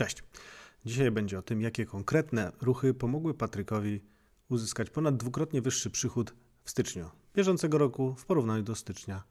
Cześć. 0.00 0.22
Dzisiaj 0.84 1.10
będzie 1.10 1.38
o 1.38 1.42
tym, 1.42 1.60
jakie 1.60 1.86
konkretne 1.86 2.52
ruchy 2.60 2.94
pomogły 2.94 3.34
Patrykowi 3.34 4.00
uzyskać 4.48 4.90
ponad 4.90 5.16
dwukrotnie 5.16 5.62
wyższy 5.62 5.90
przychód 5.90 6.34
w 6.64 6.70
styczniu 6.70 7.10
bieżącego 7.34 7.78
roku 7.78 8.14
w 8.14 8.24
porównaniu 8.26 8.62
do 8.62 8.74
stycznia 8.74 9.22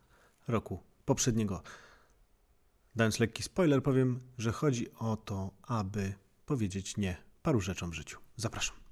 roku 0.47 0.84
poprzedniego. 1.05 1.63
Dając 2.96 3.20
lekki 3.20 3.44
spoiler, 3.44 3.84
powiem, 3.84 4.20
że 4.38 4.52
chodzi 4.52 4.94
o 4.94 5.18
to, 5.18 5.52
aby 5.62 6.13
powiedzieć 6.45 6.97
nie 6.97 7.17
paru 7.41 7.61
rzeczom 7.61 7.91
w 7.91 7.93
życiu. 7.93 8.20
Zapraszam. 8.36 8.89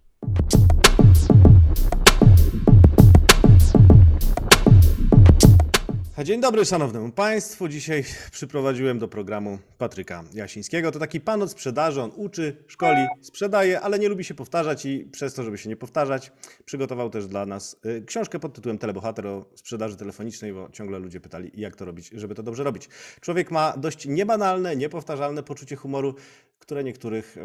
Dzień 6.23 6.41
dobry 6.41 6.65
szanownemu 6.65 7.11
Państwu. 7.11 7.67
Dzisiaj 7.67 8.03
przyprowadziłem 8.31 8.99
do 8.99 9.07
programu 9.07 9.59
Patryka 9.77 10.23
Jasińskiego. 10.33 10.91
To 10.91 10.99
taki 10.99 11.21
pan 11.21 11.41
od 11.41 11.51
sprzedaży, 11.51 12.01
on 12.01 12.11
uczy, 12.15 12.63
szkoli, 12.67 13.07
sprzedaje, 13.21 13.81
ale 13.81 13.99
nie 13.99 14.09
lubi 14.09 14.23
się 14.23 14.33
powtarzać 14.33 14.85
i 14.85 15.05
przez 15.11 15.33
to, 15.33 15.43
żeby 15.43 15.57
się 15.57 15.69
nie 15.69 15.75
powtarzać, 15.75 16.31
przygotował 16.65 17.09
też 17.09 17.27
dla 17.27 17.45
nas 17.45 17.75
y, 17.85 18.05
książkę 18.05 18.39
pod 18.39 18.53
tytułem 18.53 18.77
Telebohater 18.77 19.27
o 19.27 19.45
sprzedaży 19.55 19.97
telefonicznej, 19.97 20.53
bo 20.53 20.69
ciągle 20.69 20.99
ludzie 20.99 21.19
pytali, 21.19 21.51
jak 21.53 21.75
to 21.75 21.85
robić, 21.85 22.09
żeby 22.15 22.35
to 22.35 22.43
dobrze 22.43 22.63
robić. 22.63 22.89
Człowiek 23.21 23.51
ma 23.51 23.73
dość 23.77 24.05
niebanalne, 24.05 24.75
niepowtarzalne 24.75 25.43
poczucie 25.43 25.75
humoru, 25.75 26.15
które 26.59 26.83
niektórych 26.83 27.35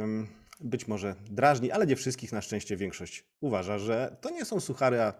być 0.60 0.88
może 0.88 1.14
drażni, 1.30 1.70
ale 1.70 1.86
nie 1.86 1.96
wszystkich, 1.96 2.32
na 2.32 2.40
szczęście 2.40 2.76
większość 2.76 3.24
uważa, 3.40 3.78
że 3.78 4.16
to 4.20 4.30
nie 4.30 4.44
są 4.44 4.60
suchary, 4.60 5.00
a 5.00 5.12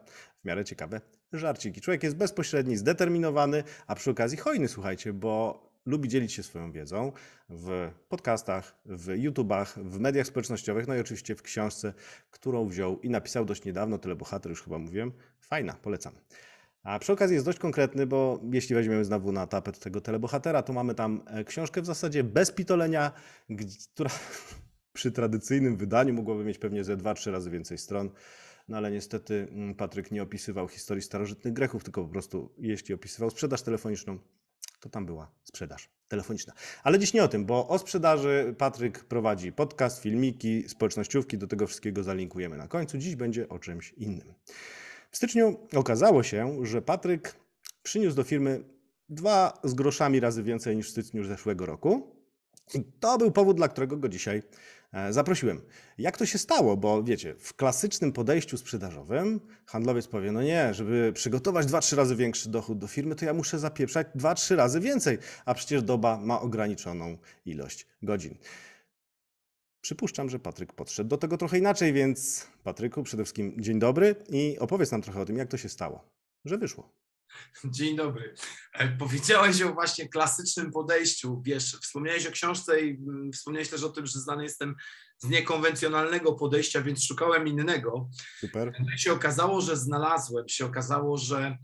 w 0.43 0.45
miarę 0.45 0.65
ciekawe 0.65 1.01
żarciki. 1.39 1.81
Człowiek 1.81 2.03
jest 2.03 2.17
bezpośredni, 2.17 2.77
zdeterminowany, 2.77 3.65
a 3.87 3.95
przy 3.95 4.11
okazji 4.11 4.39
hojny, 4.39 4.69
słuchajcie, 4.69 5.13
bo 5.13 5.63
lubi 5.87 6.09
dzielić 6.09 6.33
się 6.33 6.43
swoją 6.43 6.73
wiedzą 6.73 7.13
w 7.49 7.91
podcastach, 8.09 8.75
w 8.87 9.09
YouTubach, 9.17 9.79
w 9.79 10.01
mediach 10.01 10.27
społecznościowych, 10.27 10.89
no 10.89 10.95
i 10.95 11.01
oczywiście 11.01 11.35
w 11.35 11.43
książce, 11.43 11.95
którą 12.31 12.69
wziął 12.69 13.01
i 13.01 13.11
napisał 13.11 13.45
dość 13.45 13.65
niedawno, 13.65 13.99
tyle 13.99 14.17
bohater 14.17 14.51
już 14.51 14.63
chyba 14.63 14.79
mówiłem. 14.79 15.13
Fajna, 15.41 15.73
polecam. 15.83 16.13
A 16.83 16.99
przy 16.99 17.13
okazji 17.13 17.35
jest 17.35 17.47
dość 17.47 17.59
konkretny, 17.59 18.07
bo 18.07 18.41
jeśli 18.53 18.75
weźmiemy 18.75 19.05
znowu 19.05 19.33
na 19.33 19.47
tapet 19.47 19.79
tego 19.79 20.01
telebohatera, 20.01 20.63
to 20.63 20.73
mamy 20.73 20.95
tam 20.95 21.23
e, 21.27 21.45
książkę 21.45 21.83
w 21.83 21.87
zasadzie 21.87 22.25
bez 22.25 22.51
pitolenia, 22.53 23.13
która 23.95 24.11
przy 24.93 25.13
tradycyjnym 25.13 25.77
wydaniu 25.77 26.15
mogłaby 26.15 26.45
mieć 26.45 26.59
pewnie 26.59 26.85
ze 26.85 26.97
2-3 26.97 27.33
razy 27.33 27.51
więcej 27.51 27.79
stron. 27.79 28.11
No 28.69 28.77
ale 28.77 28.91
niestety 28.91 29.49
mm, 29.51 29.75
Patryk 29.75 30.11
nie 30.11 30.23
opisywał 30.23 30.69
historii 30.69 31.03
starożytnych 31.03 31.55
Grechów, 31.55 31.85
tylko 31.85 32.03
po 32.03 32.09
prostu 32.09 32.55
jeśli 32.59 32.95
opisywał 32.95 33.31
sprzedaż 33.31 33.63
telefoniczną, 33.63 34.19
to 34.81 34.89
tam 34.89 35.07
była 35.07 35.31
sprzedaż 35.45 35.91
telefoniczna. 36.09 36.53
Ale 36.83 36.99
dziś 36.99 37.15
nie 37.15 37.25
o 37.25 37.29
tym, 37.29 37.45
bo 37.45 37.69
o 37.69 37.79
sprzedaży 37.79 38.55
Patryk 38.59 39.05
prowadzi 39.05 39.53
podcast, 39.53 40.03
filmiki, 40.03 40.69
społecznościówki, 40.69 41.39
do 41.39 41.47
tego 41.47 41.67
wszystkiego 41.67 42.03
zalinkujemy 42.03 42.57
na 42.57 42.69
końcu. 42.69 42.99
Dziś 42.99 43.17
będzie 43.17 43.49
o 43.49 43.59
czymś 43.59 43.93
innym. 43.93 44.35
W 45.11 45.17
styczniu 45.17 45.57
okazało 45.77 46.23
się, 46.23 46.67
że 46.67 46.83
Patryk 46.83 47.37
przyniósł 47.83 48.17
do 48.17 48.23
firmy 48.23 48.65
dwa 49.09 49.61
z 49.65 49.75
groszami 49.75 50.21
razy 50.21 50.43
więcej 50.43 50.77
niż 50.77 50.89
w 50.89 50.91
styczniu 50.91 51.25
zeszłego 51.25 51.67
roku. 51.67 52.17
I 52.75 52.85
to 53.01 53.19
był 53.19 53.33
powód, 53.33 53.57
dla 53.57 53.69
którego 53.69 53.97
go 53.97 54.09
dzisiaj 54.09 54.43
zaprosiłem. 55.11 55.61
Jak 55.99 56.17
to 56.17 56.27
się 56.27 56.39
stało? 56.39 56.77
Bo 56.77 57.03
wiecie, 57.03 57.35
w 57.39 57.55
klasycznym 57.55 58.13
podejściu 58.13 58.59
sprzedażowym 58.59 59.41
handlowiec 59.67 60.07
powie, 60.07 60.33
no 60.33 60.43
nie, 60.43 60.75
żeby 60.75 61.13
przygotować 61.15 61.67
2-3 61.67 61.97
razy 61.97 62.17
większy 62.17 62.49
dochód 62.49 62.79
do 62.79 62.87
firmy, 62.87 63.15
to 63.15 63.25
ja 63.25 63.35
muszę 63.35 63.59
zapieprzać 63.59 64.07
2-3 64.17 64.57
razy 64.57 64.81
więcej, 64.81 65.19
a 65.45 65.55
przecież 65.55 65.83
doba 65.83 66.17
ma 66.17 66.41
ograniczoną 66.41 67.19
ilość 67.47 67.87
godzin. 68.03 68.39
Przypuszczam, 69.81 70.31
że 70.31 70.39
Patryk 70.39 70.73
podszedł 70.73 71.11
do 71.11 71.19
tego 71.19 71.37
trochę 71.37 71.59
inaczej, 71.59 71.93
więc 71.93 72.47
Patryku, 72.65 73.03
przede 73.03 73.25
wszystkim 73.25 73.55
dzień 73.59 73.79
dobry 73.79 74.17
i 74.29 74.59
opowiedz 74.59 74.91
nam 74.91 75.03
trochę 75.03 75.21
o 75.21 75.25
tym, 75.25 75.37
jak 75.37 75.49
to 75.49 75.57
się 75.57 75.69
stało, 75.69 76.05
że 76.45 76.59
wyszło. 76.59 77.02
Dzień 77.65 77.97
dobry. 77.97 78.35
E, 78.73 78.89
powiedziałeś 78.89 79.63
o 79.63 79.75
właśnie 79.75 80.09
klasycznym 80.09 80.73
podejściu. 80.73 81.43
Wiesz, 81.45 81.77
wspomniałeś 81.83 82.27
o 82.27 82.31
książce 82.31 82.81
i 82.81 82.91
mm, 82.91 83.33
wspomniałeś 83.33 83.69
też 83.69 83.83
o 83.83 83.89
tym, 83.89 84.07
że 84.07 84.21
znany 84.21 84.43
jestem 84.43 84.75
z 85.19 85.29
niekonwencjonalnego 85.29 86.33
podejścia, 86.33 86.83
więc 86.83 87.05
szukałem 87.05 87.49
innego. 87.49 88.09
Super. 88.41 88.73
No 88.91 88.97
się 88.97 89.13
okazało, 89.13 89.61
że 89.61 89.77
znalazłem, 89.77 90.49
się 90.49 90.67
okazało, 90.67 91.19
że 91.19 91.59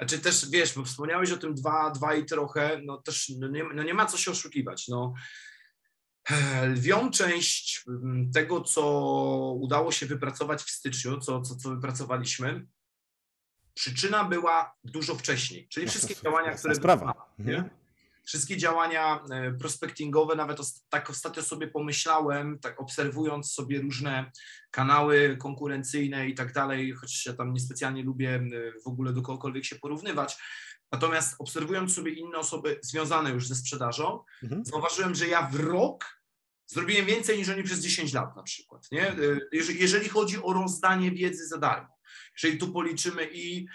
znaczy 0.00 0.18
też, 0.18 0.50
wiesz, 0.50 0.74
bo 0.74 0.84
wspomniałeś 0.84 1.30
o 1.30 1.36
tym 1.36 1.54
dwa, 1.54 1.90
dwa 1.90 2.14
i 2.14 2.24
trochę, 2.24 2.80
no 2.84 3.02
też 3.02 3.32
no 3.38 3.48
nie, 3.48 3.64
no 3.74 3.82
nie 3.82 3.94
ma 3.94 4.06
co 4.06 4.18
się 4.18 4.30
oszukiwać. 4.30 4.88
No, 4.88 5.14
e, 6.30 6.66
lwią 6.66 7.10
część 7.10 7.84
mm, 7.88 8.32
tego, 8.32 8.60
co 8.60 8.82
udało 9.60 9.92
się 9.92 10.06
wypracować 10.06 10.62
w 10.62 10.70
styczniu, 10.70 11.20
co, 11.20 11.40
co, 11.40 11.56
co 11.56 11.70
wypracowaliśmy, 11.70 12.66
Przyczyna 13.80 14.24
była 14.24 14.74
dużo 14.84 15.14
wcześniej, 15.14 15.68
czyli 15.68 15.86
no 15.86 15.90
wszystkie 15.90 16.14
działania, 16.24 16.54
które. 16.54 16.74
Sprawa. 16.74 17.14
Mhm. 17.38 17.70
Wszystkie 18.24 18.56
działania 18.56 19.24
prospectingowe, 19.60 20.34
nawet 20.34 20.58
tak 20.88 21.10
ostatnio 21.10 21.42
sobie 21.42 21.68
pomyślałem, 21.68 22.58
tak 22.58 22.80
obserwując 22.80 23.52
sobie 23.52 23.80
różne 23.80 24.30
kanały 24.70 25.36
konkurencyjne 25.36 26.28
i 26.28 26.34
tak 26.34 26.52
dalej, 26.52 26.92
choć 26.92 27.26
ja 27.26 27.32
tam 27.32 27.52
niespecjalnie 27.52 28.02
lubię 28.02 28.40
w 28.84 28.88
ogóle 28.88 29.12
do 29.12 29.22
kogokolwiek 29.22 29.64
się 29.64 29.76
porównywać. 29.76 30.36
Natomiast 30.92 31.36
obserwując 31.38 31.94
sobie 31.94 32.12
inne 32.12 32.38
osoby 32.38 32.80
związane 32.82 33.30
już 33.30 33.48
ze 33.48 33.54
sprzedażą, 33.54 34.24
mhm. 34.42 34.64
zauważyłem, 34.64 35.14
że 35.14 35.28
ja 35.28 35.42
w 35.42 35.54
rok 35.54 36.20
zrobiłem 36.66 37.06
więcej 37.06 37.38
niż 37.38 37.48
oni 37.48 37.62
przez 37.62 37.80
10 37.80 38.12
lat 38.12 38.36
na 38.36 38.42
przykład. 38.42 38.92
Nie? 38.92 39.08
E, 39.08 39.16
jeżeli 39.72 40.08
chodzi 40.08 40.42
o 40.42 40.52
rozdanie 40.52 41.10
wiedzy 41.10 41.46
za 41.46 41.58
darmo. 41.58 41.99
Jeżeli 42.42 42.58
tu 42.58 42.72
policzymy 42.72 43.28
i 43.32 43.66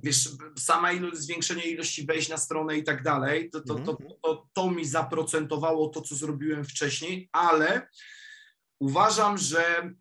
wiesz, 0.00 0.28
sama 0.58 0.92
ilość, 0.92 1.16
zwiększenie 1.16 1.62
ilości 1.62 2.06
wejść 2.06 2.28
na 2.28 2.36
stronę 2.36 2.76
i 2.76 2.84
tak 2.84 3.02
dalej, 3.02 3.50
to, 3.50 3.60
to, 3.60 3.74
to, 3.74 3.90
mhm. 3.90 4.10
to, 4.22 4.48
to 4.52 4.70
mi 4.70 4.84
zaprocentowało 4.84 5.88
to, 5.88 6.00
co 6.00 6.14
zrobiłem 6.14 6.64
wcześniej, 6.64 7.28
ale 7.32 7.88
uważam, 8.80 9.38
że 9.38 9.94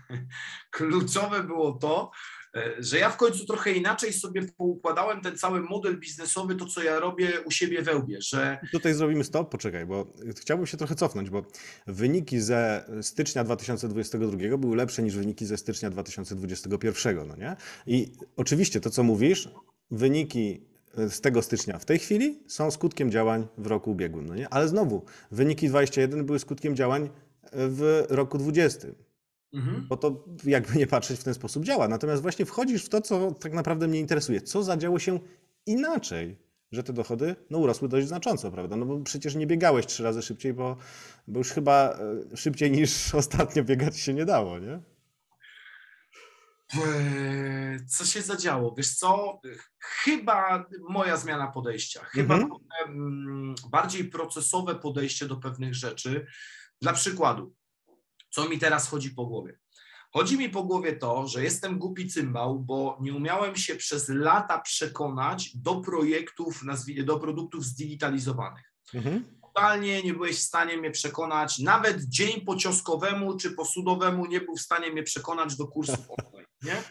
kluczowe 0.76 1.42
było 1.42 1.72
to, 1.72 2.10
że 2.78 2.98
ja 2.98 3.10
w 3.10 3.16
końcu 3.16 3.46
trochę 3.46 3.72
inaczej 3.72 4.12
sobie 4.12 4.42
poukładałem 4.56 5.20
ten 5.20 5.38
cały 5.38 5.60
model 5.60 6.00
biznesowy, 6.00 6.54
to 6.54 6.66
co 6.66 6.82
ja 6.82 7.00
robię 7.00 7.40
u 7.44 7.50
siebie 7.50 7.82
we 7.82 7.96
łbie, 7.96 8.18
że... 8.20 8.58
Tutaj 8.72 8.94
zrobimy 8.94 9.24
stop, 9.24 9.50
poczekaj, 9.50 9.86
bo 9.86 10.12
chciałbym 10.40 10.66
się 10.66 10.76
trochę 10.76 10.94
cofnąć, 10.94 11.30
bo 11.30 11.42
wyniki 11.86 12.40
ze 12.40 12.84
stycznia 13.02 13.44
2022 13.44 14.56
były 14.58 14.76
lepsze 14.76 15.02
niż 15.02 15.16
wyniki 15.16 15.46
ze 15.46 15.56
stycznia 15.56 15.90
2021, 15.90 17.28
no 17.28 17.36
nie? 17.36 17.56
I 17.86 18.12
oczywiście 18.36 18.80
to, 18.80 18.90
co 18.90 19.02
mówisz, 19.02 19.48
wyniki 19.90 20.68
z 21.08 21.20
tego 21.20 21.42
stycznia 21.42 21.78
w 21.78 21.84
tej 21.84 21.98
chwili 21.98 22.42
są 22.46 22.70
skutkiem 22.70 23.10
działań 23.10 23.46
w 23.58 23.66
roku 23.66 23.90
ubiegłym, 23.90 24.26
no 24.26 24.34
nie? 24.34 24.48
Ale 24.48 24.68
znowu, 24.68 25.04
wyniki 25.30 25.68
21 25.68 26.26
były 26.26 26.38
skutkiem 26.38 26.76
działań 26.76 27.10
w 27.52 28.04
roku 28.08 28.38
20. 28.38 28.88
Mhm. 29.52 29.86
Bo 29.88 29.96
to 29.96 30.24
jakby 30.44 30.78
nie 30.78 30.86
patrzeć 30.86 31.20
w 31.20 31.24
ten 31.24 31.34
sposób 31.34 31.64
działa. 31.64 31.88
Natomiast 31.88 32.22
właśnie 32.22 32.46
wchodzisz 32.46 32.84
w 32.84 32.88
to, 32.88 33.00
co 33.00 33.32
tak 33.32 33.52
naprawdę 33.52 33.88
mnie 33.88 34.00
interesuje. 34.00 34.40
Co 34.40 34.62
zadziało 34.62 34.98
się 34.98 35.18
inaczej, 35.66 36.36
że 36.72 36.82
te 36.82 36.92
dochody 36.92 37.36
no, 37.50 37.58
urosły 37.58 37.88
dość 37.88 38.08
znacząco, 38.08 38.50
prawda? 38.50 38.76
No 38.76 38.86
bo 38.86 39.00
przecież 39.00 39.34
nie 39.34 39.46
biegałeś 39.46 39.86
trzy 39.86 40.02
razy 40.02 40.22
szybciej, 40.22 40.54
bo, 40.54 40.76
bo 41.28 41.38
już 41.38 41.50
chyba 41.50 41.98
e, 42.32 42.36
szybciej 42.36 42.70
niż 42.70 43.14
ostatnio 43.14 43.64
biegać 43.64 43.98
się 43.98 44.14
nie 44.14 44.24
dało, 44.24 44.58
nie? 44.58 44.80
Eee, 46.74 47.86
co 47.86 48.04
się 48.04 48.22
zadziało? 48.22 48.74
Wiesz 48.74 48.94
co? 48.94 49.40
Chyba 49.78 50.66
moja 50.88 51.16
zmiana 51.16 51.46
podejścia. 51.46 52.04
Chyba 52.04 52.34
mhm. 52.34 52.52
Mm, 52.88 53.54
bardziej 53.70 54.04
procesowe 54.04 54.74
podejście 54.74 55.26
do 55.26 55.36
pewnych 55.36 55.74
rzeczy. 55.74 56.26
Dla 56.82 56.92
przykładu, 56.92 57.54
co 58.30 58.48
mi 58.48 58.58
teraz 58.58 58.88
chodzi 58.88 59.10
po 59.10 59.26
głowie? 59.26 59.58
Chodzi 60.12 60.38
mi 60.38 60.50
po 60.50 60.64
głowie 60.64 60.96
to, 60.96 61.26
że 61.26 61.44
jestem 61.44 61.78
głupi 61.78 62.08
cymbał, 62.08 62.60
bo 62.60 62.98
nie 63.00 63.14
umiałem 63.14 63.56
się 63.56 63.74
przez 63.74 64.08
lata 64.08 64.60
przekonać 64.60 65.56
do 65.56 65.80
projektów, 65.80 66.62
do 67.04 67.18
produktów 67.18 67.64
zdigitalizowanych. 67.64 68.72
Mhm. 68.94 69.38
Totalnie 69.42 70.02
nie 70.02 70.14
byłeś 70.14 70.36
w 70.36 70.42
stanie 70.42 70.76
mnie 70.76 70.90
przekonać, 70.90 71.58
nawet 71.58 72.02
dzień 72.02 72.40
po 72.40 72.56
cioskowemu 72.56 73.36
czy 73.36 73.50
po 73.50 73.64
sudowemu 73.64 74.26
nie 74.26 74.40
był 74.40 74.56
w 74.56 74.60
stanie 74.60 74.90
mnie 74.92 75.02
przekonać 75.02 75.56
do 75.56 75.66
kursów 75.66 75.98
online, 76.18 76.46
nie? 76.62 76.82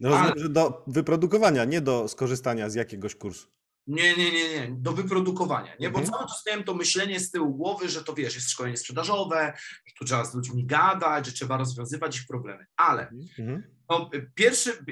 No, 0.00 0.18
Ale... 0.18 0.48
do 0.48 0.84
wyprodukowania, 0.86 1.64
nie 1.64 1.80
do 1.80 2.08
skorzystania 2.08 2.70
z 2.70 2.74
jakiegoś 2.74 3.14
kursu. 3.14 3.48
Nie, 3.88 4.16
nie, 4.16 4.32
nie, 4.32 4.48
nie, 4.48 4.68
do 4.70 4.92
wyprodukowania, 4.92 5.72
nie? 5.80 5.90
Bo 5.90 5.98
mhm. 5.98 6.06
cały 6.06 6.28
czas 6.28 6.42
miałem 6.46 6.64
to 6.64 6.74
myślenie 6.74 7.20
z 7.20 7.30
tyłu 7.30 7.54
głowy, 7.54 7.88
że 7.88 8.04
to 8.04 8.14
wiesz, 8.14 8.34
jest 8.34 8.50
szkolenie 8.50 8.76
sprzedażowe, 8.76 9.52
że 9.86 9.94
tu 9.98 10.04
trzeba 10.04 10.24
z 10.24 10.34
ludźmi 10.34 10.66
gadać, 10.66 11.26
że 11.26 11.32
trzeba 11.32 11.56
rozwiązywać 11.56 12.16
ich 12.16 12.26
problemy. 12.26 12.66
Ale 12.76 13.08
mhm. 13.08 13.62
no, 13.90 14.10
pierwszy, 14.34 14.84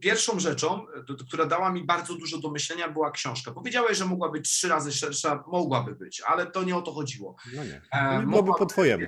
pierwszą 0.00 0.40
rzeczą, 0.40 0.86
która 1.28 1.46
dała 1.46 1.72
mi 1.72 1.84
bardzo 1.84 2.14
dużo 2.14 2.38
do 2.38 2.50
myślenia, 2.50 2.88
była 2.88 3.10
książka. 3.10 3.52
Powiedziałeś, 3.52 3.98
że 3.98 4.04
mogła 4.04 4.30
być 4.30 4.50
trzy 4.50 4.68
razy 4.68 4.92
szersza, 4.92 5.44
mogłaby 5.46 5.94
być, 5.94 6.22
ale 6.26 6.46
to 6.46 6.64
nie 6.64 6.76
o 6.76 6.82
to 6.82 6.92
chodziło. 6.92 7.36
No 7.54 7.64
nie, 7.64 7.82
e, 7.92 8.22
mogłaby 8.22 8.58
po 8.58 8.66
twojemu. 8.66 9.06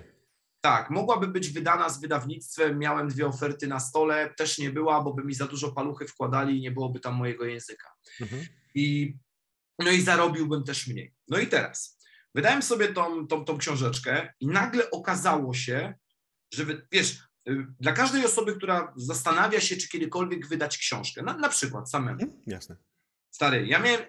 Tak, 0.61 0.91
mogłaby 0.91 1.29
być 1.29 1.51
wydana 1.51 1.89
z 1.89 2.01
wydawnictwem. 2.01 2.79
Miałem 2.79 3.09
dwie 3.09 3.27
oferty 3.27 3.67
na 3.67 3.81
stole, 3.81 4.35
też 4.37 4.59
nie 4.59 4.71
była, 4.71 5.03
bo 5.03 5.15
by 5.15 5.25
mi 5.25 5.35
za 5.35 5.47
dużo 5.47 5.73
paluchy 5.73 6.07
wkładali 6.07 6.59
i 6.59 6.61
nie 6.61 6.71
byłoby 6.71 7.01
tam 7.01 7.15
mojego 7.15 7.45
języka. 7.45 7.89
Mhm. 8.21 8.47
I, 8.75 9.17
no 9.79 9.91
i 9.91 10.03
zarobiłbym 10.03 10.65
też 10.65 10.87
mniej. 10.87 11.15
No 11.29 11.39
i 11.39 11.47
teraz 11.47 11.99
wydałem 12.35 12.63
sobie 12.63 12.89
tą, 12.89 13.27
tą, 13.27 13.45
tą 13.45 13.59
książeczkę 13.59 14.33
i 14.41 14.47
nagle 14.47 14.91
okazało 14.91 15.55
się, 15.55 15.95
że 16.55 16.65
wy- 16.65 16.87
wiesz, 16.93 17.19
y, 17.49 17.67
dla 17.81 17.93
każdej 17.93 18.25
osoby, 18.25 18.57
która 18.57 18.93
zastanawia 18.97 19.61
się, 19.61 19.77
czy 19.77 19.89
kiedykolwiek 19.89 20.49
wydać 20.49 20.79
książkę, 20.79 21.23
na, 21.23 21.37
na 21.37 21.49
przykład 21.49 21.91
samemu, 21.91 22.23
Mhm. 22.23 22.43
Jasne. 22.47 22.77
Stary, 23.31 23.67
ja 23.67 23.79
miałem, 23.79 24.01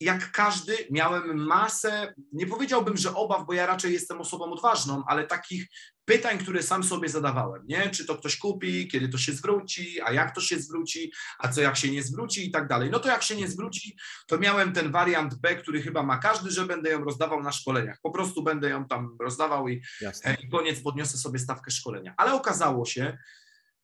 jak 0.00 0.32
każdy, 0.32 0.76
miałem 0.90 1.46
masę, 1.46 2.14
nie 2.32 2.46
powiedziałbym, 2.46 2.96
że 2.96 3.14
obaw, 3.14 3.46
bo 3.46 3.52
ja 3.52 3.66
raczej 3.66 3.92
jestem 3.92 4.20
osobą 4.20 4.52
odważną, 4.52 5.02
ale 5.06 5.26
takich 5.26 5.66
pytań, 6.04 6.38
które 6.38 6.62
sam 6.62 6.84
sobie 6.84 7.08
zadawałem, 7.08 7.62
nie? 7.66 7.90
Czy 7.90 8.06
to 8.06 8.16
ktoś 8.16 8.36
kupi, 8.36 8.88
kiedy 8.88 9.08
to 9.08 9.18
się 9.18 9.32
zwróci, 9.32 10.00
a 10.00 10.12
jak 10.12 10.34
to 10.34 10.40
się 10.40 10.60
zwróci, 10.60 11.12
a 11.38 11.48
co 11.48 11.60
jak 11.60 11.76
się 11.76 11.90
nie 11.90 12.02
zwróci 12.02 12.48
i 12.48 12.50
tak 12.50 12.68
dalej. 12.68 12.90
No 12.90 12.98
to 12.98 13.08
jak 13.08 13.22
się 13.22 13.36
nie 13.36 13.48
zwróci, 13.48 13.96
to 14.26 14.38
miałem 14.38 14.72
ten 14.72 14.92
wariant 14.92 15.34
B, 15.34 15.56
który 15.56 15.82
chyba 15.82 16.02
ma 16.02 16.18
każdy, 16.18 16.50
że 16.50 16.66
będę 16.66 16.90
ją 16.90 17.04
rozdawał 17.04 17.42
na 17.42 17.52
szkoleniach. 17.52 17.98
Po 18.02 18.10
prostu 18.10 18.42
będę 18.42 18.70
ją 18.70 18.84
tam 18.84 19.16
rozdawał 19.20 19.68
i 19.68 19.82
Jasne. 20.00 20.36
i 20.42 20.48
koniec 20.48 20.80
podniosę 20.80 21.18
sobie 21.18 21.38
stawkę 21.38 21.70
szkolenia. 21.70 22.14
Ale 22.16 22.32
okazało 22.34 22.86
się, 22.86 23.18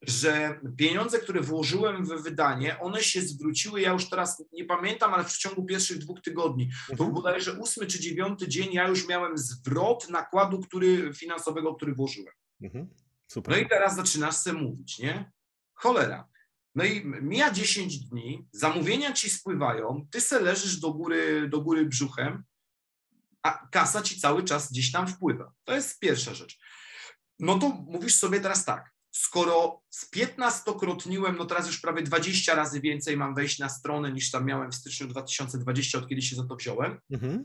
że 0.06 0.60
pieniądze, 0.78 1.18
które 1.18 1.40
włożyłem 1.40 2.04
w 2.04 2.22
wydanie, 2.22 2.80
one 2.80 3.02
się 3.02 3.22
zwróciły, 3.22 3.80
ja 3.80 3.92
już 3.92 4.10
teraz 4.10 4.44
nie 4.52 4.64
pamiętam, 4.64 5.14
ale 5.14 5.24
w 5.24 5.26
przeciągu 5.26 5.64
pierwszych 5.64 5.98
dwóch 5.98 6.20
tygodni. 6.20 6.70
To 6.86 6.92
Mhm. 6.92 7.12
bodajże 7.12 7.52
ósmy 7.52 7.86
czy 7.86 8.00
dziewiąty 8.00 8.48
dzień 8.48 8.72
ja 8.72 8.88
już 8.88 9.08
miałem 9.08 9.38
zwrot 9.38 10.10
nakładu 10.10 10.60
który, 10.60 11.14
finansowego, 11.14 11.74
który 11.74 11.94
włożyłem. 11.94 12.34
Mhm. 12.62 12.88
No 13.46 13.56
i 13.56 13.68
teraz 13.68 13.96
zaczynasz 13.96 14.36
se 14.36 14.52
mówić, 14.52 14.98
nie? 14.98 15.32
Cholera. 15.74 16.28
No 16.74 16.84
i 16.84 17.04
mija 17.04 17.50
10 17.50 17.98
dni, 17.98 18.48
zamówienia 18.52 19.12
ci 19.12 19.30
spływają, 19.30 20.06
ty 20.10 20.20
se 20.20 20.40
leżysz 20.40 20.80
do 20.80 20.92
góry, 20.92 21.48
do 21.48 21.60
góry 21.60 21.86
brzuchem, 21.86 22.44
a 23.42 23.68
kasa 23.70 24.02
ci 24.02 24.20
cały 24.20 24.44
czas 24.44 24.72
gdzieś 24.72 24.92
tam 24.92 25.08
wpływa. 25.08 25.52
To 25.64 25.74
jest 25.74 25.98
pierwsza 25.98 26.34
rzecz. 26.34 26.58
No 27.38 27.58
to 27.58 27.68
mówisz 27.68 28.14
sobie 28.14 28.40
teraz 28.40 28.64
tak, 28.64 28.93
skoro 29.16 29.82
z 29.90 30.10
15-krotniłem, 30.12 31.36
no 31.38 31.44
teraz 31.44 31.66
już 31.66 31.80
prawie 31.80 32.02
20 32.02 32.54
razy 32.54 32.80
więcej 32.80 33.16
mam 33.16 33.34
wejść 33.34 33.58
na 33.58 33.68
stronę 33.68 34.12
niż 34.12 34.30
tam 34.30 34.46
miałem 34.46 34.72
w 34.72 34.74
styczniu 34.74 35.06
2020, 35.06 35.98
od 35.98 36.08
kiedy 36.08 36.22
się 36.22 36.36
za 36.36 36.44
to 36.46 36.56
wziąłem, 36.56 37.00
Mhm. 37.10 37.44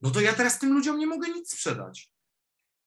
no 0.00 0.10
to 0.10 0.20
ja 0.20 0.32
teraz 0.32 0.58
tym 0.58 0.72
ludziom 0.72 0.98
nie 0.98 1.06
mogę 1.06 1.28
nic 1.28 1.52
sprzedać. 1.52 2.10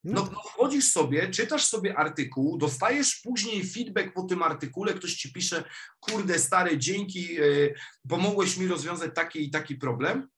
No, 0.04 0.22
No, 0.24 0.30
no 0.32 0.40
wchodzisz 0.42 0.92
sobie, 0.92 1.30
czytasz 1.30 1.64
sobie 1.64 1.98
artykuł, 1.98 2.58
dostajesz 2.58 3.16
później 3.24 3.66
feedback 3.68 4.12
po 4.14 4.22
tym 4.22 4.42
artykule, 4.42 4.94
ktoś 4.94 5.14
ci 5.14 5.32
pisze, 5.32 5.64
kurde 6.00 6.38
stary, 6.38 6.78
dzięki, 6.78 7.40
y, 7.42 7.74
pomogłeś 8.08 8.56
mi 8.56 8.66
rozwiązać 8.66 9.10
taki 9.14 9.42
i 9.46 9.50
taki 9.50 9.74
problem. 9.76 10.28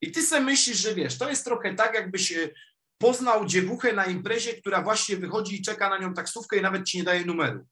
I 0.00 0.12
ty 0.12 0.22
sobie 0.22 0.42
myślisz, 0.42 0.78
że 0.78 0.94
wiesz, 0.94 1.18
to 1.18 1.28
jest 1.28 1.44
trochę 1.44 1.74
tak, 1.74 1.94
jakbyś 1.94 2.32
y, 2.32 2.54
poznał 2.98 3.46
dziewuchę 3.46 3.92
na 3.92 4.04
imprezie, 4.04 4.54
która 4.54 4.82
właśnie 4.82 5.16
wychodzi 5.16 5.56
i 5.60 5.62
czeka 5.62 5.88
na 5.90 5.98
nią 5.98 6.14
taksówkę 6.14 6.56
i 6.56 6.62
nawet 6.62 6.84
ci 6.84 6.98
nie 6.98 7.04
daje 7.04 7.24
numeru. 7.24 7.66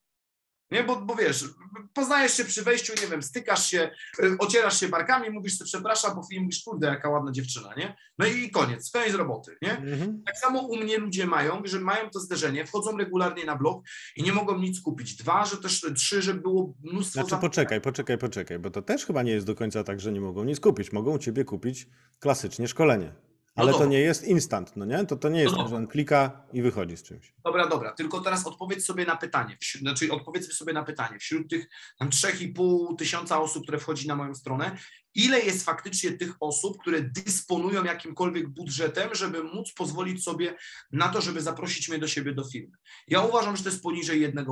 Nie, 0.71 0.83
bo, 0.83 0.95
bo 1.01 1.15
wiesz, 1.15 1.45
poznajesz 1.93 2.33
się 2.37 2.45
przy 2.45 2.63
wejściu, 2.63 2.93
nie 3.01 3.07
wiem, 3.07 3.23
stykasz 3.23 3.67
się, 3.67 3.91
y, 4.19 4.37
ocierasz 4.39 4.79
się 4.79 4.87
barkami, 4.87 5.29
mówisz 5.29 5.57
sobie 5.57 5.67
przepraszam, 5.67 6.15
po 6.15 6.23
chwili 6.23 6.41
mówisz, 6.41 6.63
kurde, 6.63 6.87
jaka 6.87 7.09
ładna 7.09 7.31
dziewczyna, 7.31 7.73
nie? 7.77 7.95
No 8.17 8.25
i 8.25 8.51
koniec, 8.51 8.91
koniec 8.91 9.13
roboty, 9.13 9.57
nie? 9.61 9.77
mhm. 9.77 10.23
Tak 10.25 10.37
samo 10.37 10.61
u 10.61 10.77
mnie 10.77 10.97
ludzie 10.97 11.25
mają, 11.25 11.61
że 11.65 11.79
mają 11.79 12.09
to 12.09 12.19
zderzenie, 12.19 12.65
wchodzą 12.65 12.97
regularnie 12.97 13.45
na 13.45 13.55
blog 13.55 13.83
i 14.15 14.23
nie 14.23 14.33
mogą 14.33 14.59
nic 14.59 14.81
kupić. 14.81 15.15
Dwa, 15.15 15.45
że 15.45 15.57
też 15.57 15.85
trzy, 15.95 16.21
że 16.21 16.33
było 16.33 16.73
mnóstwo 16.83 17.13
Znaczy 17.13 17.29
zapytań. 17.29 17.49
poczekaj, 17.49 17.81
poczekaj, 17.81 18.17
poczekaj, 18.17 18.59
bo 18.59 18.69
to 18.69 18.81
też 18.81 19.05
chyba 19.05 19.23
nie 19.23 19.31
jest 19.31 19.45
do 19.45 19.55
końca 19.55 19.83
tak, 19.83 19.99
że 19.99 20.11
nie 20.11 20.21
mogą 20.21 20.43
nic 20.43 20.59
kupić. 20.59 20.91
Mogą 20.91 21.11
u 21.11 21.19
ciebie 21.19 21.45
kupić 21.45 21.87
klasycznie 22.19 22.67
szkolenie. 22.67 23.13
Ale 23.55 23.71
to 23.71 23.77
dobra. 23.77 23.91
nie 23.91 23.99
jest 23.99 24.23
instant, 24.23 24.75
no 24.75 24.85
nie? 24.85 25.05
To, 25.05 25.15
to 25.15 25.29
nie 25.29 25.41
jest 25.41 25.55
No 25.55 25.61
tak, 25.61 25.69
że 25.69 25.75
on 25.75 25.87
klika 25.87 26.47
i 26.53 26.61
wychodzi 26.61 26.97
z 26.97 27.03
czymś. 27.03 27.33
Dobra, 27.43 27.67
dobra, 27.67 27.91
tylko 27.91 28.21
teraz 28.21 28.47
odpowiedz 28.47 28.85
sobie 28.85 29.05
na 29.05 29.17
pytanie, 29.17 29.57
wśród, 29.61 29.81
znaczy 29.81 30.11
odpowiedzmy 30.11 30.53
sobie 30.53 30.73
na 30.73 30.83
pytanie, 30.83 31.19
wśród 31.19 31.49
tych 31.49 31.67
tam 31.99 32.09
3,5 32.09 32.95
tysiąca 32.95 33.39
osób, 33.39 33.63
które 33.63 33.79
wchodzi 33.79 34.07
na 34.07 34.15
moją 34.15 34.35
stronę, 34.35 34.77
ile 35.15 35.39
jest 35.39 35.65
faktycznie 35.65 36.11
tych 36.11 36.35
osób, 36.39 36.77
które 36.81 37.01
dysponują 37.01 37.83
jakimkolwiek 37.83 38.49
budżetem, 38.49 39.09
żeby 39.15 39.43
móc 39.43 39.73
pozwolić 39.73 40.23
sobie 40.23 40.55
na 40.91 41.09
to, 41.09 41.21
żeby 41.21 41.41
zaprosić 41.41 41.89
mnie 41.89 41.99
do 41.99 42.07
siebie 42.07 42.33
do 42.33 42.43
firmy? 42.43 42.77
Ja 43.07 43.21
uważam, 43.21 43.57
że 43.57 43.63
to 43.63 43.69
jest 43.69 43.83
poniżej 43.83 44.33
1%. 44.33 44.45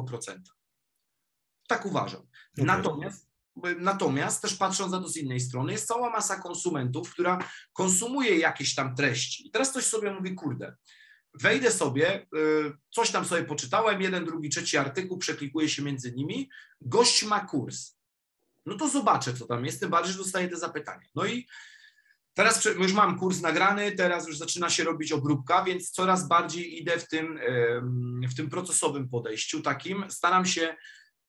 Tak 1.67 1.85
uważam. 1.85 2.21
Okej. 2.21 2.65
Natomiast, 2.65 3.32
natomiast 3.79 4.41
też 4.41 4.55
patrząc 4.55 4.91
na 4.91 5.01
to 5.01 5.09
z 5.09 5.17
innej 5.17 5.39
strony, 5.39 5.71
jest 5.71 5.87
cała 5.87 6.09
masa 6.09 6.39
konsumentów, 6.39 7.11
która 7.11 7.49
konsumuje 7.73 8.37
jakieś 8.37 8.75
tam 8.75 8.95
treści. 8.95 9.47
I 9.47 9.51
teraz 9.51 9.71
ktoś 9.71 9.85
sobie 9.85 10.11
mówi, 10.11 10.35
kurde, 10.35 10.75
wejdę 11.33 11.71
sobie, 11.71 12.21
y, 12.21 12.25
coś 12.91 13.11
tam 13.11 13.25
sobie 13.25 13.43
poczytałem, 13.43 14.01
jeden, 14.01 14.25
drugi, 14.25 14.49
trzeci 14.49 14.77
artykuł, 14.77 15.17
przeklikuję 15.17 15.69
się 15.69 15.83
między 15.83 16.11
nimi, 16.11 16.49
gość 16.81 17.23
ma 17.23 17.39
kurs. 17.39 17.95
No 18.65 18.77
to 18.77 18.89
zobaczę, 18.89 19.33
co 19.33 19.45
tam 19.45 19.65
jest, 19.65 19.79
tym 19.79 19.89
bardziej, 19.89 20.11
że 20.13 20.17
dostaję 20.17 20.47
te 20.47 20.57
zapytania. 20.57 21.07
No 21.15 21.25
i 21.25 21.47
teraz 22.33 22.65
już 22.65 22.93
mam 22.93 23.19
kurs 23.19 23.41
nagrany, 23.41 23.91
teraz 23.91 24.27
już 24.27 24.37
zaczyna 24.37 24.69
się 24.69 24.83
robić 24.83 25.11
obróbka, 25.11 25.63
więc 25.63 25.91
coraz 25.91 26.27
bardziej 26.27 26.81
idę 26.81 26.99
w 26.99 27.07
tym, 27.07 27.39
w 28.29 28.35
tym 28.35 28.49
procesowym 28.49 29.09
podejściu 29.09 29.61
takim. 29.61 30.05
Staram 30.09 30.45
się 30.45 30.75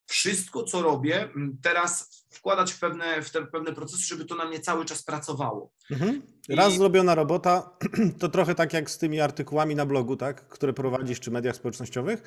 wszystko, 0.06 0.62
co 0.65 0.83
robię, 0.83 1.23
m, 1.37 1.56
teraz 1.62 2.25
wkładać 2.31 2.73
w 2.73 2.79
pewne, 2.79 3.23
w 3.23 3.31
te 3.31 3.47
pewne 3.47 3.73
procesy, 3.73 4.03
żeby 4.03 4.25
to 4.25 4.35
na 4.35 4.45
mnie 4.45 4.61
cały 4.61 4.85
czas 4.85 5.03
pracowało. 5.03 5.71
Mhm. 5.91 6.23
Raz 6.49 6.73
I- 6.73 6.79
zrobiona 6.79 7.15
robota, 7.15 7.71
to 8.21 8.29
trochę 8.29 8.55
tak 8.55 8.73
jak 8.73 8.91
z 8.91 8.99
tymi 8.99 9.21
artykułami 9.21 9.75
na 9.75 9.87
blogu, 9.87 10.17
tak? 10.17 10.49
które 10.49 10.73
prowadzisz 10.73 11.21
czy 11.21 11.31
mediach 11.31 11.56
społecznościowych, 11.56 12.23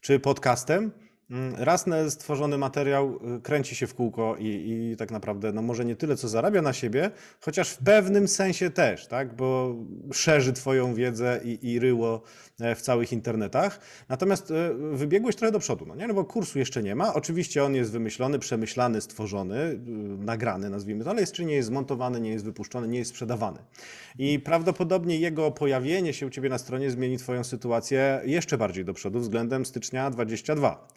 czy 0.00 0.20
podcastem. 0.20 0.92
Mm, 1.30 1.54
Raz 1.58 1.84
stworzony 2.08 2.58
materiał 2.58 3.18
y, 3.36 3.40
kręci 3.40 3.76
się 3.76 3.86
w 3.86 3.94
kółko 3.94 4.36
i, 4.38 4.46
i 4.92 4.96
tak 4.96 5.10
naprawdę, 5.10 5.52
no 5.52 5.62
może 5.62 5.84
nie 5.84 5.96
tyle, 5.96 6.16
co 6.16 6.28
zarabia 6.28 6.62
na 6.62 6.72
siebie, 6.72 7.10
chociaż 7.40 7.70
w 7.70 7.78
pewnym 7.78 8.28
sensie 8.28 8.70
też, 8.70 9.06
tak? 9.06 9.36
bo 9.36 9.76
szerzy 10.12 10.52
Twoją 10.52 10.94
wiedzę 10.94 11.40
i, 11.44 11.72
i 11.72 11.78
ryło 11.78 12.22
e, 12.60 12.74
w 12.74 12.82
całych 12.82 13.12
internetach. 13.12 13.80
Natomiast 14.08 14.50
e, 14.50 14.74
wybiegłeś 14.74 15.36
trochę 15.36 15.52
do 15.52 15.58
przodu, 15.58 15.86
no 15.86 15.94
nie? 15.94 16.08
No 16.08 16.14
bo 16.14 16.24
kursu 16.24 16.58
jeszcze 16.58 16.82
nie 16.82 16.94
ma. 16.94 17.14
Oczywiście 17.14 17.64
on 17.64 17.74
jest 17.74 17.92
wymyślony, 17.92 18.38
przemyślany, 18.38 19.00
stworzony, 19.00 19.58
y, 19.58 19.78
nagrany, 20.18 20.70
nazwijmy 20.70 21.04
to, 21.04 21.10
ale 21.10 21.20
jeszcze 21.20 21.44
nie 21.44 21.54
jest 21.54 21.68
zmontowany, 21.68 22.20
nie 22.20 22.30
jest 22.30 22.44
wypuszczony, 22.44 22.88
nie 22.88 22.98
jest 22.98 23.10
sprzedawany. 23.10 23.58
I 24.18 24.40
prawdopodobnie 24.40 25.18
jego 25.18 25.50
pojawienie 25.50 26.12
się 26.14 26.26
u 26.26 26.30
Ciebie 26.30 26.48
na 26.48 26.58
stronie 26.58 26.90
zmieni 26.90 27.18
Twoją 27.18 27.44
sytuację 27.44 28.20
jeszcze 28.24 28.58
bardziej 28.58 28.84
do 28.84 28.94
przodu 28.94 29.20
względem 29.20 29.66
stycznia 29.66 30.10
22. 30.10 30.88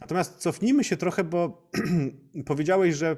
Natomiast 0.00 0.36
cofnijmy 0.36 0.84
się 0.84 0.96
trochę, 0.96 1.24
bo 1.24 1.70
powiedziałeś, 2.46 2.94
że 2.94 3.16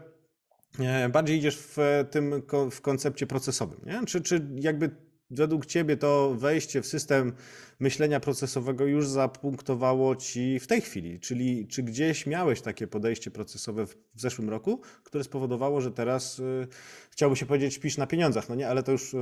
e, 0.78 1.08
bardziej 1.08 1.38
idziesz 1.38 1.58
w 1.58 1.78
e, 1.78 2.04
tym 2.04 2.42
w 2.70 2.80
koncepcie 2.80 3.26
procesowym. 3.26 3.80
Nie? 3.86 4.06
Czy, 4.06 4.20
czy 4.20 4.46
jakby 4.54 4.90
według 5.30 5.66
Ciebie 5.66 5.96
to 5.96 6.34
wejście 6.34 6.82
w 6.82 6.86
system 6.86 7.32
myślenia 7.80 8.20
procesowego 8.20 8.86
już 8.86 9.08
zapunktowało 9.08 10.16
Ci 10.16 10.60
w 10.60 10.66
tej 10.66 10.80
chwili? 10.80 11.20
Czyli 11.20 11.68
czy 11.68 11.82
gdzieś 11.82 12.26
miałeś 12.26 12.60
takie 12.60 12.86
podejście 12.86 13.30
procesowe 13.30 13.86
w, 13.86 13.96
w 14.14 14.20
zeszłym 14.20 14.50
roku, 14.50 14.80
które 15.04 15.24
spowodowało, 15.24 15.80
że 15.80 15.90
teraz 15.90 16.38
y, 16.38 16.66
chciałby 17.10 17.36
się 17.36 17.46
powiedzieć 17.46 17.74
śpisz 17.74 17.96
na 17.96 18.06
pieniądzach, 18.06 18.48
no 18.48 18.54
nie, 18.54 18.68
ale 18.68 18.82
to 18.82 18.92
już 18.92 19.16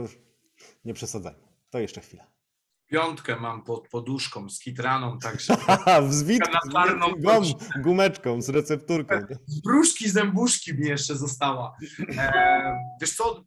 nie 0.84 0.94
przesadzajmy. 0.94 1.42
To 1.70 1.78
jeszcze 1.78 2.00
chwila. 2.00 2.41
Piątkę 2.92 3.37
mam 3.37 3.64
pod 3.64 3.88
poduszką 3.88 4.50
z 4.50 4.58
kitraną, 4.58 5.18
także 5.18 5.56
Haha, 5.66 6.02
w 6.02 6.14
zwitku, 6.14 6.50
Na 6.52 6.72
czarną 6.72 7.06
gum, 7.18 7.44
gumeczką, 7.82 8.42
z 8.42 8.49
recepturką. 8.49 9.14
z 9.46 9.61
bruszki 9.61 10.11
zębuszki 10.11 10.75
mi 10.75 10.88
jeszcze 10.88 11.16
została. 11.16 11.76
E, 12.18 12.75
wiesz 13.00 13.14
co, 13.14 13.44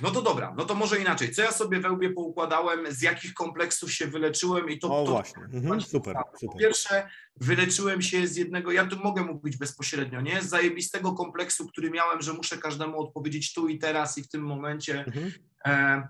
no 0.00 0.10
to 0.10 0.22
dobra, 0.22 0.54
no 0.56 0.64
to 0.64 0.74
może 0.74 0.98
inaczej. 0.98 1.30
Co 1.30 1.42
ja 1.42 1.52
sobie 1.52 1.80
we 1.80 1.90
łbie 1.90 2.10
poukładałem, 2.10 2.92
z 2.92 3.02
jakich 3.02 3.34
kompleksów 3.34 3.92
się 3.92 4.06
wyleczyłem 4.06 4.70
i 4.70 4.78
to, 4.78 5.00
O 5.02 5.04
to 5.04 5.10
właśnie, 5.12 5.42
mhm, 5.42 5.80
super, 5.80 6.14
Po 6.14 6.38
super. 6.38 6.60
pierwsze, 6.60 7.08
wyleczyłem 7.36 8.02
się 8.02 8.26
z 8.26 8.36
jednego, 8.36 8.72
ja 8.72 8.86
tu 8.86 8.96
mogę 8.98 9.24
mówić 9.24 9.56
bezpośrednio, 9.56 10.20
nie? 10.20 10.42
Z 10.42 10.48
zajebistego 10.48 11.12
kompleksu, 11.12 11.66
który 11.66 11.90
miałem, 11.90 12.22
że 12.22 12.32
muszę 12.32 12.58
każdemu 12.58 13.00
odpowiedzieć 13.00 13.52
tu 13.54 13.68
i 13.68 13.78
teraz 13.78 14.18
i 14.18 14.22
w 14.22 14.28
tym 14.28 14.42
momencie. 14.42 15.04
Mhm. 15.04 15.32
E, 15.66 16.08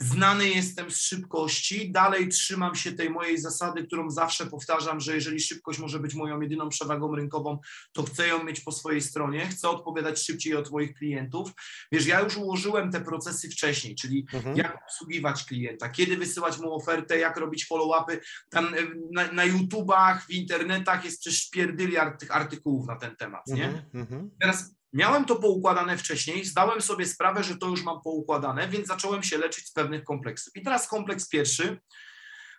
Znany 0.00 0.48
jestem 0.48 0.90
z 0.90 1.00
szybkości, 1.00 1.92
dalej 1.92 2.28
trzymam 2.28 2.74
się 2.74 2.92
tej 2.92 3.10
mojej 3.10 3.38
zasady, 3.38 3.84
którą 3.84 4.10
zawsze 4.10 4.46
powtarzam, 4.46 5.00
że 5.00 5.14
jeżeli 5.14 5.40
szybkość 5.40 5.78
może 5.78 5.98
być 5.98 6.14
moją 6.14 6.40
jedyną 6.40 6.68
przewagą 6.68 7.16
rynkową, 7.16 7.58
to 7.92 8.02
chcę 8.02 8.28
ją 8.28 8.44
mieć 8.44 8.60
po 8.60 8.72
swojej 8.72 9.02
stronie, 9.02 9.46
chcę 9.46 9.68
odpowiadać 9.68 10.22
szybciej 10.22 10.56
od 10.56 10.70
moich 10.70 10.94
klientów. 10.94 11.52
Wiesz, 11.92 12.06
ja 12.06 12.20
już 12.20 12.36
ułożyłem 12.36 12.92
te 12.92 13.00
procesy 13.00 13.48
wcześniej, 13.50 13.94
czyli 13.94 14.26
Mhm. 14.32 14.56
jak 14.56 14.78
obsługiwać 14.84 15.44
klienta, 15.44 15.88
kiedy 15.88 16.16
wysyłać 16.16 16.58
mu 16.58 16.74
ofertę, 16.74 17.18
jak 17.18 17.36
robić 17.36 17.66
follow-upy. 17.66 18.20
Tam 18.50 18.74
e, 18.74 18.78
na, 19.12 19.32
na 19.32 19.44
YouTubach, 19.44 20.26
w 20.26 20.30
internetach 20.30 21.04
jest 21.04 21.20
przecież 21.20 21.50
pierdyliard 21.50 22.20
tych 22.20 22.36
artykułów 22.36 22.86
na 22.86 22.96
ten 22.96 23.16
temat, 23.16 23.46
nie? 23.46 23.64
Mhm. 23.64 23.84
Mhm. 23.94 24.30
Teraz 24.40 24.79
miałem 24.92 25.24
to 25.24 25.36
poukładane 25.36 25.98
wcześniej, 25.98 26.44
zdałem 26.44 26.80
sobie 26.80 27.06
sprawę, 27.06 27.44
że 27.44 27.56
to 27.56 27.68
już 27.68 27.82
mam 27.82 28.02
poukładane, 28.02 28.68
więc 28.68 28.88
zacząłem 28.88 29.22
się 29.22 29.38
leczyć 29.38 29.66
z 29.66 29.72
pewnych 29.72 30.04
kompleksów. 30.04 30.56
I 30.56 30.62
teraz 30.62 30.88
kompleks 30.88 31.28
pierwszy, 31.28 31.80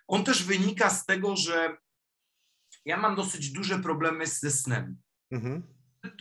on 0.06 0.24
też 0.24 0.44
wynika 0.44 0.90
z 0.90 1.06
tego, 1.06 1.36
że 1.36 1.76
ja 2.84 2.96
mam 2.96 3.16
dosyć 3.16 3.50
duże 3.50 3.78
problemy 3.78 4.26
ze 4.26 4.50
snem. 4.50 4.96
Mhm. 5.30 5.62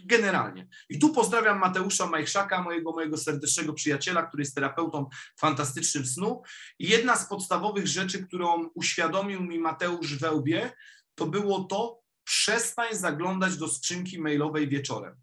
Generalnie. 0.05 0.67
I 0.89 0.99
tu 0.99 1.13
pozdrawiam 1.13 1.59
Mateusza 1.59 2.05
Majchrzaka, 2.05 2.63
mojego, 2.63 2.91
mojego 2.91 3.17
serdecznego 3.17 3.73
przyjaciela, 3.73 4.23
który 4.23 4.41
jest 4.41 4.55
terapeutą 4.55 5.09
fantastycznym 5.39 6.05
snu. 6.05 6.41
I 6.79 6.89
jedna 6.89 7.15
z 7.15 7.29
podstawowych 7.29 7.87
rzeczy, 7.87 8.27
którą 8.27 8.69
uświadomił 8.75 9.43
mi 9.43 9.59
Mateusz 9.59 10.17
Wełbie, 10.17 10.71
to 11.15 11.25
było 11.25 11.63
to, 11.63 12.01
przestań 12.23 12.95
zaglądać 12.95 13.57
do 13.57 13.67
skrzynki 13.67 14.19
mailowej 14.19 14.67
wieczorem. 14.67 15.20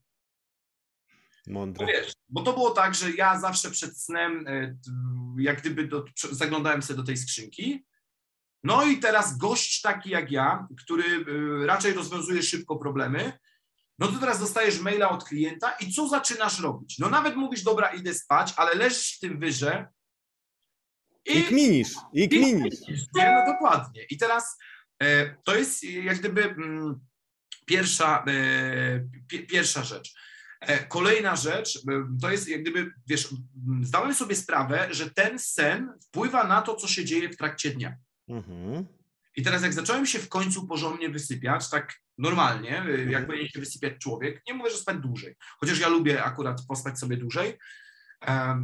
Mądre. 1.49 1.87
Bo 1.87 1.93
wiesz, 1.93 2.13
bo 2.29 2.43
to 2.43 2.53
było 2.53 2.71
tak, 2.71 2.95
że 2.95 3.11
ja 3.11 3.41
zawsze 3.41 3.71
przed 3.71 3.99
snem, 3.99 4.47
e, 4.49 4.77
jak 5.39 5.61
gdyby 5.61 5.89
do, 5.89 6.05
zaglądałem 6.31 6.83
sobie 6.83 6.97
do 6.97 7.03
tej 7.05 7.17
skrzynki. 7.17 7.85
No 8.65 8.85
i 8.85 8.99
teraz 8.99 9.39
gość 9.39 9.81
taki 9.81 10.11
jak 10.11 10.31
ja, 10.31 10.69
który 10.85 11.05
e, 11.05 11.67
raczej 11.67 11.93
rozwiązuje 11.93 12.43
szybko 12.43 12.77
problemy, 12.77 13.33
no 13.99 14.07
to 14.07 14.19
teraz 14.19 14.41
dostajesz 14.41 14.81
maila 14.81 15.11
od 15.11 15.25
klienta 15.25 15.71
i 15.71 15.93
co 15.93 16.09
zaczynasz 16.09 16.61
robić? 16.61 16.99
No 16.99 17.09
nawet 17.09 17.37
mówisz, 17.37 17.63
dobra, 17.63 17.89
idę 17.89 18.15
spać, 18.15 18.55
ale 18.57 18.75
leżysz 18.75 19.17
w 19.17 19.21
tym 19.21 19.41
wyże 19.41 19.89
I 21.25 21.43
kminisz, 21.43 21.95
i 22.13 22.29
kminisz. 22.29 22.75
nie, 23.15 23.33
no 23.33 23.53
dokładnie. 23.53 24.03
I 24.11 24.17
teraz 24.17 24.59
e, 25.03 25.35
to 25.45 25.57
jest 25.57 25.85
jak 25.85 26.19
gdyby 26.19 26.45
mm, 26.45 27.01
pierwsza, 27.67 28.25
pi- 29.29 29.47
pierwsza 29.47 29.85
rzecz. 29.85 30.15
E, 30.61 30.85
kolejna 30.87 31.37
rzecz 31.37 31.77
e, 31.77 31.81
to 32.21 32.31
jest 32.31 32.49
jak 32.49 32.63
gdyby, 32.63 32.93
wiesz, 33.07 33.29
zdałem 33.83 34.15
sobie 34.15 34.37
sprawę, 34.37 34.89
że 34.91 35.11
ten 35.11 35.39
sen 35.39 35.93
wpływa 36.03 36.45
na 36.45 36.63
to, 36.63 36.75
co 36.75 36.89
się 36.89 37.05
dzieje 37.05 37.29
w 37.29 37.37
trakcie 37.37 37.71
dnia. 37.71 37.97
Mhm. 38.29 38.87
I 39.37 39.43
teraz 39.43 39.63
jak 39.63 39.73
zacząłem 39.73 40.07
się 40.07 40.19
w 40.19 40.29
końcu 40.29 40.67
porządnie 40.67 41.09
wysypiać, 41.09 41.71
tak 41.71 41.95
normalnie, 42.19 42.77
e, 42.77 42.81
Mhm. 42.81 43.11
jak 43.11 43.27
powinien 43.27 43.49
się 43.49 43.61
wysypiać 43.61 43.93
człowiek, 43.99 44.43
nie 44.49 44.55
mówię, 44.55 44.71
że 44.71 44.77
spać 44.77 44.99
dłużej, 44.99 45.37
chociaż 45.61 45.81
ja 45.81 45.89
lubię 45.89 46.25
akurat 46.25 46.67
pospać 46.69 46.99
sobie 46.99 47.17
dłużej, 47.17 47.59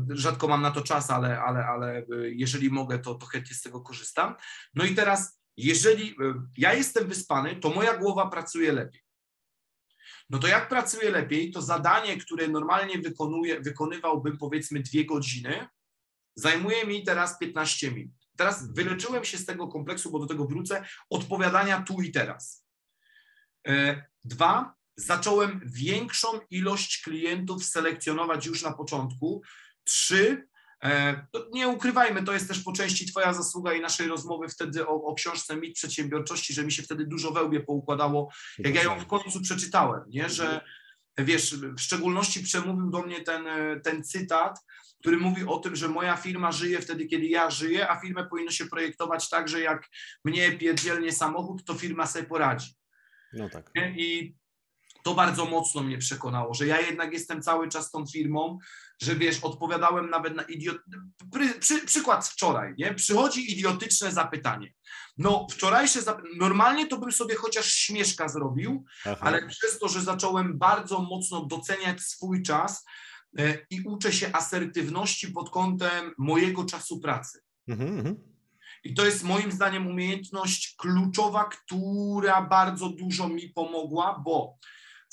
Rzadko 0.08 0.48
mam 0.48 0.62
na 0.62 0.70
to 0.70 0.80
czas, 0.80 1.10
ale, 1.10 1.40
ale, 1.40 1.66
ale 1.66 2.06
jeżeli 2.22 2.70
mogę, 2.70 2.98
to, 2.98 3.14
to 3.14 3.26
chętnie 3.26 3.56
z 3.56 3.62
tego 3.62 3.80
korzystam. 3.80 4.34
No 4.74 4.84
i 4.84 4.94
teraz, 4.94 5.40
jeżeli 5.56 6.16
ja 6.56 6.74
jestem 6.74 7.08
wyspany, 7.08 7.56
to 7.56 7.70
moja 7.70 7.96
głowa 7.96 8.30
pracuje 8.30 8.72
lepiej. 8.72 9.03
No 10.30 10.38
to 10.38 10.46
jak 10.46 10.68
pracuje 10.68 11.10
lepiej, 11.10 11.50
to 11.50 11.62
zadanie, 11.62 12.16
które 12.16 12.48
normalnie 12.48 12.98
wykonuję, 12.98 13.60
wykonywałbym 13.60 14.38
powiedzmy 14.38 14.80
dwie 14.80 15.04
godziny, 15.04 15.68
zajmuje 16.34 16.86
mi 16.86 17.04
teraz 17.04 17.38
15 17.38 17.90
minut. 17.90 18.14
Teraz 18.36 18.72
wyleczyłem 18.72 19.24
się 19.24 19.38
z 19.38 19.46
tego 19.46 19.68
kompleksu, 19.68 20.10
bo 20.10 20.18
do 20.18 20.26
tego 20.26 20.44
wrócę, 20.44 20.84
odpowiadania 21.10 21.82
tu 21.82 22.02
i 22.02 22.12
teraz. 22.12 22.66
E, 23.68 24.04
Dwa, 24.24 24.74
zacząłem 24.96 25.60
większą 25.64 26.40
ilość 26.50 27.02
klientów 27.02 27.64
selekcjonować 27.64 28.46
już 28.46 28.62
na 28.62 28.72
początku. 28.72 29.42
Trzy, 29.84 30.48
nie 31.52 31.68
ukrywajmy, 31.68 32.22
to 32.22 32.32
jest 32.32 32.48
też 32.48 32.60
po 32.60 32.72
części 32.72 33.06
Twoja 33.06 33.32
zasługa 33.32 33.72
i 33.72 33.80
naszej 33.80 34.08
rozmowy 34.08 34.48
wtedy 34.48 34.86
o, 34.86 34.90
o 34.90 35.14
książce 35.14 35.56
Mit 35.56 35.74
Przedsiębiorczości, 35.74 36.54
że 36.54 36.64
mi 36.64 36.72
się 36.72 36.82
wtedy 36.82 37.06
dużo 37.06 37.30
wełbie 37.30 37.60
poukładało, 37.60 38.32
jak 38.58 38.74
ja 38.74 38.82
ją 38.82 39.00
w 39.00 39.06
końcu 39.06 39.40
przeczytałem, 39.40 40.02
nie? 40.08 40.28
że 40.28 40.60
wiesz, 41.18 41.56
w 41.56 41.80
szczególności 41.80 42.42
przemówił 42.42 42.90
do 42.90 43.02
mnie 43.02 43.20
ten, 43.20 43.46
e, 43.46 43.80
ten 43.80 44.04
cytat, 44.04 44.58
który 45.00 45.16
mówi 45.16 45.44
o 45.44 45.58
tym, 45.58 45.76
że 45.76 45.88
moja 45.88 46.16
firma 46.16 46.52
żyje 46.52 46.80
wtedy, 46.80 47.06
kiedy 47.06 47.26
ja 47.26 47.50
żyję, 47.50 47.90
a 47.90 48.00
firmę 48.00 48.26
powinno 48.26 48.50
się 48.50 48.66
projektować 48.66 49.28
tak, 49.28 49.48
że 49.48 49.60
jak 49.60 49.88
mnie 50.24 50.52
pierdzielnie 50.52 51.12
samochód, 51.12 51.64
to 51.64 51.74
firma 51.74 52.06
sobie 52.06 52.24
poradzi. 52.24 52.74
No 53.32 53.48
tak. 53.50 53.70
I 53.96 54.34
to 55.04 55.14
bardzo 55.14 55.44
mocno 55.44 55.82
mnie 55.82 55.98
przekonało, 55.98 56.54
że 56.54 56.66
ja 56.66 56.80
jednak 56.80 57.12
jestem 57.12 57.42
cały 57.42 57.68
czas 57.68 57.90
tą 57.90 58.06
firmą, 58.06 58.58
że 59.02 59.16
wiesz, 59.16 59.40
odpowiadałem 59.40 60.10
nawet 60.10 60.36
na 60.36 60.42
idiot... 60.42 60.76
Pry, 61.32 61.48
przy, 61.48 61.86
przykład 61.86 62.28
wczoraj, 62.28 62.74
nie? 62.78 62.94
Przychodzi 62.94 63.52
idiotyczne 63.52 64.12
zapytanie. 64.12 64.72
No, 65.18 65.46
wczorajsze 65.50 66.02
zap... 66.02 66.22
Normalnie 66.36 66.86
to 66.86 66.98
bym 66.98 67.12
sobie 67.12 67.34
chociaż 67.34 67.66
śmieszka 67.66 68.28
zrobił, 68.28 68.84
Aha. 69.04 69.16
ale 69.20 69.46
przez 69.46 69.78
to, 69.78 69.88
że 69.88 70.02
zacząłem 70.02 70.58
bardzo 70.58 71.02
mocno 71.02 71.44
doceniać 71.44 72.00
swój 72.00 72.42
czas 72.42 72.84
e, 73.38 73.58
i 73.70 73.80
uczę 73.80 74.12
się 74.12 74.32
asertywności 74.32 75.28
pod 75.28 75.50
kątem 75.50 76.12
mojego 76.18 76.64
czasu 76.64 77.00
pracy. 77.00 77.40
Mhm, 77.68 77.98
mhm. 77.98 78.16
I 78.84 78.94
to 78.94 79.04
jest 79.04 79.24
moim 79.24 79.52
zdaniem 79.52 79.86
umiejętność 79.86 80.74
kluczowa, 80.78 81.44
która 81.44 82.42
bardzo 82.42 82.88
dużo 82.88 83.28
mi 83.28 83.48
pomogła, 83.48 84.22
bo 84.24 84.58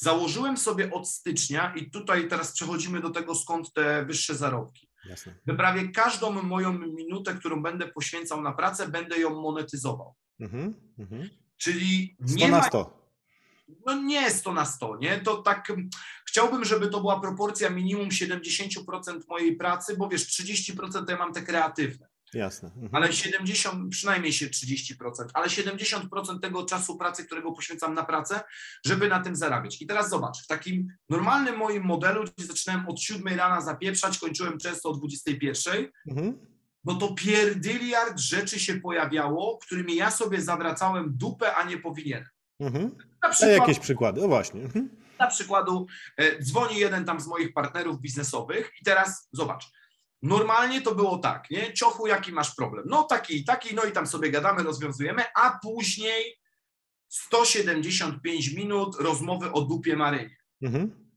założyłem 0.02 0.58
sobie 0.58 0.92
od 0.92 1.10
stycznia 1.10 1.74
i 1.76 1.92
tutaj 1.92 2.28
teraz 2.28 2.52
przechodzimy 2.52 3.02
do 3.02 3.10
tego, 3.10 3.36
skąd 3.36 3.74
te 3.74 4.06
wyższe 4.06 4.36
zarobki. 4.36 4.88
Jasne. 5.06 5.36
Że 5.48 5.54
prawie 5.54 5.88
każdą 5.92 6.44
moją 6.44 6.74
minutę, 6.74 7.34
którą 7.34 7.62
będę 7.62 7.88
poświęcał 7.88 8.42
na 8.42 8.52
pracę, 8.52 8.88
będę 8.88 9.20
ją 9.20 9.42
monetyzował. 9.42 10.16
Mhm, 10.40 10.74
mhm. 11.00 11.30
Czyli 11.58 12.18
100 12.26 12.36
nie 12.36 12.52
na 12.52 12.58
ma 12.58 12.64
100. 12.64 13.12
no 13.86 14.02
nie 14.02 14.22
jest 14.22 14.44
to 14.44 14.54
na 14.54 14.66
100, 14.66 14.98
nie? 14.98 15.20
To 15.20 15.38
tak 15.38 15.70
mm, 15.70 15.90
chciałbym, 16.26 16.66
żeby 16.66 16.88
to 16.88 17.00
była 17.00 17.20
proporcja 17.20 17.70
minimum 17.70 18.10
70% 18.10 19.28
mojej 19.28 19.56
pracy, 19.56 19.98
bo 19.98 20.10
wiesz, 20.10 20.42
30% 20.42 21.06
to 21.06 21.12
ja 21.12 21.18
mam 21.18 21.34
te 21.34 21.42
kreatywne, 21.42 22.08
Jasne. 22.34 22.70
Mhm. 22.70 22.96
ale 22.96 23.14
70, 23.14 23.92
przynajmniej 23.92 24.34
się 24.34 24.48
30%, 24.48 24.96
ale 25.34 25.48
70% 25.48 26.40
tego 26.42 26.66
czasu 26.66 26.98
pracy, 26.98 27.26
którego 27.26 27.52
poświęcam 27.52 27.94
na 27.94 28.04
pracę, 28.04 28.42
żeby 28.86 29.10
na 29.10 29.20
tym 29.20 29.36
zarabiać. 29.36 29.82
I 29.82 29.88
teraz 29.88 30.10
zobacz, 30.10 30.44
w 30.44 30.48
takim 30.48 30.88
normalnym 31.10 31.58
moim 31.58 31.84
modelu, 31.84 32.24
gdzie 32.38 32.48
zaczynałem 32.48 32.90
od 32.90 33.00
7 33.02 33.38
rana 33.38 33.62
zapieprzać, 33.62 34.18
kończyłem 34.20 34.58
często 34.58 34.90
o 34.90 34.94
21, 34.94 35.88
Mhm. 36.08 36.38
no 36.86 36.96
to 36.96 37.14
pierdyliard 37.14 38.20
rzeczy 38.20 38.60
się 38.60 38.80
pojawiało, 38.80 39.58
którymi 39.58 39.96
ja 39.96 40.12
sobie 40.12 40.42
zawracałem 40.42 41.14
dupę, 41.18 41.56
a 41.56 41.64
nie 41.64 41.78
powinienem. 41.78 42.30
Mhm. 42.60 42.96
Na 43.24 43.30
przykład, 43.30 43.58
jakieś 43.58 43.80
przykłady. 43.80 44.22
No 44.22 44.28
właśnie. 44.28 44.62
Mhm. 44.62 44.90
na 45.20 45.28
przykładu 45.28 45.88
e, 46.18 46.40
dzwoni 46.44 46.78
jeden 46.80 47.06
tam 47.06 47.20
z 47.20 47.28
moich 47.28 47.54
partnerów 47.54 48.02
biznesowych 48.02 48.72
i 48.82 48.86
teraz 48.86 49.30
zobacz, 49.32 49.72
normalnie 50.22 50.82
to 50.82 50.96
było 50.96 51.18
tak, 51.18 51.50
nie? 51.50 51.74
Ciochu, 51.74 52.08
jaki 52.08 52.32
masz 52.32 52.56
problem? 52.56 52.86
No 52.88 53.04
taki 53.04 53.38
i 53.38 53.46
taki, 53.46 53.76
no 53.76 53.84
i 53.84 53.92
tam 53.92 54.08
sobie 54.08 54.32
gadamy, 54.32 54.64
rozwiązujemy, 54.64 55.24
a 55.36 55.60
później 55.64 56.42
175 57.08 58.54
minut 58.54 58.96
rozmowy 59.00 59.52
o 59.52 59.62
dupie 59.62 59.96
Marynie. 59.96 60.38
Mhm. 60.62 61.12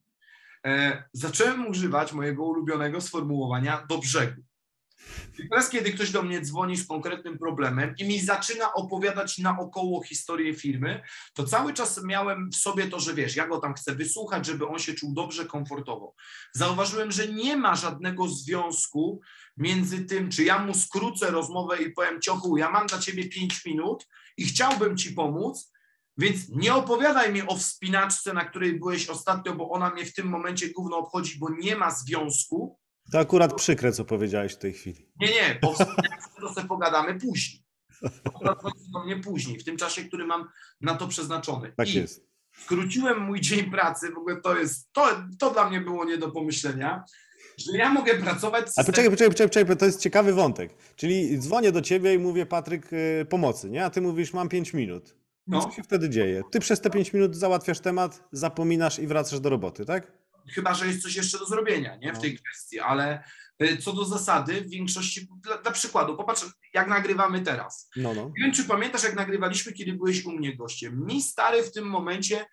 E, 0.66 1.04
zacząłem 1.12 1.66
używać 1.66 2.12
mojego 2.12 2.44
ulubionego 2.44 3.00
sformułowania 3.00 3.87
do 3.88 3.99
brzegu. 3.99 4.42
Teraz, 5.50 5.70
kiedy 5.70 5.92
ktoś 5.92 6.11
do 6.11 6.23
mnie 6.23 6.40
dzwoni 6.40 6.76
z 6.76 6.87
konkretnym 6.87 7.38
problemem 7.38 7.94
i 7.99 8.04
mi 8.04 8.20
zaczyna 8.20 8.73
opowiadać 8.73 9.38
naokoło 9.38 10.02
historię 10.02 10.54
firmy, 10.54 11.02
to 11.34 11.44
cały 11.44 11.73
czas 11.73 12.04
miałem 12.04 12.50
w 12.50 12.56
sobie 12.56 12.87
to, 12.87 13.00
że 13.00 13.14
wiesz, 13.14 13.37
ja 13.37 13.46
go 13.46 13.58
tam 13.58 13.75
chcę 13.75 13.94
wysłuchać, 13.94 14.46
żeby 14.46 14.68
on 14.68 14.78
się 14.78 14.94
czuł 14.94 15.14
dobrze, 15.14 15.46
komfortowo. 15.46 16.14
Zauważyłem, 16.52 17.12
że 17.12 17.28
nie 17.28 17.56
ma 17.56 17.76
żadnego 17.76 18.28
związku 18.28 19.20
między 19.56 20.04
tym, 20.04 20.30
czy 20.30 20.44
ja 20.44 20.58
mu 20.58 20.75
skrócę 20.75 21.30
rozmowę 21.30 21.82
i 21.82 21.90
powiem, 21.90 22.20
ciochu, 22.20 22.56
ja 22.56 22.70
mam 22.70 22.87
dla 22.87 22.99
ciebie 22.99 23.28
5 23.28 23.64
minut 23.64 24.08
i 24.37 24.44
chciałbym 24.44 24.96
ci 24.96 25.12
pomóc, 25.12 25.73
więc 26.18 26.49
nie 26.49 26.75
opowiadaj 26.75 27.32
mi 27.32 27.42
o 27.42 27.56
wspinaczce, 27.56 28.32
na 28.32 28.44
której 28.44 28.78
byłeś 28.78 29.08
ostatnio, 29.08 29.54
bo 29.54 29.70
ona 29.70 29.90
mnie 29.90 30.06
w 30.06 30.14
tym 30.14 30.28
momencie 30.28 30.68
gówno 30.68 30.96
obchodzi, 30.96 31.38
bo 31.38 31.50
nie 31.50 31.76
ma 31.76 31.90
związku. 31.90 32.78
To 33.12 33.18
akurat 33.18 33.54
przykre, 33.54 33.92
co 33.92 34.04
powiedziałeś 34.04 34.52
w 34.52 34.58
tej 34.58 34.73
chwili. 34.73 35.08
Nie, 35.20 35.26
nie, 35.26 35.58
bo 35.62 35.75
to 36.40 36.54
sobie 36.54 36.68
pogadamy 36.68 37.20
później. 37.20 37.64
Akurat 38.25 38.62
chodzi 38.62 38.90
do 38.92 39.04
mnie 39.04 39.16
później, 39.16 39.58
w 39.58 39.64
tym 39.64 39.76
czasie, 39.76 40.04
który 40.04 40.26
mam 40.26 40.49
na 40.80 40.94
to 40.94 41.08
przeznaczony. 41.08 41.73
Tak 41.76 41.88
I 41.88 41.94
jest. 41.94 42.26
skróciłem 42.64 43.18
mój 43.20 43.40
dzień 43.40 43.70
pracy, 43.70 44.12
w 44.12 44.18
ogóle 44.18 44.40
to 44.40 44.58
jest, 44.58 44.92
to, 44.92 45.06
to 45.38 45.50
dla 45.50 45.70
mnie 45.70 45.80
było 45.80 46.04
nie 46.04 46.18
do 46.18 46.30
pomyślenia. 46.30 47.04
że 47.58 47.78
ja 47.78 47.92
mogę 47.92 48.14
pracować 48.14 48.73
z 48.73 48.78
A 48.78 48.84
poczekaj, 48.84 49.11
poczekaj, 49.11 49.28
poczekaj, 49.30 49.49
poczekaj, 49.49 49.76
to 49.76 49.87
jest 49.87 50.00
ciekawy 50.00 50.32
wątek. 50.32 50.75
Czyli 50.96 51.38
dzwonię 51.38 51.73
do 51.73 51.82
ciebie 51.82 52.14
i 52.14 52.18
mówię, 52.18 52.46
Patryk, 52.46 52.92
y, 52.92 53.26
pomocy, 53.30 53.70
nie? 53.70 53.84
A 53.84 53.90
ty 53.90 54.00
mówisz, 54.00 54.32
mam 54.32 54.49
5 54.49 54.73
minut. 54.75 55.14
No. 55.46 55.61
Co 55.62 55.70
się 55.70 55.82
wtedy 55.82 56.11
dzieje? 56.11 56.42
Ty 56.52 56.61
przez 56.61 56.80
te 56.80 56.90
5 56.90 57.12
minut 57.12 57.37
załatwiasz 57.37 57.80
temat, 57.80 58.28
zapominasz 58.32 58.99
i 58.99 59.06
wracasz 59.06 59.40
do 59.40 59.50
roboty, 59.50 59.84
tak? 59.84 60.12
Chyba, 60.48 60.74
że 60.74 60.86
jest 60.86 61.02
coś 61.02 61.16
jeszcze 61.16 61.38
do 61.38 61.46
zrobienia 61.46 61.96
nie? 61.96 62.12
w 62.12 62.14
No. 62.14 62.20
tej 62.20 62.38
kwestii, 62.38 62.80
ale 62.80 63.24
y, 63.62 63.76
co 63.76 63.92
do 63.92 64.04
zasady, 64.04 64.60
w 64.60 64.70
większości, 64.70 65.28
dla, 65.42 65.58
dla 65.58 65.72
przykładu, 65.72 66.16
popatrz, 66.16 66.44
jak 66.74 66.88
nagrywamy 66.88 67.40
teraz. 67.40 67.90
No, 67.96 68.14
no. 68.14 68.24
Nie 68.24 68.44
wiem, 68.44 68.52
czy 68.52 68.64
pamiętasz, 68.64 69.02
jak 69.04 69.14
nagrywaliśmy, 69.14 69.72
kiedy 69.72 69.92
byłeś 69.92 70.24
u 70.24 70.32
mnie 70.32 70.56
gościem. 70.56 71.06
Mi 71.06 71.22
stary 71.22 71.62
w 71.62 71.72
tym 71.72 71.84
momencie 71.84 72.46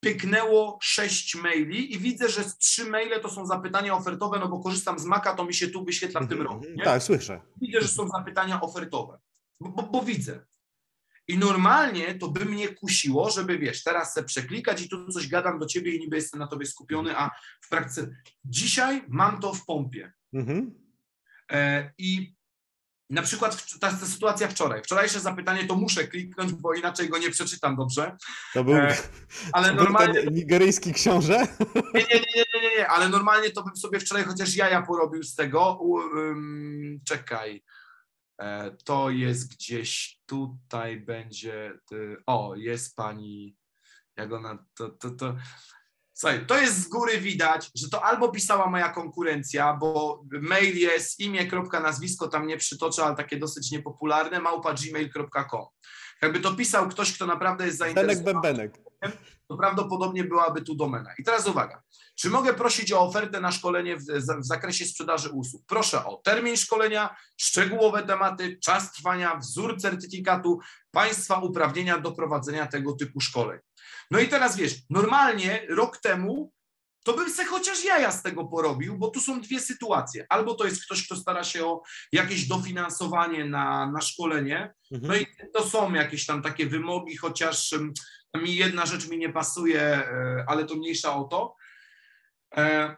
pyknęło 0.00 0.78
sześć 0.82 1.34
maili 1.34 1.94
i 1.94 1.98
widzę, 1.98 2.28
że 2.28 2.44
z 2.44 2.58
trzy 2.58 2.84
maile 2.84 3.20
to 3.22 3.30
są 3.30 3.46
zapytania 3.46 3.94
ofertowe, 3.94 4.38
no 4.38 4.48
bo 4.48 4.60
korzystam 4.60 4.98
z 4.98 5.04
Maca, 5.04 5.34
to 5.34 5.44
mi 5.44 5.54
się 5.54 5.68
tu 5.68 5.84
wyświetla 5.84 6.20
w 6.20 6.28
tym 6.28 6.38
Mhm, 6.40 6.56
roku. 6.56 6.72
Nie? 6.76 6.84
Tak, 6.84 7.02
słyszę. 7.02 7.40
Widzę, 7.62 7.80
że 7.80 7.88
są 7.88 8.08
zapytania 8.08 8.60
ofertowe, 8.60 9.18
bo, 9.60 9.68
bo, 9.70 9.82
bo 9.82 10.02
widzę. 10.02 10.46
I 11.28 11.38
normalnie 11.38 12.14
to 12.14 12.28
by 12.28 12.44
mnie 12.44 12.68
kusiło, 12.68 13.30
żeby 13.30 13.58
wiesz, 13.58 13.82
teraz 13.84 14.14
se 14.14 14.24
przeklikać 14.24 14.82
i 14.82 14.88
tu 14.88 15.08
coś 15.08 15.28
gadam 15.28 15.58
do 15.58 15.66
ciebie 15.66 15.94
i 15.96 16.00
niby 16.00 16.16
jestem 16.16 16.40
na 16.40 16.46
tobie 16.46 16.66
skupiony, 16.66 17.16
a 17.16 17.30
w 17.60 17.68
praktyce 17.68 18.10
dzisiaj 18.44 19.02
mam 19.08 19.40
to 19.40 19.54
w 19.54 19.64
pompie. 19.64 20.12
Mhm. 20.32 20.74
E, 21.52 21.92
I 21.98 22.38
na 23.10 23.22
przykład 23.22 23.78
ta, 23.80 23.90
ta 23.90 24.06
sytuacja 24.06 24.48
wczoraj. 24.48 24.82
Wczorajsze 24.82 25.20
zapytanie 25.20 25.64
to 25.66 25.74
muszę 25.74 26.04
kliknąć, 26.08 26.52
bo 26.52 26.74
inaczej 26.74 27.08
go 27.08 27.18
nie 27.18 27.30
przeczytam 27.30 27.76
dobrze. 27.76 28.16
To 28.54 28.64
był, 28.64 28.74
E, 28.76 28.96
Ale 29.52 29.68
to 29.68 29.74
był 29.74 29.84
normalnie. 29.84 30.22
ten 30.22 30.34
nigeryjski 30.34 30.92
książę? 30.92 31.38
Nie, 31.94 32.00
nie, 32.00 32.20
nie, 32.20 32.44
nie, 32.54 32.60
nie, 32.62 32.76
nie, 32.78 32.88
ale 32.88 33.08
normalnie 33.08 33.50
to 33.50 33.62
bym 33.64 33.76
sobie 33.76 34.00
wczoraj 34.00 34.24
chociaż 34.24 34.56
jaja 34.56 34.82
porobił 34.82 35.22
z 35.22 35.34
tego. 35.34 35.78
U, 35.80 36.00
ym, 36.00 37.00
czekaj. 37.04 37.62
E, 38.38 38.70
to 38.84 39.10
jest 39.10 39.54
gdzieś 39.54 40.20
tutaj 40.26 41.00
będzie. 41.00 41.78
o, 42.26 42.54
jest 42.56 42.96
pani. 42.96 43.56
Jak 44.16 44.32
ona. 44.32 44.64
To, 44.74 44.88
to, 44.88 45.10
to. 45.10 45.36
Słuchaj, 46.14 46.46
to 46.46 46.58
jest 46.58 46.78
z 46.78 46.88
góry 46.88 47.20
widać, 47.20 47.70
że 47.74 47.88
to 47.88 48.04
albo 48.04 48.28
pisała 48.28 48.70
moja 48.70 48.88
konkurencja, 48.88 49.74
bo 49.74 50.22
mail 50.30 50.76
jest 50.78 51.20
imię, 51.20 51.46
nazwisko, 51.80 52.28
tam 52.28 52.46
nie 52.46 52.56
przytoczę, 52.56 53.04
ale 53.04 53.16
takie 53.16 53.38
dosyć 53.38 53.70
niepopularne, 53.70 54.40
małpa 54.40 54.74
gmail.com. 54.74 55.66
Jakby 56.22 56.40
to 56.40 56.54
pisał 56.54 56.88
ktoś, 56.88 57.14
kto 57.14 57.26
naprawdę 57.26 57.66
jest 57.66 57.78
Benek 57.78 57.94
zainteresowany 57.96 58.40
Bębenek. 58.42 58.78
to 59.48 59.56
prawdopodobnie 59.56 60.24
byłaby 60.24 60.62
tu 60.62 60.74
domena. 60.74 61.10
I 61.18 61.24
teraz 61.24 61.46
uwaga, 61.46 61.82
czy 62.14 62.30
mogę 62.30 62.54
prosić 62.54 62.92
o 62.92 63.00
ofertę 63.00 63.40
na 63.40 63.52
szkolenie 63.52 63.96
w, 63.96 64.04
w 64.40 64.46
zakresie 64.46 64.84
sprzedaży 64.84 65.30
usług? 65.30 65.62
Proszę 65.66 66.04
o 66.04 66.16
termin 66.16 66.56
szkolenia, 66.56 67.16
szczegółowe 67.36 68.02
tematy, 68.02 68.58
czas 68.64 68.92
trwania, 68.92 69.36
wzór 69.36 69.80
certyfikatu, 69.80 70.58
państwa 70.90 71.38
uprawnienia 71.38 71.98
do 71.98 72.12
prowadzenia 72.12 72.66
tego 72.66 72.92
typu 72.92 73.20
szkoleń. 73.20 73.60
No 74.10 74.18
i 74.18 74.28
teraz 74.28 74.56
wiesz, 74.56 74.74
normalnie 74.90 75.66
rok 75.68 75.98
temu 75.98 76.52
to 77.04 77.12
bym 77.14 77.30
se 77.30 77.44
chociaż 77.44 77.84
jaja 77.84 78.12
z 78.12 78.22
tego 78.22 78.44
porobił, 78.44 78.98
bo 78.98 79.08
tu 79.08 79.20
są 79.20 79.40
dwie 79.40 79.60
sytuacje. 79.60 80.26
Albo 80.28 80.54
to 80.54 80.64
jest 80.64 80.84
ktoś, 80.84 81.06
kto 81.06 81.16
stara 81.16 81.44
się 81.44 81.66
o 81.66 81.82
jakieś 82.12 82.46
dofinansowanie 82.48 83.44
na, 83.44 83.90
na 83.92 84.00
szkolenie, 84.00 84.74
no 84.90 84.98
Mhm. 84.98 85.22
i 85.22 85.26
to 85.54 85.68
są 85.68 85.92
jakieś 85.94 86.26
tam 86.26 86.42
takie 86.42 86.66
wymogi, 86.66 87.16
chociaż 87.16 87.74
mi 88.36 88.56
jedna 88.56 88.86
rzecz 88.86 89.08
mi 89.08 89.18
nie 89.18 89.32
pasuje, 89.32 89.80
e, 89.82 90.44
ale 90.48 90.64
to 90.64 90.74
mniejsza 90.74 91.16
o 91.16 91.24
to. 91.24 91.54
E, 92.56 92.96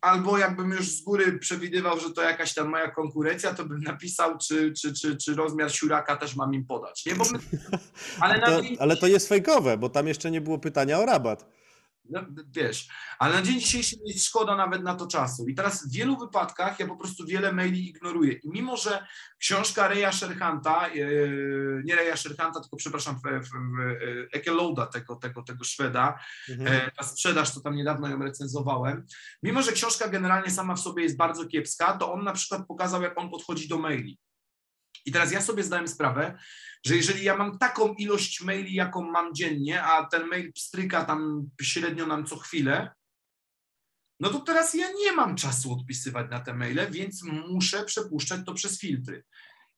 Albo 0.00 0.38
jakbym 0.38 0.70
już 0.70 0.88
z 0.88 1.02
góry 1.02 1.38
przewidywał, 1.38 2.00
że 2.00 2.10
to 2.12 2.22
jakaś 2.22 2.54
tam 2.54 2.68
moja 2.68 2.90
konkurencja, 2.90 3.54
to 3.54 3.64
bym 3.64 3.80
napisał, 3.80 4.38
czy, 4.38 4.72
czy, 4.72 4.94
czy, 4.94 5.16
czy 5.16 5.34
rozmiar 5.34 5.72
siuraka 5.72 6.16
też 6.16 6.36
mam 6.36 6.54
im 6.54 6.66
podać. 6.66 7.06
Nie? 7.06 7.14
Bo 7.14 7.24
my, 7.32 7.38
ale, 8.20 8.40
To, 8.40 8.60
ale 8.78 8.96
to 8.96 9.06
jest 9.06 9.28
fejkowe, 9.28 9.76
bo 9.78 9.88
tam 9.88 10.08
jeszcze 10.08 10.30
nie 10.30 10.40
było 10.40 10.58
pytania 10.58 10.98
o 10.98 11.06
rabat. 11.06 11.46
No, 12.10 12.20
wiesz, 12.50 12.88
ale 13.18 13.34
na 13.34 13.42
dzień 13.42 13.60
dzisiejszy 13.60 13.96
jest 14.04 14.24
szkoda 14.24 14.56
nawet 14.56 14.82
na 14.82 14.94
to 14.94 15.06
czasu. 15.06 15.48
I 15.48 15.54
teraz 15.54 15.88
w 15.88 15.92
wielu 15.92 16.18
wypadkach 16.18 16.80
ja 16.80 16.86
po 16.86 16.96
prostu 16.96 17.26
wiele 17.26 17.52
maili 17.52 17.88
ignoruję. 17.88 18.32
I 18.32 18.50
mimo, 18.50 18.76
że 18.76 19.06
książka 19.38 19.88
Reja 19.88 20.12
Sherhanta, 20.12 20.88
e, 20.88 20.92
nie 21.84 21.96
Reja 21.96 22.16
Sherhanta, 22.16 22.60
tylko 22.60 22.76
przepraszam, 22.76 23.16
e, 23.24 23.40
Ekelouda, 24.32 24.86
tego, 24.86 25.16
tego, 25.16 25.42
tego 25.42 25.64
Szweda, 25.64 26.18
Mhm. 26.48 26.68
E, 26.68 26.90
ta 26.90 27.02
sprzedaż, 27.04 27.54
to 27.54 27.60
tam 27.60 27.76
niedawno 27.76 28.08
ją 28.08 28.18
recenzowałem. 28.18 29.06
Mimo, 29.42 29.62
że 29.62 29.72
książka 29.72 30.08
generalnie 30.08 30.50
sama 30.50 30.74
w 30.74 30.80
sobie 30.80 31.02
jest 31.02 31.16
bardzo 31.16 31.46
kiepska, 31.46 31.92
to 31.92 32.12
on 32.12 32.24
na 32.24 32.32
przykład 32.32 32.66
pokazał, 32.66 33.02
jak 33.02 33.18
on 33.18 33.30
podchodzi 33.30 33.68
do 33.68 33.78
maili. 33.78 34.18
I 35.04 35.12
teraz 35.12 35.32
ja 35.32 35.40
sobie 35.40 35.62
zdałem 35.62 35.88
sprawę, 35.88 36.38
że 36.86 36.96
jeżeli 36.96 37.24
ja 37.24 37.36
mam 37.36 37.58
taką 37.58 37.94
ilość 37.94 38.40
maili, 38.40 38.74
jaką 38.74 39.10
mam 39.10 39.34
dziennie, 39.34 39.82
a 39.82 40.06
ten 40.06 40.26
mail 40.26 40.52
pstryka 40.52 41.04
tam 41.04 41.50
średnio 41.62 42.06
nam 42.06 42.26
co 42.26 42.36
chwilę, 42.36 42.90
no 44.20 44.30
to 44.30 44.40
teraz 44.40 44.74
ja 44.74 44.86
nie 44.92 45.12
mam 45.12 45.36
czasu 45.36 45.72
odpisywać 45.72 46.30
na 46.30 46.40
te 46.40 46.54
maile, 46.54 46.90
więc 46.90 47.22
muszę 47.22 47.84
przepuszczać 47.84 48.40
to 48.46 48.54
przez 48.54 48.80
filtry. 48.80 49.24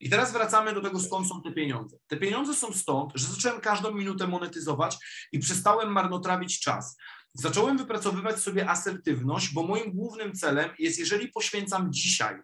I 0.00 0.11
teraz 0.11 0.33
wracamy 0.33 0.74
do 0.74 0.80
tego, 0.80 1.00
skąd 1.00 1.28
są 1.28 1.42
te 1.42 1.52
pieniądze. 1.52 1.96
Te 2.06 2.16
pieniądze 2.16 2.54
są 2.54 2.72
stąd, 2.72 3.12
że 3.14 3.26
zacząłem 3.26 3.61
każdą 3.61 3.94
minutę 3.94 4.26
monetyzować 4.26 4.96
i 5.33 5.38
przestałem 5.38 5.92
marnotrawić 5.92 6.61
czas. 6.61 6.96
Zacząłem 7.35 7.78
wypracowywać 7.78 8.38
sobie 8.38 8.70
asertywność, 8.70 9.52
bo 9.52 9.62
moim 9.62 9.92
głównym 9.92 10.33
celem 10.33 10.70
jest, 10.78 10.98
jeżeli 10.98 11.28
poświęcam 11.28 11.92
dzisiaj 11.92 12.37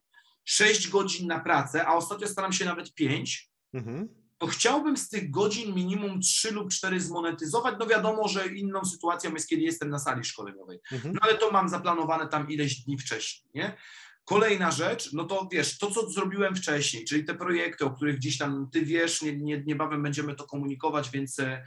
6 0.47 0.89
godzin 0.89 1.27
na 1.27 1.41
pracę, 1.41 1.87
a 1.87 1.95
ostatnio 1.95 2.29
staram 2.29 2.53
się 2.53 2.65
nawet 2.65 2.95
5, 2.95 3.51
Mhm. 3.75 4.09
to 4.39 4.47
chciałbym 4.47 4.97
z 4.97 5.09
tych 5.09 5.31
godzin 5.31 5.75
minimum 5.75 6.21
3 6.21 6.51
lub 6.51 6.71
4 6.73 7.01
zmonetyzować. 7.01 7.75
No 7.79 7.87
wiadomo, 7.87 8.29
że 8.29 8.47
inną 8.47 8.85
sytuacją 8.85 9.35
jest, 9.35 9.49
kiedy 9.49 9.63
jestem 9.63 9.91
na 9.91 9.99
sali 9.99 10.25
szkoleniowej. 10.25 10.79
Mhm. 10.93 11.15
No 11.15 11.21
ale 11.23 11.35
to 11.35 11.51
mam 11.51 11.69
zaplanowane 11.69 12.29
tam 12.29 12.51
ileś 12.51 12.77
dni 12.85 12.99
wcześniej, 12.99 13.51
nie? 13.55 13.77
Kolejna 14.25 14.71
rzecz, 14.71 15.13
no 15.13 15.25
to 15.25 15.49
wiesz, 15.53 15.79
to 15.79 15.91
co 15.91 16.11
zrobiłem 16.11 16.57
wcześniej, 16.57 17.05
czyli 17.05 17.25
te 17.25 17.35
projekty, 17.35 17.85
o 17.85 17.91
których 17.91 18.17
gdzieś 18.17 18.39
tam 18.39 18.69
ty 18.73 18.83
wiesz, 18.83 19.23
nie, 19.23 19.37
nie, 19.37 19.63
niebawem 19.67 20.03
będziemy 20.03 20.35
to 20.35 20.45
komunikować, 20.47 21.11
więc, 21.11 21.39
e, 21.39 21.67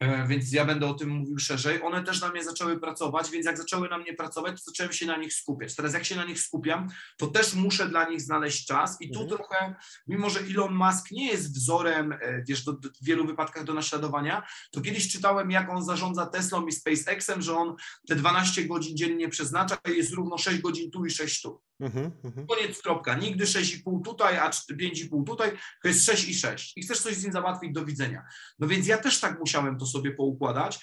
więc 0.00 0.52
ja 0.52 0.64
będę 0.64 0.86
o 0.86 0.94
tym 0.94 1.08
mówił 1.08 1.38
szerzej. 1.38 1.82
One 1.82 2.04
też 2.04 2.20
na 2.20 2.28
mnie 2.28 2.44
zaczęły 2.44 2.80
pracować, 2.80 3.30
więc 3.30 3.46
jak 3.46 3.58
zaczęły 3.58 3.88
na 3.88 3.98
mnie 3.98 4.14
pracować, 4.14 4.64
to 4.64 4.70
zacząłem 4.70 4.92
się 4.92 5.06
na 5.06 5.16
nich 5.16 5.34
skupiać. 5.34 5.74
Teraz 5.74 5.94
jak 5.94 6.04
się 6.04 6.16
na 6.16 6.24
nich 6.24 6.40
skupiam, 6.40 6.88
to 7.16 7.26
też 7.26 7.54
muszę 7.54 7.88
dla 7.88 8.08
nich 8.08 8.20
znaleźć 8.20 8.66
czas 8.66 8.96
i 9.00 9.10
tu 9.10 9.20
Mhm. 9.22 9.38
trochę, 9.38 9.74
mimo 10.06 10.30
że 10.30 10.40
Elon 10.40 10.74
Musk 10.74 11.10
nie 11.10 11.26
jest 11.26 11.54
wzorem, 11.54 12.12
e, 12.12 12.42
wiesz, 12.48 12.64
do, 12.64 12.72
do, 12.72 12.88
w 12.88 13.04
wielu 13.04 13.26
wypadkach 13.26 13.64
do 13.64 13.74
naśladowania, 13.74 14.42
to 14.70 14.80
kiedyś 14.80 15.12
czytałem, 15.12 15.50
jak 15.50 15.70
on 15.70 15.84
zarządza 15.84 16.26
Teslą 16.26 16.66
i 16.66 16.72
SpaceXem, 16.72 17.42
że 17.42 17.56
on 17.56 17.74
te 18.08 18.14
12 18.14 18.64
godzin 18.64 18.96
dziennie 18.96 19.28
przeznacza 19.28 19.78
i 19.94 19.96
jest 19.96 20.12
równo 20.12 20.38
6 20.38 20.60
godzin 20.60 20.90
tu 20.90 21.04
i 21.04 21.10
6 21.10 21.42
tu. 21.42 21.62
Mhm. 21.80 22.10
Mhm. 22.24 22.46
Koniec, 22.46 22.82
kropka. 22.82 23.14
Nigdy 23.14 23.44
6,5 23.44 24.04
tutaj, 24.04 24.38
a 24.38 24.50
5,5 24.50 25.26
tutaj, 25.26 25.50
to 25.82 25.88
jest 25.88 26.04
6 26.04 26.28
i 26.28 26.34
6. 26.34 26.72
I 26.76 26.82
chcesz 26.82 27.00
coś 27.00 27.14
z 27.14 27.24
nim 27.24 27.32
załatwić, 27.32 27.72
do 27.72 27.84
widzenia. 27.84 28.22
No 28.58 28.66
więc 28.68 28.86
ja 28.86 28.98
też 28.98 29.20
tak 29.20 29.38
musiałem 29.38 29.78
to 29.78 29.86
sobie 29.88 30.10
poukładać 30.10 30.78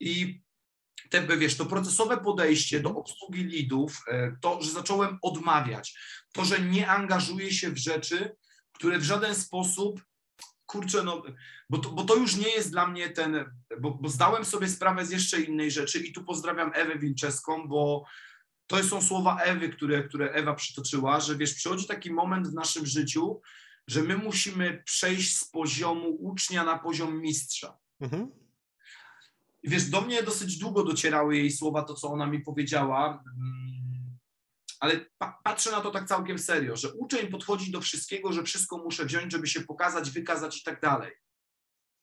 i 0.00 0.42
te, 1.10 1.36
wiesz, 1.36 1.56
to 1.56 1.66
procesowe 1.66 2.18
podejście 2.18 2.80
do 2.80 2.96
obsługi 2.96 3.44
lidów, 3.44 4.02
e, 4.08 4.36
to, 4.40 4.62
że 4.62 4.70
zacząłem 4.70 5.18
odmawiać, 5.22 5.98
to, 6.32 6.44
że 6.44 6.60
nie 6.60 6.88
angażuję 6.88 7.52
się 7.52 7.70
w 7.70 7.78
rzeczy, 7.78 8.36
które 8.72 8.98
w 8.98 9.04
żaden 9.04 9.34
sposób, 9.34 10.02
kurczę, 10.66 11.02
no, 11.02 11.22
bo 11.70 11.78
to, 11.78 11.90
bo 11.90 12.04
to 12.04 12.16
już 12.16 12.36
nie 12.36 12.48
jest 12.48 12.70
dla 12.70 12.86
mnie 12.86 13.10
ten, 13.10 13.44
bo, 13.80 13.90
bo 13.90 14.08
zdałem 14.08 14.44
sobie 14.44 14.68
sprawę 14.68 15.06
z 15.06 15.10
jeszcze 15.10 15.40
innej 15.40 15.70
rzeczy 15.70 15.98
i 15.98 16.12
tu 16.12 16.24
pozdrawiam 16.24 16.70
Ewę 16.74 16.98
Wilczewską, 16.98 17.68
bo 17.68 18.04
to 18.66 18.84
są 18.84 19.02
słowa 19.02 19.40
Ewy, 19.40 19.68
które, 19.68 20.02
które 20.02 20.30
Ewa 20.30 20.54
przytoczyła, 20.54 21.20
że 21.20 21.36
wiesz, 21.36 21.54
przychodzi 21.54 21.86
taki 21.86 22.12
moment 22.12 22.48
w 22.48 22.54
naszym 22.54 22.86
życiu, 22.86 23.40
że 23.88 24.02
my 24.02 24.16
musimy 24.16 24.82
przejść 24.84 25.38
z 25.38 25.50
poziomu 25.50 26.16
ucznia 26.20 26.64
na 26.64 26.78
poziom 26.78 27.20
mistrza. 27.20 27.78
Mhm. 28.00 28.41
I 29.62 29.68
wiesz, 29.68 29.84
do 29.84 30.00
mnie 30.00 30.22
dosyć 30.22 30.58
długo 30.58 30.84
docierały 30.84 31.36
jej 31.36 31.50
słowa, 31.50 31.82
to 31.82 31.94
co 31.94 32.08
ona 32.08 32.26
mi 32.26 32.40
powiedziała, 32.40 33.24
mm, 33.36 34.18
ale 34.80 35.06
pa 35.18 35.40
patrzę 35.44 35.70
na 35.70 35.80
to 35.80 35.90
tak 35.90 36.08
całkiem 36.08 36.38
serio, 36.38 36.76
że 36.76 36.92
uczeń 36.92 37.28
podchodzi 37.28 37.70
do 37.70 37.80
wszystkiego, 37.80 38.32
że 38.32 38.42
wszystko 38.42 38.78
muszę 38.78 39.04
wziąć, 39.04 39.32
żeby 39.32 39.46
się 39.46 39.60
pokazać, 39.60 40.10
wykazać 40.10 40.60
i 40.60 40.62
tak 40.62 40.80
dalej. 40.80 41.12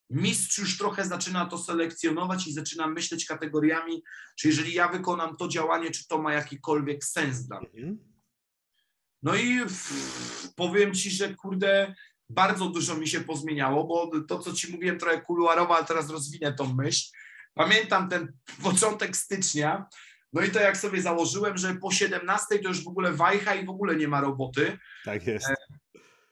Mistrz 0.10 0.58
już 0.58 0.78
trochę 0.78 1.06
zaczyna 1.06 1.45
to 1.45 1.58
selekcjonować 1.58 2.48
i 2.48 2.54
zaczyna 2.54 2.88
myśleć 2.88 3.26
kategoriami, 3.26 4.04
czy 4.38 4.48
jeżeli 4.48 4.74
ja 4.74 4.88
wykonam 4.88 5.38
to 5.38 5.48
działanie, 5.48 5.91
czy 5.91 6.08
to 6.08 6.22
ma 6.22 6.34
jakikolwiek 6.34 7.04
sens 7.04 7.39
dla 7.39 7.60
mnie. 7.60 7.82
Mhm. 7.82 8.10
No 9.24 9.36
i 9.36 9.60
pff, 9.60 10.54
powiem 10.56 10.93
ci, 10.93 11.12
że 11.12 11.36
kurde, 11.36 11.95
bardzo 12.30 12.69
dużo 12.69 12.95
mi 12.95 13.08
się 13.08 13.22
pozmieniało, 13.22 13.88
bo 13.88 14.22
to, 14.22 14.39
co 14.39 14.54
ci 14.54 14.72
mówiłem, 14.72 15.00
trochę 15.00 15.22
kuluarowo, 15.22 15.76
ale 15.76 15.86
teraz 15.86 16.10
rozwinę 16.10 16.54
tą 16.54 16.74
myśl. 16.74 17.12
Pamiętam 17.63 18.10
ten 18.10 18.34
początek 18.63 19.17
stycznia, 19.17 19.86
No 20.34 20.41
i 20.41 20.50
to 20.52 20.60
jak 20.60 20.78
sobie 20.78 21.02
założyłem, 21.02 21.58
że 21.58 21.76
po 21.76 21.91
17 21.91 22.60
to 22.60 22.67
już 22.69 22.84
w 22.84 22.88
ogóle 22.88 23.12
wajcha 23.12 23.56
i 23.56 23.65
w 23.65 23.69
ogóle 23.69 23.95
nie 23.95 24.08
ma 24.08 24.22
roboty. 24.22 24.78
Tak 25.06 25.28
jest. 25.28 25.48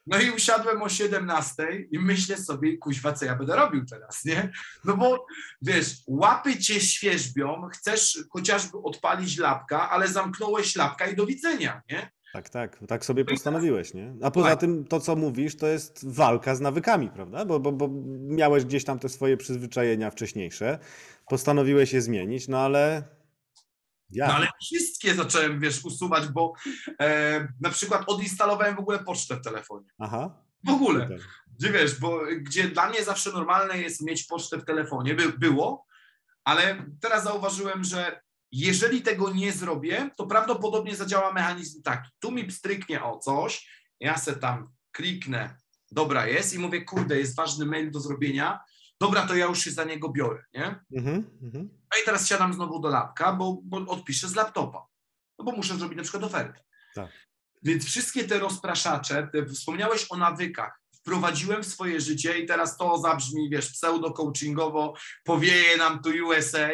No 0.08 0.20
i 0.20 0.32
usiadłem 0.32 0.82
o 0.82 0.90
17 0.90 1.64
i 1.92 2.00
myślę 2.00 2.38
sobie, 2.38 2.78
kuźwa, 2.78 3.14
co 3.14 3.26
ja 3.26 3.36
będę 3.36 3.56
robił 3.56 3.86
teraz, 3.86 4.26
nie? 4.26 4.52
No 4.86 4.98
bo 4.98 5.26
wiesz, 5.62 5.94
łapy 6.08 6.58
cię 6.60 6.80
świeżbią, 6.80 7.68
chcesz 7.74 8.20
chociażby 8.30 8.78
odpalić 8.84 9.38
lapka, 9.38 9.90
ale 9.90 10.08
zamknąłeś 10.08 10.76
lapka 10.76 11.08
i 11.08 11.16
do 11.16 11.26
widzenia, 11.26 11.82
nie? 11.92 12.12
Tak, 12.34 12.50
tak. 12.50 12.80
Tak 12.88 13.06
sobie 13.06 13.26
postanowiłeś, 13.26 13.94
nie? 13.94 14.14
A 14.24 14.32
poza 14.32 14.50
Tak. 14.50 14.60
tym 14.60 14.86
to, 14.86 15.00
co 15.00 15.16
mówisz, 15.16 15.56
to 15.58 15.68
jest 15.68 16.14
walka 16.14 16.56
z 16.56 16.62
nawykami, 16.62 17.10
prawda? 17.10 17.46
Bo, 17.46 17.60
bo, 17.60 17.72
bo 17.72 17.90
miałeś 18.20 18.66
gdzieś 18.66 18.84
tam 18.84 19.00
te 19.00 19.10
swoje 19.10 19.38
przyzwyczajenia 19.38 20.12
wcześniejsze, 20.12 20.80
postanowiłeś 21.30 21.94
je 21.94 22.02
zmienić, 22.02 22.48
no 22.48 22.60
ale 22.60 23.04
jak? 24.10 24.30
No 24.30 24.36
ale 24.36 24.48
wszystkie 24.62 25.16
zacząłem, 25.16 25.60
wiesz, 25.60 25.86
usuwać, 25.86 26.28
bo 26.28 26.54
e, 27.00 27.48
na 27.62 27.70
przykład 27.70 28.04
odinstalowałem 28.08 28.76
w 28.76 28.80
ogóle 28.80 29.00
pocztę 29.00 29.36
w 29.36 29.42
telefonie. 29.42 29.88
Aha. 30.00 30.44
W 30.64 30.70
ogóle. 30.70 31.10
Gdzie 31.60 31.72
wiesz, 31.72 32.00
bo 32.00 32.20
gdzie 32.42 32.68
dla 32.68 32.90
mnie 32.90 33.04
zawsze 33.04 33.32
normalne 33.32 33.78
jest 33.78 34.02
mieć 34.02 34.24
pocztę 34.24 34.58
w 34.58 34.66
telefonie, 34.66 35.16
by, 35.16 35.34
było, 35.34 35.86
ale 36.44 36.86
teraz 37.02 37.24
zauważyłem, 37.24 37.84
że 37.84 38.22
jeżeli 38.52 39.02
tego 39.02 39.34
nie 39.34 39.52
zrobię, 39.52 40.10
to 40.18 40.28
prawdopodobnie 40.28 40.96
zadziała 40.96 41.34
mechanizm 41.34 41.82
taki. 41.82 42.10
Tu 42.20 42.32
mi 42.32 42.52
stryknie 42.52 43.04
o 43.04 43.20
coś, 43.20 43.70
ja 44.00 44.18
se 44.18 44.36
tam 44.36 44.70
kliknę, 44.92 45.58
dobra 45.92 46.28
jest 46.28 46.54
i 46.54 46.60
mówię, 46.60 46.86
kurde, 46.86 47.20
jest 47.20 47.36
ważny 47.36 47.66
mail 47.66 47.92
do 47.92 48.00
zrobienia, 48.00 48.60
dobra, 49.02 49.28
to 49.28 49.36
ja 49.36 49.46
już 49.46 49.60
się 49.60 49.72
za 49.72 49.84
niego 49.84 50.10
biorę, 50.10 50.44
nie? 50.54 50.80
Mhm, 50.92 51.40
mhm. 51.42 51.70
No 51.92 52.02
i 52.02 52.06
teraz 52.06 52.28
siadam 52.28 52.54
znowu 52.54 52.80
do 52.80 52.90
lapka, 52.90 53.34
bo, 53.34 53.60
bo 53.64 53.78
odpiszę 53.78 54.28
z 54.28 54.36
laptopa, 54.36 54.88
no 55.40 55.46
bo 55.46 55.52
muszę 55.52 55.76
zrobić 55.76 55.98
na 55.98 56.04
przykład 56.04 56.24
ofertę. 56.24 56.64
Tak. 56.96 57.12
Więc 57.64 57.86
wszystkie 57.86 58.24
te 58.24 58.40
rozpraszacze, 58.40 59.30
te, 59.34 59.46
wspomniałeś 59.46 60.06
o 60.10 60.18
nawykach, 60.18 60.82
wprowadziłem 61.08 61.64
w 61.64 61.68
swoje 61.68 62.02
życie 62.02 62.40
i 62.40 62.46
teraz 62.46 62.78
to 62.78 62.98
zabrzmi, 62.98 63.50
wiesz, 63.50 63.72
pseudo-coachingowo, 63.72 64.94
powieje 65.24 65.78
nam 65.78 66.02
tu 66.02 66.10
USA, 66.10 66.70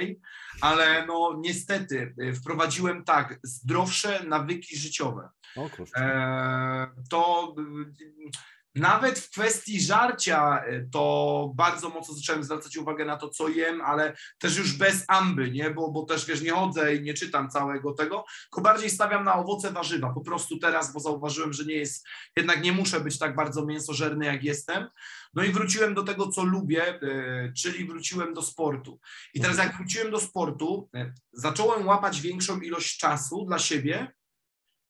ale 0.62 1.06
no 1.06 1.36
niestety 1.40 2.16
y, 2.22 2.34
wprowadziłem 2.34 3.04
tak, 3.04 3.40
zdrowsze 3.44 4.24
nawyki 4.24 4.78
życiowe. 4.78 5.30
O 5.56 5.70
kurczę. 5.70 5.98
E, 5.98 6.88
to 7.10 7.56
y, 7.60 8.32
nawet 8.76 9.20
w 9.20 9.30
kwestii 9.30 9.82
żarcia 9.82 10.64
y, 10.68 10.90
to 10.92 11.52
bardzo 11.56 11.90
mocno 11.90 12.16
zacząłem 12.16 12.44
zwracać 12.44 12.78
uwagę 12.78 13.06
na 13.06 13.18
to, 13.18 13.30
co 13.30 13.50
jem, 13.50 13.82
ale 13.82 14.16
też 14.40 14.58
już 14.58 14.78
bez 14.78 15.06
amby, 15.08 15.52
nie? 15.52 15.70
Bo, 15.70 15.92
bo 15.92 16.06
też 16.06 16.26
wiesz, 16.26 16.42
nie 16.42 16.52
chodzę 16.52 16.96
i 16.96 17.02
nie 17.02 17.14
czytam 17.14 17.50
całego 17.50 17.94
tego, 17.94 18.26
tylko 18.44 18.62
bardziej 18.62 18.90
stawiam 18.90 19.24
na 19.24 19.36
owoce, 19.36 19.72
warzywa. 19.72 20.14
Po 20.14 20.22
prostu 20.22 20.58
teraz, 20.58 20.94
bo 20.94 21.00
zauważyłem, 21.00 21.54
że 21.54 21.66
nie 21.66 21.76
jest, 21.76 22.08
jednak 22.38 22.64
nie 22.64 22.72
muszę 22.72 23.00
być 23.00 23.20
tak 23.20 23.36
bardzo 23.36 23.66
mięsożerny, 23.66 24.26
jak 24.26 24.44
jestem. 24.44 24.88
No 25.34 25.44
i 25.44 25.52
wróciłem 25.52 25.94
do 25.94 26.04
tego, 26.04 26.28
co 26.28 26.44
lubię, 26.44 27.02
y, 27.04 27.54
czyli 27.58 27.86
wróciłem 27.86 28.34
do 28.34 28.42
sportu. 28.42 29.00
I 29.34 29.42
teraz 29.42 29.58
jak 29.58 29.78
wróciłem 29.78 30.12
do 30.12 30.20
sportu, 30.20 30.90
y, 30.96 31.14
zacząłem 31.34 31.88
łapać 31.88 32.22
większą 32.22 32.60
ilość 32.60 32.98
czasu 32.98 33.46
dla 33.46 33.60
siebie, 33.60 34.14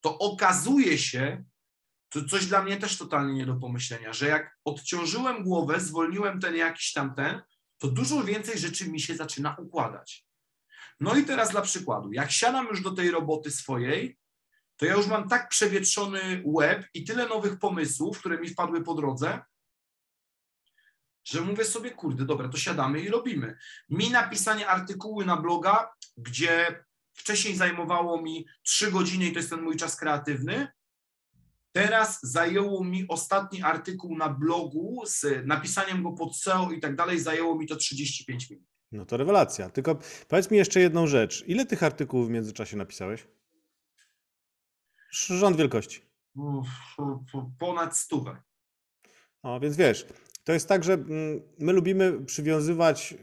to 0.02 0.17
okazuje 0.17 0.98
się, 0.98 1.43
to 2.13 2.26
coś 2.26 2.45
dla 2.45 2.63
mnie 2.63 2.78
też 2.78 2.97
totalnie 2.97 3.34
nie 3.34 3.45
do 3.45 3.56
pomyślenia, 3.56 4.13
że 4.13 4.28
jak 4.28 4.58
odciążyłem 4.65 5.43
głowę, 5.43 5.80
zwolniłem 5.80 6.39
ten 6.39 6.56
jakiś 6.56 6.93
tam 6.93 7.15
ten, 7.15 7.41
to 7.78 7.88
dużo 7.88 8.23
więcej 8.23 8.60
rzeczy 8.60 8.89
mi 8.89 8.99
się 8.99 9.15
zaczyna 9.15 9.56
układać. 9.60 10.26
No 10.99 11.15
i 11.15 11.26
teraz 11.26 11.52
dla 11.52 11.62
przykładu, 11.62 12.12
jak 12.12 12.32
siadam 12.32 12.67
już 12.67 12.82
do 12.82 12.91
tej 12.91 13.12
roboty 13.12 13.52
swojej, 13.52 14.17
to 14.78 14.86
ja 14.86 14.93
już 14.93 15.08
mam 15.08 15.30
tak 15.30 15.49
przewietrzony 15.49 16.43
łeb 16.45 16.86
i 16.93 17.04
tyle 17.04 17.28
nowych 17.28 17.60
pomysłów, 17.60 18.19
które 18.19 18.38
mi 18.38 18.49
wpadły 18.49 18.84
po 18.84 18.93
drodze, 18.93 19.41
że 21.26 21.41
mówię 21.41 21.65
sobie, 21.65 21.91
kurde, 21.91 22.26
dobra, 22.26 22.49
to 22.49 22.58
siadamy 22.58 23.02
i 23.02 23.10
robimy. 23.10 23.58
Mi 23.89 24.10
napisanie 24.10 24.67
artykułu 24.67 25.26
na 25.26 25.38
bloga, 25.38 25.93
gdzie 26.17 26.86
wcześniej 27.13 27.56
zajmowało 27.56 28.21
mi 28.21 28.45
3 28.63 28.91
godziny 28.91 29.26
i 29.26 29.32
to 29.32 29.39
jest 29.39 29.49
ten 29.49 29.62
mój 29.62 29.78
czas 29.78 29.95
kreatywny, 29.95 30.67
Teraz 31.73 32.19
zajęło 32.23 32.83
mi 32.83 33.07
ostatni 33.07 33.62
artykuł 33.63 34.17
na 34.17 34.29
blogu 34.29 35.03
z 35.05 35.45
napisaniem 35.45 36.03
go 36.03 36.12
pod 36.12 36.38
SEO 36.38 36.71
i 36.71 36.79
tak 36.79 36.95
dalej, 36.95 37.19
zajęło 37.19 37.55
mi 37.55 37.67
to 37.67 37.75
35 37.75 38.49
minut. 38.49 38.65
No 38.91 39.05
to 39.05 39.17
rewelacja. 39.17 39.69
Tylko 39.69 39.99
powiedz 40.27 40.51
mi 40.51 40.57
jeszcze 40.57 40.79
jedną 40.79 41.07
rzecz. 41.07 41.43
Ile 41.47 41.65
tych 41.65 41.83
artykułów 41.83 42.27
w 42.27 42.31
międzyczasie 42.31 42.77
napisałeś? 42.77 43.27
Rząd 45.12 45.57
wielkości. 45.57 46.01
Uff, 46.36 46.67
Ponad 47.59 47.97
stówę. 47.97 48.41
No, 49.43 49.59
więc 49.59 49.75
wiesz, 49.75 50.05
to 50.43 50.53
jest 50.53 50.67
tak, 50.67 50.84
że 50.84 50.93
mm, 50.93 51.41
my 51.60 51.73
lubimy 51.73 52.25
przywiązywać 52.25 53.13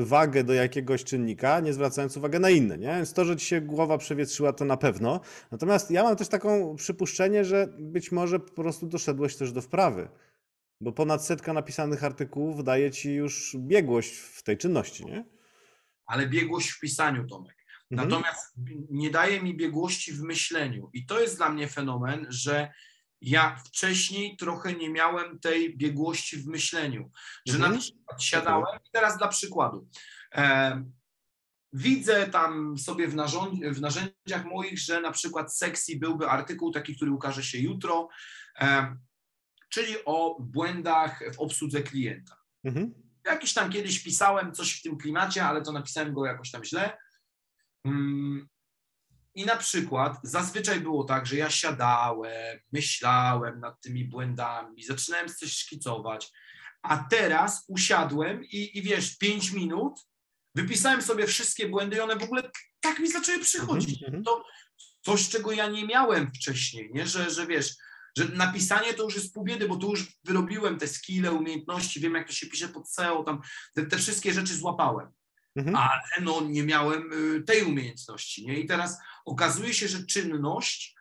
y, 0.00 0.04
wagę 0.04 0.44
do 0.44 0.52
jakiegoś 0.52 1.04
czynnika, 1.04 1.60
nie 1.60 1.72
zwracając 1.72 2.16
uwagi 2.16 2.40
na 2.40 2.50
inne, 2.50 2.78
nie? 2.78 2.86
Więc 2.86 3.12
to, 3.12 3.24
że 3.24 3.36
ci 3.36 3.46
się 3.46 3.60
głowa 3.60 3.98
przewietrzyła, 3.98 4.52
to 4.52 4.64
na 4.64 4.76
pewno. 4.76 5.20
Natomiast 5.50 5.90
ja 5.90 6.02
mam 6.02 6.16
też 6.16 6.28
taką 6.28 6.76
przypuszczenie, 6.76 7.44
że 7.44 7.68
być 7.78 8.12
może 8.12 8.40
po 8.40 8.62
prostu 8.62 8.86
doszedłeś 8.86 9.36
też 9.36 9.52
do 9.52 9.62
wprawy, 9.62 10.08
bo 10.80 10.92
ponad 10.92 11.26
setka 11.26 11.52
napisanych 11.52 12.04
artykułów 12.04 12.64
daje 12.64 12.90
ci 12.90 13.14
już 13.14 13.56
biegłość 13.58 14.16
w 14.16 14.42
tej 14.42 14.58
czynności, 14.58 15.06
nie? 15.06 15.24
Ale 16.06 16.26
biegłość 16.26 16.70
w 16.70 16.80
pisaniu, 16.80 17.26
Tomek. 17.26 17.56
Mhm. 17.90 18.08
Natomiast 18.08 18.54
nie 18.90 19.10
daje 19.10 19.42
mi 19.42 19.56
biegłości 19.56 20.12
w 20.12 20.20
myśleniu. 20.20 20.90
I 20.92 21.06
to 21.06 21.20
jest 21.20 21.36
dla 21.36 21.48
mnie 21.48 21.68
fenomen, 21.68 22.26
że 22.28 22.72
ja 23.24 23.56
wcześniej 23.56 24.36
trochę 24.36 24.72
nie 24.72 24.90
miałem 24.90 25.38
tej 25.38 25.76
biegłości 25.76 26.36
w 26.36 26.46
myśleniu. 26.46 27.10
Że 27.46 27.54
Mhm. 27.54 27.72
na 27.72 27.78
przykład 27.78 28.22
siadałem, 28.22 28.78
i 28.86 28.90
teraz 28.90 29.18
dla 29.18 29.28
przykładu. 29.28 29.88
E, 30.34 30.84
widzę 31.72 32.26
tam 32.26 32.78
sobie 32.78 33.08
w, 33.08 33.14
w 33.72 33.80
narzędziach 33.80 34.44
moich, 34.44 34.78
że 34.78 35.00
na 35.00 35.12
przykład 35.12 35.56
sexy 35.56 35.98
byłby 35.98 36.28
artykuł 36.28 36.72
taki, 36.72 36.96
który 36.96 37.10
ukaże 37.10 37.42
się 37.42 37.58
jutro, 37.58 38.08
e, 38.60 38.96
czyli 39.68 39.94
o 40.04 40.36
błędach 40.40 41.34
w 41.34 41.40
obsłudze 41.40 41.82
klienta. 41.82 42.36
Mhm. 42.64 42.94
Jakiś 43.26 43.54
tam 43.54 43.70
kiedyś 43.70 44.02
pisałem 44.02 44.52
coś 44.52 44.78
w 44.78 44.82
tym 44.82 44.98
klimacie, 44.98 45.44
ale 45.44 45.62
to 45.62 45.72
napisałem 45.72 46.14
go 46.14 46.26
jakoś 46.26 46.50
tam 46.50 46.64
źle. 46.64 46.98
Mm, 47.84 48.48
I 49.34 49.44
na 49.44 49.56
przykład 49.56 50.18
zazwyczaj 50.22 50.80
było 50.80 51.04
tak, 51.04 51.26
że 51.26 51.36
ja 51.36 51.50
siadałem, 51.50 52.60
myślałem 52.72 53.60
nad 53.60 53.80
tymi 53.80 54.04
błędami, 54.04 54.82
zaczynałem 54.82 55.28
coś 55.28 55.52
szkicować, 55.52 56.32
a 56.82 57.04
teraz 57.10 57.64
usiadłem 57.68 58.44
i, 58.44 58.78
i 58.78 58.82
wiesz, 58.82 59.18
pięć 59.18 59.50
minut, 59.50 60.00
wypisałem 60.54 61.02
sobie 61.02 61.26
wszystkie 61.26 61.68
błędy 61.68 61.96
i 61.96 62.00
one 62.00 62.16
w 62.16 62.22
ogóle 62.22 62.50
tak 62.80 62.98
mi 62.98 63.10
zaczęły 63.10 63.38
przychodzić. 63.38 64.02
Mhm, 64.02 64.06
mhm. 64.06 64.24
To 64.24 64.44
coś, 65.02 65.28
czego 65.28 65.52
ja 65.52 65.68
nie 65.68 65.86
miałem 65.86 66.30
wcześniej, 66.34 66.90
nie? 66.92 67.06
Że, 67.06 67.30
że 67.30 67.46
wiesz, 67.46 67.74
że 68.18 68.24
napisanie 68.24 68.94
to 68.94 69.02
już 69.02 69.14
jest 69.14 69.34
pół 69.34 69.44
biedy, 69.44 69.68
bo 69.68 69.76
tu 69.76 69.90
już 69.90 70.18
wyrobiłem 70.24 70.78
te 70.78 70.88
skille, 70.88 71.32
umiejętności, 71.32 72.00
wiem 72.00 72.14
jak 72.14 72.26
to 72.26 72.32
się 72.32 72.46
pisze 72.46 72.68
pod 72.68 72.90
SEO, 72.90 73.24
tam 73.24 73.40
te, 73.74 73.86
te 73.86 73.98
wszystkie 73.98 74.32
rzeczy 74.32 74.54
złapałem 74.54 75.12
Mhm. 75.56 75.76
ale 75.76 76.00
no 76.22 76.40
nie 76.40 76.62
miałem 76.62 77.12
y, 77.12 77.42
tej 77.42 77.62
umiejętności. 77.62 78.46
Nie? 78.46 78.60
I 78.60 78.66
teraz 78.66 78.98
okazuje 79.24 79.74
się, 79.74 79.88
że 79.88 80.06
czynność, 80.06 80.94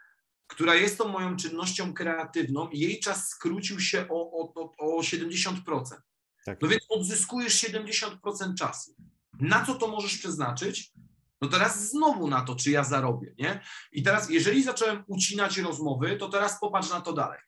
która 0.48 0.76
jest 0.76 0.98
tą 0.98 1.08
moją 1.08 1.36
czynnością 1.36 1.94
kreatywną, 1.94 2.70
jej 2.72 3.00
czas 3.00 3.30
skrócił 3.30 3.80
się 3.80 4.08
o, 4.10 4.32
o, 4.32 4.54
o, 4.56 4.98
o 4.98 5.02
70%. 5.02 5.82
Tak. 6.46 6.62
No 6.62 6.68
więc 6.68 6.84
odzyskujesz 6.90 7.64
70% 7.64 8.54
czasu. 8.58 8.96
Na 9.40 9.66
co 9.66 9.76
to 9.76 9.88
możesz 9.88 10.18
przeznaczyć? 10.18 10.92
No 11.42 11.50
teraz 11.50 11.90
znowu 11.90 12.28
na 12.28 12.42
to, 12.42 12.56
czy 12.56 12.72
ja 12.72 12.84
zarobię, 12.84 13.34
nie? 13.38 13.62
I 13.92 14.04
teraz, 14.04 14.30
jeżeli 14.30 14.64
zacząłem 14.64 15.04
ucinać 15.08 15.58
rozmowy, 15.58 16.18
to 16.18 16.30
teraz 16.30 16.60
popatrz 16.60 16.90
na 16.90 17.02
to 17.02 17.14
dalej. 17.14 17.40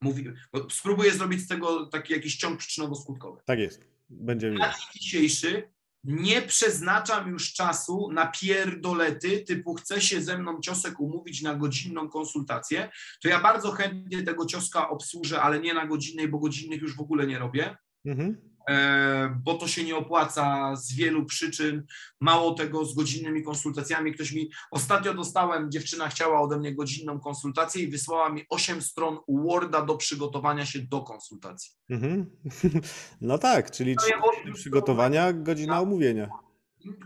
Mówi, 0.00 0.24
spróbuję 0.70 1.12
zrobić 1.12 1.40
z 1.40 1.48
tego 1.48 1.86
taki 1.86 2.12
jakiś 2.12 2.36
ciąg 2.36 2.60
przyczynowo-skutkowy. 2.60 3.36
Tak 3.44 3.58
jest. 3.58 3.84
Będzie 4.10 4.50
Na 4.50 4.72
dzień 4.72 4.82
dzisiejszy 4.94 5.70
nie 6.04 6.42
przeznaczam 6.42 7.30
już 7.30 7.52
czasu 7.52 8.12
na 8.12 8.26
pierdolety 8.26 9.40
typu 9.40 9.74
chce 9.74 10.00
się 10.00 10.22
ze 10.22 10.38
mną 10.38 10.60
ciosek 10.60 11.00
umówić 11.00 11.42
na 11.42 11.54
godzinną 11.54 12.08
konsultację, 12.08 12.90
to 13.22 13.28
ja 13.28 13.40
bardzo 13.40 13.70
chętnie 13.70 14.22
tego 14.22 14.46
cioska 14.46 14.88
obsłużę, 14.88 15.42
ale 15.42 15.60
nie 15.60 15.74
na 15.74 15.86
godzinnej, 15.86 16.28
bo 16.28 16.38
godzinnych 16.38 16.82
już 16.82 16.96
w 16.96 17.00
ogóle 17.00 17.26
nie 17.26 17.38
robię, 17.38 17.76
Mhm. 18.04 18.47
E, 18.68 19.40
bo 19.44 19.54
to 19.54 19.68
się 19.68 19.84
nie 19.84 19.96
opłaca 19.96 20.76
z 20.76 20.94
wielu 20.94 21.24
przyczyn. 21.24 21.86
Mało 22.20 22.54
tego 22.54 22.84
z 22.84 22.94
godzinnymi 22.94 23.42
konsultacjami. 23.42 24.14
Ktoś 24.14 24.32
mi 24.32 24.50
ostatnio 24.70 25.14
dostałem, 25.14 25.70
dziewczyna 25.70 26.08
chciała 26.08 26.40
ode 26.40 26.58
mnie 26.58 26.74
godzinną 26.74 27.20
konsultację 27.20 27.82
i 27.82 27.88
wysłała 27.90 28.28
mi 28.28 28.44
8 28.50 28.82
stron 28.82 29.18
Worda 29.28 29.82
do 29.82 29.96
przygotowania 29.96 30.66
się 30.66 30.78
do 30.82 31.00
konsultacji. 31.00 31.70
Mhm. 31.90 32.26
No 33.20 33.38
tak, 33.38 33.70
czyli 33.70 33.96
No 33.96 34.06
ja 34.08 34.52
przygotowania, 34.54 35.32
godzina 35.32 35.80
omówienia. 35.80 36.28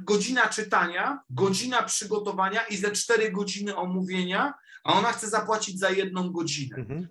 godzina 0.05 0.49
czytania, 0.49 1.21
godzina 1.31 1.83
przygotowania 1.83 2.63
i 2.67 2.77
ze 2.77 2.91
cztery 2.91 3.31
godziny 3.33 3.77
omówienia, 3.77 4.55
a 4.85 4.93
ona 4.93 5.13
chce 5.13 5.29
zapłacić 5.29 5.79
za 5.79 5.91
jedną 5.91 6.31
godzinę. 6.33 6.77
Mhm. 6.77 7.09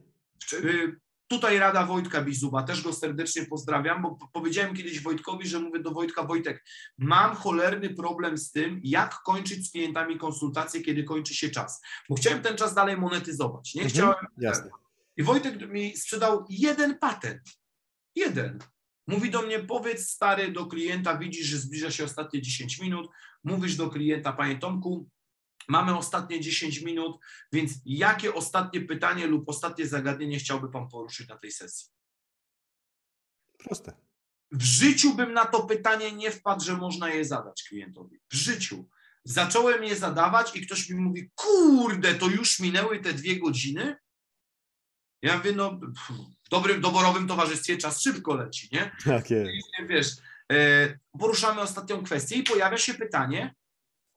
Tutaj 1.32 1.60
Rada 1.60 1.86
Wojtka 1.86 2.22
Bizuba, 2.22 2.64
też 2.64 2.82
go 2.82 2.94
serdecznie 2.94 3.46
pozdrawiam, 3.46 4.02
bo 4.02 4.18
powiedziałem 4.34 4.76
kiedyś 4.76 5.00
Wojtkowi, 5.02 5.48
że 5.48 5.60
mówię 5.60 5.80
do 5.80 5.92
Wojtka, 5.92 6.24
Wojtek, 6.24 6.66
mam 6.98 7.36
cholerny 7.36 7.90
problem 7.90 8.38
z 8.38 8.52
tym, 8.52 8.82
jak 8.84 9.14
kończyć 9.26 9.68
z 9.68 9.72
klientami 9.72 10.18
konsultacje, 10.18 10.82
kiedy 10.82 11.04
kończy 11.04 11.36
się 11.36 11.50
czas, 11.50 11.82
bo 12.10 12.16
chciałem 12.16 12.42
ten 12.42 12.58
czas 12.58 12.74
dalej 12.74 12.98
monetyzować, 12.98 13.76
nie 13.76 13.82
Mhm. 13.82 13.94
chciałem 13.94 14.26
Jasne. 14.38 14.70
i 15.18 15.24
Wojtek 15.24 15.70
mi 15.70 15.98
sprzedał 15.98 16.46
jeden 16.50 16.98
patent. 16.98 17.42
Jeden. 18.16 18.60
Mówi 19.08 19.30
do 19.32 19.42
mnie, 19.42 19.60
powiedz 19.60 20.10
stary 20.10 20.52
do 20.52 20.66
klienta, 20.66 21.18
widzisz, 21.18 21.48
że 21.48 21.58
zbliża 21.58 21.92
się 21.92 22.04
ostatnie 22.04 22.42
10 22.42 22.80
minut. 22.80 23.08
Mówisz 23.44 23.76
do 23.76 23.90
klienta, 23.90 24.34
panie 24.34 24.58
Tomku, 24.60 25.10
mamy 25.68 25.98
ostatnie 25.98 26.42
10 26.42 26.82
minut, 26.82 27.18
więc 27.54 27.74
jakie 27.86 28.34
ostatnie 28.34 28.82
pytanie 28.82 29.28
lub 29.28 29.50
ostatnie 29.50 29.88
zagadnienie 29.88 30.40
chciałby 30.40 30.72
pan 30.72 30.90
poruszyć 30.90 31.28
na 31.28 31.38
tej 31.38 31.52
sesji? 31.52 31.90
Proste. 33.58 33.94
W 34.52 34.64
życiu 34.64 35.16
bym 35.16 35.34
na 35.34 35.46
to 35.46 35.64
pytanie 35.64 36.12
nie 36.12 36.32
wpadł, 36.32 36.64
że 36.64 36.78
można 36.78 37.10
je 37.10 37.26
zadać 37.26 37.64
klientowi. 37.64 38.20
W 38.32 38.36
życiu. 38.36 38.90
Zacząłem 39.24 39.84
je 39.84 39.96
zadawać 39.96 40.56
i 40.56 40.66
ktoś 40.66 40.90
mi 40.90 41.00
mówi, 41.00 41.32
kurde, 41.36 42.16
to 42.16 42.28
już 42.28 42.60
minęły 42.60 43.00
te 43.00 43.14
dwie 43.14 43.40
godziny? 43.40 43.96
Ja 45.22 45.38
mówię, 45.38 45.52
no 45.52 45.80
w 46.46 46.50
dobrym, 46.50 46.82
doborowym 46.82 47.28
towarzystwie 47.28 47.78
czas 47.78 48.02
szybko 48.02 48.36
leci, 48.36 48.70
nie? 48.72 48.92
Tak 49.06 49.30
jest. 49.30 49.50
I 49.50 49.88
Wiesz, 49.88 50.08
e, 50.52 51.00
poruszamy 51.20 51.62
ostatnią 51.62 52.04
kwestię 52.04 52.36
i 52.36 52.44
pojawia 52.44 52.78
się 52.78 52.94
pytanie, 52.94 53.56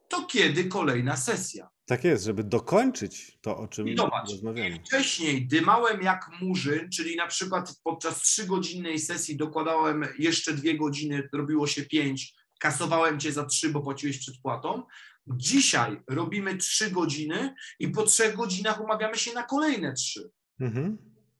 to 0.08 0.26
kiedy 0.26 0.64
kolejna 0.64 1.16
sesja? 1.16 1.68
Tak 1.86 2.04
jest, 2.04 2.24
żeby 2.24 2.44
dokończyć 2.44 3.38
to, 3.40 3.58
o 3.58 3.68
czym 3.68 3.88
I 3.88 3.96
zobacz, 3.96 4.30
rozmawiamy. 4.30 4.80
Wcześniej 4.86 5.46
dymałem 5.46 6.02
jak 6.02 6.30
murzyn, 6.40 6.90
czyli 6.90 7.16
na 7.16 7.26
przykład 7.26 7.80
podczas 7.84 8.22
trzygodzinnej 8.22 8.98
sesji 8.98 9.36
dokładałem 9.36 10.04
jeszcze 10.18 10.52
dwie 10.52 10.78
godziny, 10.78 11.28
robiło 11.32 11.66
się 11.66 11.82
pięć, 11.82 12.34
kasowałem 12.58 13.20
cię 13.20 13.32
za 13.32 13.44
trzy, 13.44 13.70
bo 13.70 13.80
płaciłeś 13.80 14.18
przedpłatą. 14.18 14.82
Dzisiaj 15.26 16.02
robimy 16.08 16.56
trzy 16.56 16.90
godziny 16.90 17.54
i 17.78 17.88
po 17.88 18.02
trzech 18.02 18.36
godzinach 18.36 18.80
umawiamy 18.80 19.16
się 19.16 19.32
na 19.32 19.42
kolejne 19.42 19.92
trzy. 19.92 20.30
Mhm. 20.60 20.98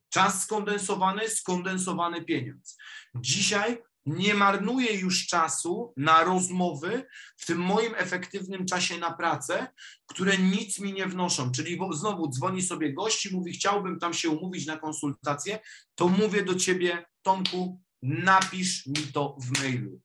Czas 0.09 0.43
skondensowany, 0.43 1.29
skondensowany 1.29 2.25
pieniądz. 2.25 2.77
Dzisiaj 3.15 3.83
nie 4.07 4.35
marnuję 4.35 4.93
już 4.93 5.27
czasu 5.27 5.93
na 5.97 6.25
rozmowy 6.25 7.07
w 7.37 7.47
tym 7.47 7.59
moim 7.59 7.95
efektywnym 7.95 8.67
czasie 8.67 8.99
na 8.99 9.13
pracę, 9.13 9.67
które 10.07 10.39
nic 10.39 10.79
mi 10.79 10.93
nie 10.93 11.07
wnoszą. 11.07 11.53
Czyli 11.53 11.79
znowu 11.93 12.29
dzwoni 12.29 12.63
sobie 12.63 12.93
gość 12.93 13.27
i 13.27 13.35
mówi, 13.35 13.53
chciałbym 13.53 13.99
tam 13.99 14.15
się 14.15 14.31
umówić 14.31 14.67
na 14.67 14.77
konsultację, 14.77 15.59
to 15.95 16.09
mówię 16.09 16.45
do 16.45 16.55
ciebie, 16.55 17.07
Tomku, 17.23 17.81
napisz 18.03 18.87
mi 18.87 19.13
to 19.13 19.37
w 19.41 19.61
mailu. 19.61 20.01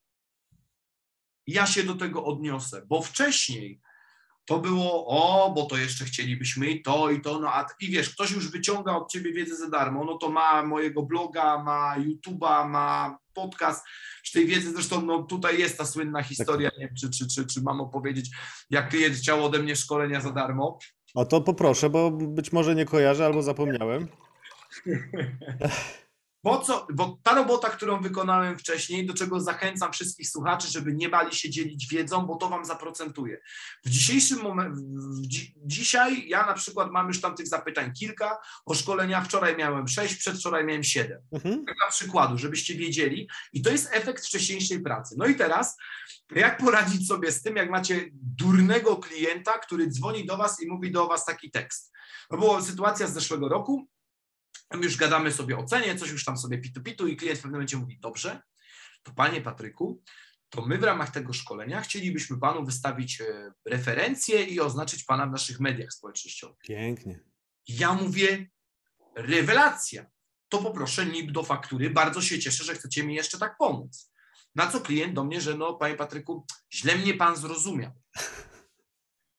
Ja 1.48 1.66
się 1.66 1.84
do 1.84 1.96
tego 1.96 2.26
odniosę, 2.26 2.86
bo 2.86 3.02
wcześniej 3.02 3.82
to 4.46 4.60
było, 4.60 5.08
o, 5.08 5.52
bo 5.52 5.66
to 5.66 5.78
jeszcze 5.78 6.06
chcielibyśmy 6.06 6.70
i 6.70 6.82
to, 6.82 7.12
i 7.12 7.22
to, 7.22 7.40
no 7.40 7.54
a 7.54 7.66
i 7.80 7.88
wiesz, 7.88 8.10
ktoś 8.10 8.32
już 8.32 8.52
wyciąga 8.52 8.96
od 8.96 9.12
ciebie 9.12 9.34
wiedzę 9.34 9.56
za 9.56 9.70
darmo, 9.70 10.06
no 10.06 10.18
to 10.18 10.30
ma 10.30 10.64
mojego 10.64 11.04
bloga, 11.04 11.64
ma 11.64 11.96
YouTube'a, 11.98 12.70
ma 12.70 13.18
podcast, 13.41 13.86
z 14.23 14.32
tej 14.32 14.45
wiedzy 14.45 14.71
zresztą, 14.73 15.02
no 15.02 15.23
tutaj 15.23 15.60
jest 15.60 15.78
ta 15.78 15.86
słynna 15.86 16.23
historia, 16.23 16.71
nie 16.78 16.86
wiem, 16.86 16.95
czy, 16.95 17.10
czy, 17.10 17.28
czy, 17.28 17.45
czy 17.45 17.62
mam 17.62 17.82
opowiedzieć, 17.82 18.30
jak 18.69 18.89
klient 18.89 19.15
chciał 19.15 19.45
ode 19.45 19.60
mnie 19.60 19.75
szkolenia 19.75 20.21
za 20.21 20.32
darmo. 20.32 20.80
O 21.15 21.25
to 21.25 21.41
poproszę, 21.41 21.89
bo 21.89 22.12
być 22.12 22.52
może 22.52 22.75
nie 22.75 22.86
kojarzę 22.86 23.25
albo 23.25 23.41
zapomniałem. 23.41 24.08
Po 26.41 26.60
co, 26.60 26.88
bo 26.93 27.19
ta 27.23 27.36
robota, 27.36 27.69
którą 27.69 28.02
wykonałem 28.02 28.58
wcześniej, 28.58 29.06
do 29.06 29.13
czego 29.13 29.39
zachęcam 29.39 29.93
wszystkich 29.93 30.30
słuchaczy, 30.30 30.67
żeby 30.67 30.93
nie 30.93 31.10
bali 31.10 31.36
się 31.36 31.49
dzielić 31.49 31.88
wiedzą, 31.88 32.25
bo 32.25 32.36
to 32.36 32.49
wam 32.49 32.65
zaprocentuje. 32.65 33.41
W 33.86 33.89
dzisiejszym 33.89 34.41
momencie, 34.41 34.82
dzi, 35.21 35.54
dzisiaj 35.58 36.28
ja 36.28 36.45
na 36.45 36.54
przykład 36.54 36.91
mam 36.91 37.08
już 37.08 37.21
tam 37.21 37.36
tych 37.36 37.47
zapytań 37.47 37.93
kilka, 37.93 38.38
o 38.65 38.73
szkolenia 38.73 39.21
wczoraj 39.21 39.58
miałem 39.58 39.88
sześć, 39.88 40.15
przedwczoraj 40.15 40.65
miałem 40.65 40.84
siedem. 40.84 41.21
Mhm. 41.32 41.65
Tak 41.65 41.75
na 41.86 41.91
przykładu, 41.91 42.38
żebyście 42.38 42.75
wiedzieli. 42.75 43.30
I 43.54 43.62
to 43.62 43.69
jest 43.69 43.89
efekt 43.91 44.25
wcześniejszej 44.25 44.82
pracy. 44.82 45.15
No 45.17 45.25
i 45.25 45.36
teraz, 45.36 45.78
jak 46.36 46.58
poradzić 46.58 47.08
sobie 47.08 47.32
z 47.32 47.41
tym, 47.41 47.56
jak 47.56 47.69
macie 47.69 48.10
durnego 48.13 48.97
klienta, 48.97 49.52
który 49.52 49.88
dzwoni 49.88 50.25
do 50.25 50.38
was 50.38 50.62
i 50.62 50.67
mówi 50.67 50.91
do 50.91 51.08
was 51.08 51.25
taki 51.25 51.52
tekst. 51.52 51.91
To 52.30 52.38
była 52.38 52.62
sytuacja 52.62 53.08
z 53.08 53.13
zeszłego 53.13 53.49
roku. 53.49 53.88
My 54.73 54.86
już 54.86 54.97
gadamy 54.97 55.32
sobie 55.32 55.58
o 55.58 55.63
cenie, 55.63 55.95
coś 55.95 56.12
już 56.12 56.25
tam 56.25 56.38
sobie 56.38 56.58
pitu-pitu 56.58 57.08
i 57.08 57.15
klient 57.15 57.39
w 57.39 57.41
pewnym 57.41 57.58
momencie 57.58 57.77
mówi, 57.77 57.99
dobrze, 57.99 58.41
to 59.03 59.12
panie 59.12 59.41
Patryku, 59.41 60.03
to 60.49 60.65
my 60.65 60.77
w 60.77 60.84
ramach 60.84 61.12
tego 61.12 61.34
szkolenia 61.34 61.82
chcielibyśmy 61.82 62.39
panu 62.39 62.65
wystawić 62.65 63.21
e, 63.21 63.53
referencje 63.65 64.43
i 64.43 64.60
oznaczyć 64.60 65.03
pana 65.03 65.27
w 65.27 65.32
naszych 65.32 65.60
mediach 65.60 65.93
społecznościowych. 65.93 66.58
Pięknie. 66.62 67.19
Ja 67.67 67.93
mówię, 67.93 68.49
rewelacja. 69.15 70.05
To 70.49 70.58
poproszę 70.58 71.05
NIP 71.05 71.32
do 71.32 71.43
faktury. 71.43 71.89
Bardzo 71.89 72.21
się 72.21 72.39
cieszę, 72.39 72.63
że 72.63 72.73
chcecie 72.73 73.03
mi 73.03 73.15
jeszcze 73.15 73.39
tak 73.39 73.58
pomóc. 73.58 74.12
Na 74.55 74.67
co 74.67 74.82
klient 74.82 75.13
do 75.13 75.23
mnie, 75.23 75.41
że 75.41 75.58
no, 75.58 75.73
panie 75.73 75.95
Patryku, 75.95 76.45
źle 76.73 76.95
mnie 76.95 77.13
pan 77.13 77.36
zrozumiał. 77.36 77.91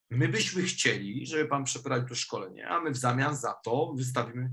My 0.09 0.27
byśmy 0.27 0.63
chcieli, 0.63 1.27
żeby 1.27 1.45
pan 1.45 1.63
przeprowadził 1.63 2.07
to 2.07 2.15
szkolenie, 2.15 2.67
a 2.67 2.81
my 2.81 2.91
w 2.91 2.97
zamian 2.97 3.35
za 3.35 3.53
to 3.53 3.93
wystawimy. 3.97 4.49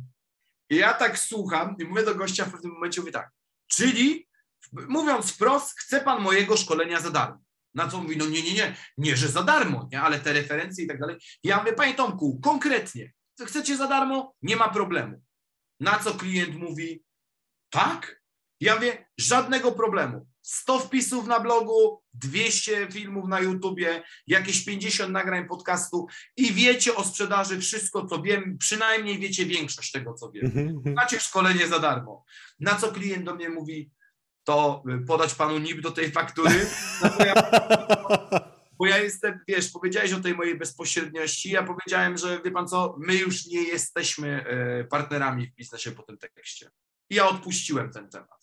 I 0.71 0.77
ja 0.77 0.95
tak 0.95 1.19
słucham 1.19 1.77
i 1.79 1.85
mówię 1.85 2.03
do 2.03 2.15
gościa 2.15 2.45
w 2.45 2.53
pewnym 2.53 2.73
momencie, 2.73 3.01
mówię 3.01 3.13
tak, 3.13 3.31
czyli 3.67 4.29
mówiąc 4.73 5.33
wprost, 5.33 5.81
chce 5.81 6.01
pan 6.01 6.23
mojego 6.23 6.57
szkolenia 6.57 7.01
za 7.01 7.11
darmo. 7.11 7.39
Na 7.75 7.89
co 7.89 8.03
mówi, 8.03 8.17
no 8.17 8.27
nie, 8.27 8.43
nie, 8.43 8.55
nie, 8.55 8.77
nie, 8.99 9.17
że 9.17 9.29
za 9.29 9.43
darmo, 9.43 9.89
nie, 9.93 10.01
ale 10.01 10.21
te 10.21 10.33
referencje 10.33 10.85
i 10.85 10.89
tak 10.89 11.01
dalej. 11.01 11.17
Ja 11.43 11.59
mówię, 11.59 11.73
panie 11.73 11.95
Tomku, 11.95 12.41
konkretnie, 12.43 13.13
chcecie 13.47 13.77
za 13.77 13.89
darmo? 13.89 14.35
Nie 14.43 14.57
ma 14.57 14.69
problemu. 14.69 15.23
Na 15.81 15.99
co 15.99 16.15
klient 16.15 16.55
mówi, 16.55 17.05
tak? 17.71 18.18
Ja 18.61 18.75
mówię, 18.75 19.07
żadnego 19.19 19.73
problemu. 19.73 20.27
100 20.43 20.79
wpisów 20.79 21.27
na 21.27 21.41
blogu, 21.41 22.03
200 22.15 22.89
filmów 22.91 23.29
na 23.29 23.41
YouTubie, 23.41 24.03
jakieś 24.27 24.65
50 24.65 25.13
nagrań 25.13 25.49
podcastu 25.49 26.07
i 26.37 26.53
wiecie 26.53 26.95
o 26.95 27.05
sprzedaży 27.05 27.61
wszystko, 27.61 28.07
co 28.07 28.23
wiem, 28.23 28.59
przynajmniej 28.59 29.19
wiecie 29.19 29.47
większość 29.47 29.93
tego, 29.93 30.15
co 30.15 30.31
wiem. 30.31 30.47
Mhm. 30.47 30.95
Macie 30.95 31.21
szkolenie 31.21 31.69
za 31.69 31.79
darmo. 31.79 32.25
Na 32.61 32.75
co 32.75 32.93
klient 32.93 33.25
do 33.25 33.35
mnie 33.35 33.49
mówi, 33.49 33.91
to 34.45 34.83
y, 35.03 35.07
podać 35.07 35.35
panu 35.35 35.59
NIP 35.59 35.81
do 35.81 35.91
tej 35.91 36.11
faktury? 36.11 36.67
No 37.03 37.11
to 37.11 37.25
ja 37.25 37.35
bo 38.79 38.87
ja 38.87 38.99
jestem, 38.99 39.41
wiesz, 39.49 39.71
powiedziałeś 39.71 40.13
o 40.13 40.21
tej 40.21 40.35
mojej 40.35 40.59
bezpośredniości, 40.59 41.51
ja 41.51 41.63
powiedziałem, 41.63 42.19
że 42.19 42.43
wie 42.43 42.51
pan 42.51 42.69
co, 42.69 42.97
my 42.99 43.15
już 43.15 43.47
nie 43.47 43.63
jesteśmy 43.63 44.45
e, 44.45 44.85
partnerami 44.85 45.47
w 45.47 45.55
biznesie 45.55 45.93
po 45.93 46.03
tym 46.03 46.19
tekście. 46.19 46.71
I 47.11 47.15
ja 47.15 47.29
odpuściłem 47.29 47.93
ten 47.93 48.11
temat. 48.11 48.38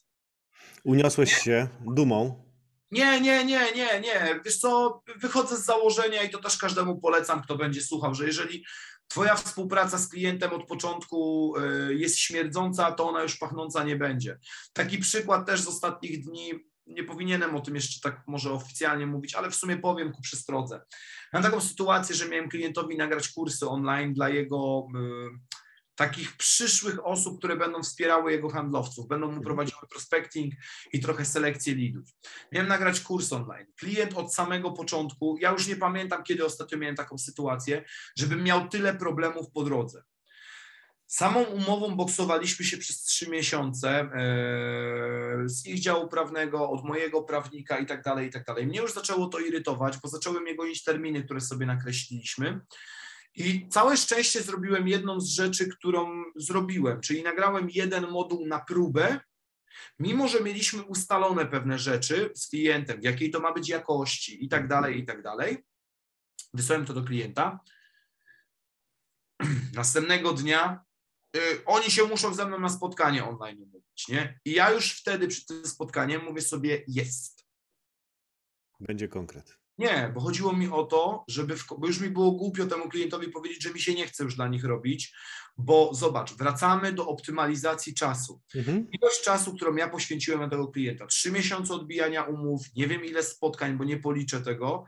Uniosłeś 0.85 1.33
się 1.33 1.67
dumą. 1.81 2.45
Nie, 2.91 3.21
nie, 3.21 3.45
nie, 3.45 3.71
nie, 3.75 4.01
nie. 4.01 4.39
Wiesz 4.45 4.57
co, 4.57 5.01
wychodzę 5.17 5.57
z 5.57 5.65
założenia 5.65 6.23
i 6.23 6.29
to 6.29 6.39
też 6.39 6.57
każdemu 6.57 6.99
polecam, 6.99 7.41
kto 7.41 7.55
będzie 7.55 7.81
słuchał, 7.81 8.15
że 8.15 8.25
jeżeli 8.25 8.65
twoja 9.07 9.35
współpraca 9.35 9.97
z 9.97 10.09
klientem 10.09 10.53
od 10.53 10.67
początku 10.67 11.53
e, 11.57 11.93
jest 11.93 12.17
śmierdząca, 12.17 12.91
to 12.91 13.09
ona 13.09 13.23
już 13.23 13.37
pachnąca 13.37 13.83
nie 13.83 13.95
będzie. 13.95 14.39
Taki 14.73 14.97
przykład 14.97 15.45
też 15.45 15.61
z 15.61 15.67
ostatnich 15.67 16.25
dni, 16.25 16.51
nie 16.87 17.03
powinienem 17.03 17.55
o 17.55 17.61
tym 17.61 17.75
jeszcze 17.75 18.09
tak 18.09 18.23
może 18.27 18.51
oficjalnie 18.51 19.07
mówić, 19.07 19.35
ale 19.35 19.51
w 19.51 19.55
sumie 19.55 19.77
powiem 19.77 20.11
ku 20.11 20.21
przestrodze. 20.21 20.81
Mam 21.33 21.43
taką 21.43 21.61
sytuację, 21.61 22.15
że 22.15 22.29
miałem 22.29 22.49
klientowi 22.49 22.97
nagrać 22.97 23.29
kursy 23.29 23.67
online 23.67 24.13
dla 24.13 24.29
jego 24.29 24.87
y, 24.95 25.54
takich 25.95 26.37
przyszłych 26.37 27.05
osób, 27.05 27.37
które 27.37 27.55
będą 27.55 27.83
wspierały 27.83 28.31
jego 28.31 28.49
handlowców, 28.49 29.07
będą 29.07 29.31
mu 29.31 29.41
prowadziły 29.41 29.81
prospecting 29.89 30.53
i 30.93 30.99
trochę 30.99 31.25
selekcję 31.25 31.75
leadów. 31.75 32.09
Miałem 32.51 32.67
nagrać 32.67 32.99
kurs 32.99 33.33
online. 33.33 33.67
Klient 33.75 34.13
od 34.13 34.33
samego 34.33 34.71
początku, 34.71 35.37
ja 35.41 35.51
już 35.51 35.67
nie 35.67 35.75
pamiętam, 35.75 36.23
kiedy 36.23 36.45
ostatnio 36.45 36.77
miałem 36.77 36.95
taką 36.95 37.17
sytuację, 37.17 37.83
żebym 38.15 38.43
miał 38.43 38.69
tyle 38.69 38.93
problemów 38.93 39.51
po 39.51 39.63
drodze. 39.63 40.03
Samą 41.07 41.43
umową 41.43 41.95
boksowaliśmy 41.95 42.65
się 42.65 42.77
przez 42.77 43.03
trzy 43.03 43.29
miesiące 43.29 43.89
e, 43.89 44.09
z 45.45 45.65
ich 45.65 45.79
działu 45.79 46.07
prawnego, 46.07 46.69
od 46.69 46.85
mojego 46.85 47.23
prawnika 47.23 47.77
i 47.77 47.85
tak 47.85 48.03
dalej, 48.03 48.27
i 48.27 48.31
tak 48.31 48.45
dalej. 48.45 48.67
Mnie 48.67 48.79
już 48.79 48.93
zaczęło 48.93 49.27
to 49.27 49.39
irytować, 49.39 49.97
bo 49.97 50.09
zaczęły 50.09 50.41
mnie 50.41 50.55
gonić 50.55 50.83
terminy, 50.83 51.23
które 51.23 51.41
sobie 51.41 51.65
nakreśliliśmy. 51.65 52.59
I 53.35 53.67
całe 53.69 53.97
szczęście 53.97 54.41
zrobiłem 54.41 54.87
jedną 54.87 55.19
z 55.19 55.29
rzeczy, 55.29 55.69
którą 55.69 56.23
zrobiłem, 56.35 57.01
czyli 57.01 57.23
nagrałem 57.23 57.69
jeden 57.69 58.07
moduł 58.07 58.47
na 58.47 58.59
próbę 58.59 59.19
Mimo, 59.99 60.27
że 60.27 60.41
mieliśmy 60.41 60.83
ustalone 60.83 61.45
pewne 61.45 61.79
rzeczy 61.79 62.31
z 62.35 62.49
klientem, 62.49 63.01
jakiej 63.01 63.31
to 63.31 63.39
ma 63.39 63.53
być 63.53 63.69
jakości 63.69 64.45
i 64.45 64.49
tak 64.49 64.67
dalej, 64.67 64.99
i 64.99 65.05
tak 65.05 65.21
dalej, 65.21 65.65
wysłałem 66.53 66.85
to 66.85 66.93
do 66.93 67.03
klienta. 67.03 67.59
Następnego 69.73 70.33
dnia 70.33 70.83
y, 71.35 71.65
oni 71.65 71.91
się 71.91 72.03
muszą 72.03 72.33
ze 72.33 72.45
mną 72.45 72.59
na 72.59 72.69
spotkanie 72.69 73.25
online 73.25 73.61
umówić, 73.61 74.07
nie? 74.07 74.39
I 74.45 74.51
ja 74.51 74.71
już 74.71 74.99
wtedy 74.99 75.27
przy 75.27 75.45
tym 75.45 75.67
spotkaniu 75.67 76.23
mówię 76.23 76.41
sobie 76.41 76.83
jest. 76.87 77.45
Będzie 78.79 79.07
konkret. 79.07 79.57
Nie, 79.77 80.11
bo 80.13 80.21
chodziło 80.21 80.53
mi 80.53 80.67
o 80.69 80.83
to, 80.83 81.23
żeby, 81.27 81.57
w, 81.57 81.65
bo 81.79 81.87
już 81.87 81.99
mi 81.99 82.09
było 82.09 82.31
głupio 82.31 82.65
temu 82.65 82.89
klientowi 82.89 83.27
powiedzieć, 83.27 83.63
że 83.63 83.73
mi 83.73 83.81
się 83.81 83.93
nie 83.93 84.07
chce 84.07 84.23
już 84.23 84.35
dla 84.35 84.47
nich 84.47 84.63
robić, 84.63 85.13
bo 85.57 85.89
zobacz, 85.93 86.33
wracamy 86.33 86.93
do 86.93 87.07
optymalizacji 87.07 87.93
czasu. 87.93 88.41
Mhm. 88.55 88.87
Ilość 88.91 89.23
czasu, 89.23 89.55
którą 89.55 89.75
ja 89.75 89.89
poświęciłem 89.89 90.39
na 90.39 90.49
tego 90.49 90.67
klienta, 90.67 91.07
trzy 91.07 91.31
miesiące 91.31 91.73
odbijania 91.73 92.23
umów, 92.23 92.61
nie 92.75 92.87
wiem 92.87 93.05
ile 93.05 93.23
spotkań, 93.23 93.77
bo 93.77 93.83
nie 93.83 93.97
policzę 93.97 94.41
tego. 94.41 94.85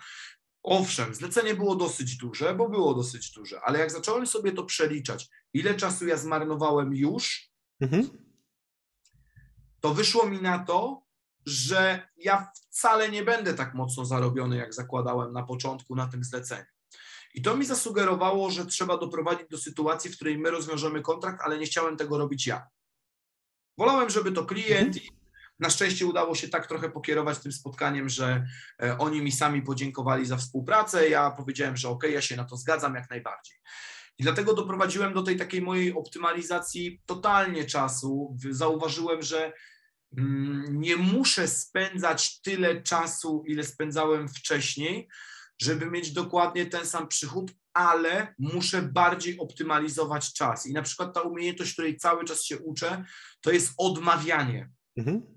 Owszem, 0.64 1.16
zlecenie 1.16 1.56
było 1.56 1.76
dosyć 1.76 2.18
duże, 2.18 2.56
bo 2.56 2.70
było 2.70 2.94
dosyć 2.94 3.32
duże, 3.32 3.62
ale 3.62 3.80
jak 3.80 3.92
zacząłem 3.92 4.28
sobie 4.28 4.52
to 4.52 4.64
przeliczać, 4.64 5.30
ile 5.54 5.76
czasu 5.76 6.08
ja 6.08 6.18
zmarnowałem 6.18 6.96
już, 6.96 7.52
Mhm. 7.80 8.10
to 9.80 9.94
wyszło 9.94 10.30
mi 10.30 10.42
na 10.42 10.60
to, 10.60 11.07
że 11.48 12.08
ja 12.18 12.52
wcale 12.70 13.10
nie 13.10 13.24
będę 13.24 13.54
tak 13.54 13.74
mocno 13.74 14.06
zarobiony, 14.06 14.58
jak 14.58 14.74
zakładałem 14.74 15.34
na 15.34 15.44
początku 15.44 15.96
na 15.96 16.08
tym 16.08 16.24
zleceniu. 16.24 16.66
I 17.34 17.42
to 17.42 17.58
mi 17.58 17.66
zasugerowało, 17.66 18.52
że 18.52 18.66
trzeba 18.66 18.98
doprowadzić 18.98 19.48
do 19.50 19.58
sytuacji, 19.58 20.12
w 20.12 20.16
której 20.16 20.38
my 20.38 20.52
rozwiążemy 20.52 21.02
kontrakt, 21.02 21.42
ale 21.42 21.58
nie 21.58 21.66
chciałem 21.66 21.98
tego 21.98 22.18
robić 22.18 22.48
ja. 22.48 22.68
Wolałem, 23.78 24.10
żeby 24.10 24.32
to 24.32 24.46
klient 24.46 24.98
i 24.98 25.10
na 25.60 25.70
szczęście 25.70 26.06
udało 26.06 26.36
się 26.36 26.50
tak 26.50 26.68
trochę 26.68 26.90
pokierować 26.90 27.40
tym 27.40 27.52
spotkaniem, 27.52 28.10
że 28.10 28.46
e, 28.84 28.98
oni 28.98 29.22
mi 29.22 29.32
sami 29.32 29.62
podziękowali 29.62 30.26
za 30.26 30.38
współpracę. 30.38 31.10
Ja 31.10 31.32
powiedziałem, 31.32 31.78
że 31.78 31.90
ok, 31.90 32.04
ja 32.04 32.22
się 32.22 32.36
na 32.36 32.44
to 32.44 32.58
zgadzam 32.58 32.96
jak 32.96 33.10
najbardziej. 33.10 33.58
I 34.18 34.24
dlatego 34.24 34.54
doprowadziłem 34.54 35.14
do 35.14 35.24
tej 35.24 35.38
takiej 35.38 35.62
mojej 35.62 35.94
optymalizacji 35.94 37.02
totalnie 37.06 37.66
czasu. 37.66 38.38
Zauważyłem, 38.52 39.22
że 39.22 39.54
nie 40.72 40.96
muszę 40.96 41.48
spędzać 41.48 42.42
tyle 42.42 42.82
czasu, 42.82 43.44
ile 43.48 43.64
spędzałem 43.64 44.28
wcześniej, 44.30 45.08
żeby 45.62 45.92
mieć 45.92 46.12
dokładnie 46.12 46.66
ten 46.66 46.86
sam 46.86 47.08
przychód, 47.08 47.52
ale 47.74 48.36
muszę 48.40 48.82
bardziej 48.82 49.40
optymalizować 49.40 50.34
czas. 50.34 50.66
I 50.66 50.74
na 50.74 50.82
przykład 50.82 51.14
ta 51.14 51.22
umiejętność, 51.22 51.74
której 51.74 51.98
cały 51.98 52.26
czas 52.26 52.44
się 52.44 52.60
uczę, 52.60 53.04
to 53.42 53.52
jest 53.52 53.74
odmawianie. 53.78 54.70
Mhm. 54.98 55.37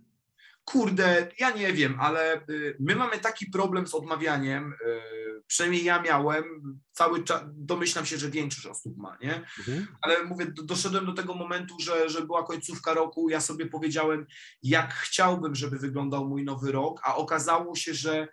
Kurde, 0.72 1.28
ja 1.38 1.50
nie 1.50 1.72
wiem, 1.72 2.00
ale 2.00 2.40
y, 2.50 2.76
my 2.80 2.96
mamy 2.96 3.18
taki 3.18 3.46
problem 3.46 3.86
z 3.86 3.94
odmawianiem, 3.94 4.72
y, 4.72 5.42
przynajmniej 5.46 5.84
ja 5.84 6.02
miałem, 6.02 6.44
cały 6.92 7.24
czas, 7.24 7.42
domyślam 7.46 8.06
się, 8.06 8.18
że 8.18 8.30
większość 8.30 8.66
osób 8.66 8.96
ma, 8.96 9.18
nie? 9.20 9.34
Mhm. 9.58 9.86
ale 10.02 10.24
mówię, 10.24 10.46
do- 10.46 10.62
doszedłem 10.62 11.06
do 11.06 11.12
tego 11.12 11.34
momentu, 11.34 11.74
że, 11.80 12.08
że 12.08 12.22
była 12.22 12.46
końcówka 12.46 12.94
roku, 12.94 13.30
ja 13.30 13.40
sobie 13.40 13.66
powiedziałem, 13.66 14.26
jak 14.62 14.94
chciałbym, 14.94 15.54
żeby 15.54 15.78
wyglądał 15.78 16.28
mój 16.28 16.44
nowy 16.44 16.72
rok, 16.72 17.00
a 17.04 17.16
okazało 17.16 17.76
się, 17.76 17.94
że 17.94 18.28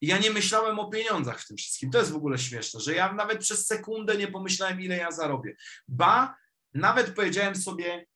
ja 0.00 0.18
nie 0.18 0.30
myślałem 0.30 0.78
o 0.78 0.90
pieniądzach 0.90 1.40
w 1.40 1.46
tym 1.48 1.56
wszystkim. 1.56 1.90
To 1.90 1.98
jest 1.98 2.12
w 2.12 2.16
ogóle 2.16 2.38
śmieszne, 2.38 2.80
że 2.80 2.94
ja 2.94 3.12
nawet 3.12 3.38
przez 3.38 3.66
sekundę 3.66 4.16
nie 4.16 4.28
pomyślałem, 4.28 4.80
ile 4.80 4.96
ja 4.96 5.10
zarobię. 5.10 5.56
Ba, 5.88 6.36
nawet 6.74 7.14
powiedziałem 7.14 7.56
sobie, 7.56 8.06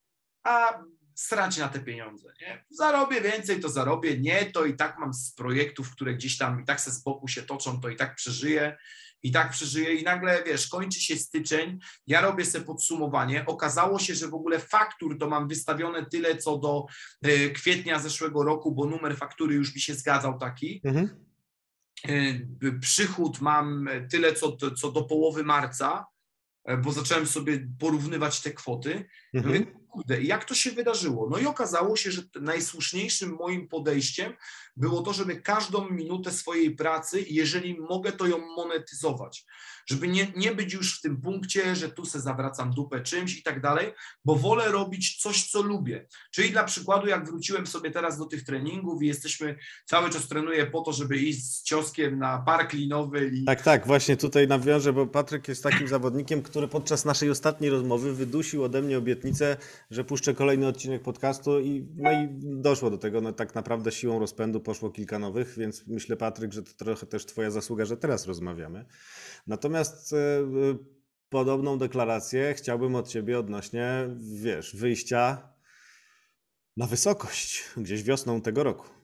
a 0.44 0.82
srać 1.20 1.58
na 1.58 1.68
te 1.68 1.80
pieniądze, 1.80 2.32
nie? 2.40 2.64
Zarobię 2.70 3.20
więcej, 3.20 3.60
to 3.60 3.68
zarobię, 3.68 4.18
nie, 4.18 4.46
to 4.46 4.64
i 4.64 4.76
tak 4.76 4.98
mam 4.98 5.14
z 5.14 5.34
projektów, 5.34 5.90
które 5.90 6.14
gdzieś 6.14 6.38
tam 6.38 6.62
i 6.62 6.64
tak 6.64 6.80
se 6.80 6.90
z 6.90 7.02
boku 7.02 7.28
się 7.28 7.42
toczą, 7.42 7.80
to 7.80 7.88
i 7.88 7.96
tak 7.96 8.14
przeżyję, 8.14 8.76
i 9.22 9.32
tak 9.32 9.50
przeżyję 9.50 9.94
i 9.94 10.04
nagle, 10.04 10.42
wiesz, 10.46 10.68
kończy 10.68 11.00
się 11.00 11.16
styczeń, 11.16 11.78
ja 12.06 12.20
robię 12.20 12.44
sobie 12.44 12.64
podsumowanie. 12.64 13.46
Okazało 13.46 13.98
się, 13.98 14.14
że 14.14 14.28
w 14.28 14.34
ogóle 14.34 14.58
faktur 14.58 15.18
to 15.18 15.28
mam 15.28 15.48
wystawione 15.48 16.06
tyle 16.06 16.36
co 16.36 16.58
do 16.58 16.86
y, 17.26 17.50
kwietnia 17.50 17.98
zeszłego 17.98 18.44
roku, 18.44 18.72
bo 18.72 18.86
numer 18.86 19.16
faktury 19.16 19.54
już 19.54 19.74
mi 19.74 19.80
się 19.80 19.94
zgadzał 19.94 20.38
taki. 20.38 20.80
Mhm. 20.84 21.08
Y, 22.08 22.78
przychód 22.80 23.40
mam 23.40 23.88
tyle 24.10 24.32
co, 24.32 24.56
co 24.56 24.92
do 24.92 25.04
połowy 25.04 25.44
marca, 25.44 26.06
bo 26.84 26.92
zacząłem 26.92 27.26
sobie 27.26 27.68
porównywać 27.78 28.40
te 28.40 28.50
kwoty. 28.50 29.08
Mhm. 29.34 29.79
Kurde, 29.90 30.22
jak 30.22 30.44
to 30.44 30.54
się 30.54 30.70
wydarzyło? 30.70 31.28
No 31.30 31.38
i 31.38 31.46
okazało 31.46 31.96
się, 31.96 32.10
że 32.10 32.22
najsłuszniejszym 32.40 33.36
moim 33.40 33.68
podejściem 33.68 34.32
było 34.80 35.02
to, 35.02 35.12
żeby 35.12 35.36
każdą 35.36 35.90
minutę 35.90 36.32
swojej 36.32 36.76
pracy, 36.76 37.24
jeżeli 37.30 37.80
mogę, 37.80 38.12
to 38.12 38.26
ją 38.26 38.38
monetyzować. 38.56 39.44
Żeby 39.86 40.08
nie, 40.08 40.32
nie 40.36 40.54
być 40.54 40.72
już 40.72 40.98
w 40.98 41.00
tym 41.00 41.20
punkcie, 41.20 41.76
że 41.76 41.88
tu 41.88 42.04
se 42.04 42.20
zawracam 42.20 42.70
dupę 42.70 43.00
czymś 43.00 43.38
i 43.38 43.42
tak 43.42 43.60
dalej, 43.60 43.92
bo 44.24 44.36
wolę 44.36 44.68
robić 44.68 45.22
coś, 45.22 45.50
co 45.50 45.62
lubię. 45.62 46.06
Czyli 46.30 46.50
dla 46.50 46.64
przykładu, 46.64 47.06
jak 47.06 47.26
wróciłem 47.26 47.66
sobie 47.66 47.90
teraz 47.90 48.18
do 48.18 48.24
tych 48.24 48.44
treningów 48.44 49.02
i 49.02 49.06
jesteśmy, 49.06 49.56
cały 49.84 50.10
czas 50.10 50.28
trenuję 50.28 50.66
po 50.66 50.80
to, 50.80 50.92
żeby 50.92 51.16
iść 51.16 51.44
z 51.44 51.62
cioskiem 51.62 52.18
na 52.18 52.38
park 52.38 52.72
linowy 52.72 53.30
i 53.34 53.44
Tak, 53.44 53.62
tak, 53.62 53.86
właśnie 53.86 54.16
tutaj 54.16 54.48
nawiążę, 54.48 54.92
bo 54.92 55.06
Patryk 55.06 55.48
jest 55.48 55.62
takim 55.62 55.88
zawodnikiem, 55.88 56.42
który 56.42 56.68
podczas 56.68 57.04
naszej 57.04 57.30
ostatniej 57.30 57.70
rozmowy 57.70 58.14
wydusił 58.14 58.64
ode 58.64 58.82
mnie 58.82 58.98
obietnicę, 58.98 59.56
że 59.90 60.04
puszczę 60.04 60.34
kolejny 60.34 60.66
odcinek 60.66 61.02
podcastu 61.02 61.60
i 61.60 61.86
no 61.96 62.12
i 62.12 62.28
doszło 62.42 62.90
do 62.90 62.98
tego, 62.98 63.20
no 63.20 63.32
tak 63.32 63.54
naprawdę 63.54 63.92
siłą 63.92 64.18
rozpędu 64.18 64.60
poszło 64.70 64.90
kilka 64.90 65.18
nowych, 65.18 65.58
więc 65.58 65.86
myślę 65.86 66.16
Patryk, 66.16 66.52
że 66.52 66.62
to 66.62 66.72
trochę 66.72 67.06
też 67.06 67.26
twoja 67.26 67.50
zasługa, 67.50 67.84
że 67.84 67.96
teraz 67.96 68.26
rozmawiamy. 68.26 68.84
Natomiast 69.46 70.12
e, 70.12 70.16
e, 70.16 70.44
podobną 71.28 71.78
deklarację 71.78 72.54
chciałbym 72.54 72.94
od 72.94 73.08
ciebie 73.08 73.38
odnośnie, 73.38 74.08
wiesz, 74.42 74.76
wyjścia 74.76 75.52
na 76.76 76.86
wysokość, 76.86 77.64
gdzieś 77.76 78.02
wiosną 78.02 78.40
tego 78.40 78.64
roku. 78.64 78.99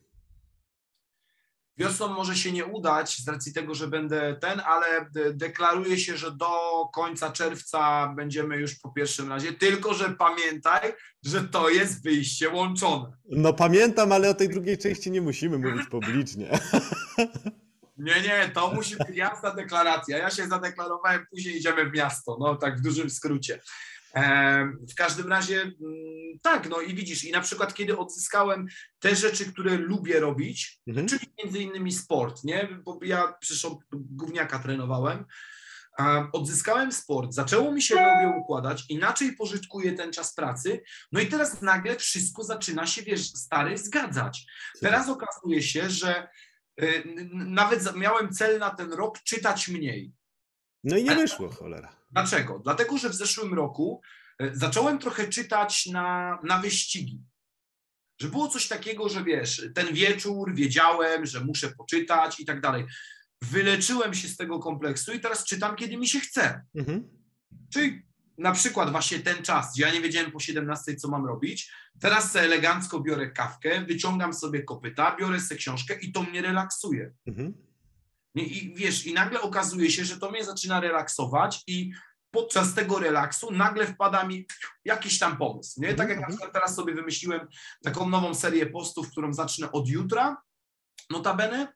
Wiosną 1.78 2.08
może 2.08 2.36
się 2.36 2.52
nie 2.52 2.64
udać 2.66 3.16
z 3.18 3.28
racji 3.28 3.52
tego, 3.52 3.74
że 3.74 3.88
będę 3.88 4.36
ten, 4.40 4.60
ale 4.60 4.86
de- 5.12 5.34
deklaruję 5.34 5.98
się, 5.98 6.16
że 6.16 6.30
do 6.32 6.48
końca 6.94 7.32
czerwca 7.32 8.12
będziemy 8.16 8.56
już 8.56 8.74
po 8.74 8.90
pierwszym 8.92 9.28
razie. 9.28 9.52
Tylko, 9.52 9.94
że 9.94 10.10
pamiętaj, 10.10 10.92
że 11.22 11.40
to 11.48 11.68
jest 11.68 12.02
wyjście 12.02 12.48
łączone. 12.50 13.12
No 13.30 13.52
pamiętam, 13.52 14.12
ale 14.12 14.30
o 14.30 14.34
tej 14.34 14.48
drugiej 14.48 14.78
części 14.78 15.10
nie 15.10 15.20
musimy 15.20 15.58
mówić 15.58 15.86
publicznie. 15.90 16.50
Nie, 17.98 18.20
nie, 18.22 18.50
to 18.54 18.72
musi 18.74 18.96
być 18.96 19.16
jasna 19.16 19.54
deklaracja. 19.54 20.18
Ja 20.18 20.30
się 20.30 20.48
zadeklarowałem, 20.48 21.26
później 21.30 21.56
idziemy 21.56 21.90
w 21.90 21.94
miasto. 21.94 22.36
No 22.40 22.56
tak 22.56 22.78
w 22.78 22.82
dużym 22.82 23.10
skrócie. 23.10 23.60
Em, 24.14 24.78
W 24.90 24.94
każdym 24.94 25.28
razie 25.28 25.60
mm, 25.62 25.74
tak, 26.42 26.68
no 26.68 26.80
i 26.80 26.94
widzisz, 26.94 27.24
i 27.24 27.32
na 27.32 27.40
przykład 27.40 27.74
kiedy 27.74 27.98
odzyskałem 27.98 28.66
te 28.98 29.16
rzeczy, 29.16 29.52
które 29.52 29.76
lubię 29.76 30.20
robić, 30.20 30.80
Mhm. 30.86 31.08
czyli 31.08 31.26
między 31.44 31.58
innymi 31.58 31.92
sport, 31.92 32.44
nie? 32.44 32.68
Bo 32.84 32.98
ja 33.02 33.34
przecież 33.40 33.66
gówniaka 33.92 34.58
trenowałem. 34.58 35.24
Odzyskałem 36.32 36.92
sport, 36.92 37.32
zaczęło 37.32 37.72
mi 37.72 37.82
się 37.82 37.94
głowie 37.94 38.36
układać, 38.40 38.84
inaczej 38.88 39.36
pożytkuję 39.36 39.92
ten 39.92 40.12
czas 40.12 40.34
pracy, 40.34 40.82
no 41.12 41.20
i 41.20 41.26
teraz 41.26 41.62
nagle 41.62 41.96
wszystko 41.96 42.44
zaczyna 42.44 42.86
się, 42.86 43.02
wiesz, 43.02 43.26
stary, 43.32 43.78
zgadzać. 43.78 44.46
Teraz 44.80 45.08
okazuje 45.08 45.62
się, 45.62 45.90
że 45.90 46.28
y, 46.82 47.02
nawet 47.34 47.96
miałem 47.96 48.30
cel 48.32 48.58
na 48.58 48.70
ten 48.70 48.92
rok 48.92 49.18
czytać 49.22 49.68
mniej. 49.68 50.12
No 50.84 50.96
i 50.96 51.04
nie 51.04 51.14
wyszło, 51.16 51.48
cholera. 51.48 51.95
Dlaczego? 52.10 52.60
Dlatego, 52.64 52.98
że 52.98 53.08
w 53.08 53.14
zeszłym 53.14 53.54
roku 53.54 54.00
y, 54.42 54.50
zacząłem 54.54 54.98
trochę 54.98 55.28
czytać 55.28 55.86
na, 55.86 56.38
na 56.44 56.58
wyścigi. 56.58 57.22
Że 58.20 58.28
było 58.28 58.48
coś 58.48 58.68
takiego, 58.68 59.08
że 59.08 59.24
wiesz, 59.24 59.68
ten 59.74 59.94
wieczór 59.94 60.54
wiedziałem, 60.54 61.26
że 61.26 61.44
muszę 61.44 61.70
poczytać 61.70 62.40
i 62.40 62.44
tak 62.44 62.60
dalej. 62.60 62.84
Wyleczyłem 63.42 64.14
się 64.14 64.28
z 64.28 64.36
tego 64.36 64.58
kompleksu 64.58 65.12
i 65.12 65.20
teraz 65.20 65.44
czytam, 65.44 65.76
kiedy 65.76 65.96
mi 65.96 66.08
się 66.08 66.20
chce. 66.20 66.64
Mhm. 66.74 67.08
Czyli 67.72 68.02
na 68.38 68.52
przykład 68.52 68.90
właśnie 68.90 69.20
ten 69.20 69.42
czas, 69.42 69.72
gdzie 69.74 69.82
ja 69.82 69.92
nie 69.92 70.00
wiedziałem 70.00 70.32
po 70.32 70.40
17, 70.40 70.96
co 70.96 71.08
mam 71.08 71.26
robić. 71.26 71.72
Teraz 72.00 72.32
se 72.32 72.40
elegancko 72.40 73.00
biorę 73.00 73.30
kawkę, 73.30 73.84
wyciągam 73.84 74.34
sobie 74.34 74.62
kopyta, 74.62 75.16
biorę 75.16 75.40
sobie 75.40 75.58
książkę 75.58 75.94
i 76.00 76.12
to 76.12 76.22
mnie 76.22 76.42
relaksuje. 76.42 77.14
Mhm. 77.26 77.65
I 78.42 78.74
wiesz, 78.74 79.06
i 79.06 79.14
nagle 79.14 79.40
okazuje 79.40 79.90
się, 79.90 80.04
że 80.04 80.18
to 80.18 80.30
mnie 80.30 80.44
zaczyna 80.44 80.80
relaksować 80.80 81.62
i 81.66 81.92
podczas 82.30 82.74
tego 82.74 82.98
relaksu 82.98 83.52
nagle 83.52 83.86
wpada 83.86 84.24
mi 84.24 84.46
jakiś 84.84 85.18
tam 85.18 85.36
pomysł. 85.36 85.80
Nie? 85.80 85.94
Tak 85.94 86.08
jak 86.08 86.20
na 86.20 86.28
przykład 86.28 86.52
teraz 86.52 86.74
sobie 86.74 86.94
wymyśliłem 86.94 87.48
taką 87.84 88.08
nową 88.08 88.34
serię 88.34 88.66
postów, 88.66 89.10
którą 89.10 89.32
zacznę 89.32 89.72
od 89.72 89.88
jutra, 89.88 90.42
notabene. 91.10 91.72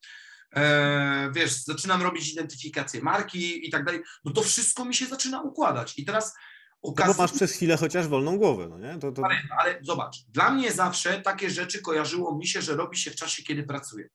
E, 0.57 1.31
wiesz, 1.35 1.53
zaczynam 1.53 2.03
robić 2.03 2.33
identyfikację 2.33 3.03
marki 3.03 3.69
i 3.69 3.71
tak 3.71 3.85
dalej, 3.85 4.03
no 4.25 4.33
to 4.33 4.43
wszystko 4.43 4.85
mi 4.85 4.95
się 4.95 5.07
zaczyna 5.07 5.43
układać. 5.43 5.99
I 5.99 6.05
teraz 6.05 6.35
No 6.83 6.91
Okazuje 6.91 7.15
bo 7.15 7.23
masz 7.23 7.33
przez 7.33 7.53
chwilę 7.53 7.77
chociaż 7.77 8.09
wolną 8.09 8.39
głowę, 8.39 8.67
no 8.71 8.79
nie? 8.79 8.99
To, 8.99 9.13
to... 9.13 9.25
ale, 9.25 9.35
ale 9.59 9.79
zobacz, 9.83 10.17
dla 10.29 10.51
mnie 10.51 10.73
zawsze 10.73 11.21
takie 11.21 11.51
rzeczy 11.51 11.83
kojarzyło 11.83 12.37
mi 12.37 12.47
się, 12.47 12.63
że 12.63 12.77
robi 12.77 12.97
się 12.99 13.11
w 13.11 13.17
czasie, 13.17 13.43
kiedy 13.43 13.63
pracuję. 13.63 14.09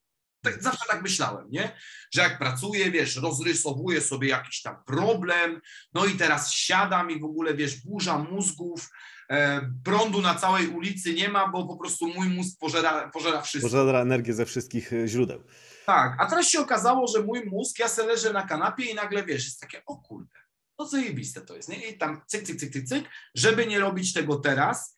Tak, 0.52 0.62
zawsze 0.62 0.84
tak 0.88 1.02
myślałem, 1.02 1.46
nie? 1.50 1.76
Że 2.14 2.22
jak 2.22 2.38
pracuję, 2.38 2.90
wiesz, 2.90 3.16
rozrysowuję 3.16 4.00
sobie 4.00 4.28
jakiś 4.28 4.62
tam 4.62 4.76
problem, 4.86 5.60
no 5.94 6.04
i 6.04 6.12
teraz 6.12 6.52
siadam 6.52 7.10
i 7.10 7.20
w 7.20 7.24
ogóle, 7.24 7.54
wiesz, 7.54 7.76
burza 7.76 8.18
mózgów, 8.18 8.90
e, 9.30 9.70
prądu 9.84 10.22
na 10.22 10.34
całej 10.34 10.68
ulicy 10.68 11.14
nie 11.14 11.28
ma, 11.28 11.48
bo 11.48 11.66
po 11.66 11.76
prostu 11.76 12.08
mój 12.08 12.28
mózg 12.28 12.58
pożera, 12.60 13.10
pożera 13.10 13.42
wszystko. 13.42 13.70
Pożera 13.70 14.00
energię 14.00 14.34
ze 14.34 14.46
wszystkich 14.46 14.92
e, 14.92 15.08
źródeł. 15.08 15.42
Tak, 15.86 16.16
a 16.18 16.26
teraz 16.26 16.48
się 16.48 16.60
okazało, 16.60 17.06
że 17.06 17.22
mój 17.22 17.44
mózg, 17.44 17.78
ja 17.78 17.88
se 17.88 18.06
leżę 18.06 18.32
na 18.32 18.46
kanapie 18.46 18.84
i 18.84 18.94
nagle, 18.94 19.24
wiesz, 19.24 19.44
jest 19.44 19.60
takie, 19.60 19.82
o 19.86 19.96
kurde, 19.96 20.38
no 20.78 20.86
zajebiste 20.86 21.40
to 21.40 21.56
jest, 21.56 21.68
nie? 21.68 21.88
I 21.88 21.98
tam 21.98 22.22
cyk, 22.26 22.42
cyk, 22.42 22.60
cyk, 22.60 22.72
cyk, 22.72 22.88
cyk, 22.88 23.04
żeby 23.34 23.66
nie 23.66 23.78
robić 23.78 24.12
tego 24.12 24.36
teraz, 24.36 24.95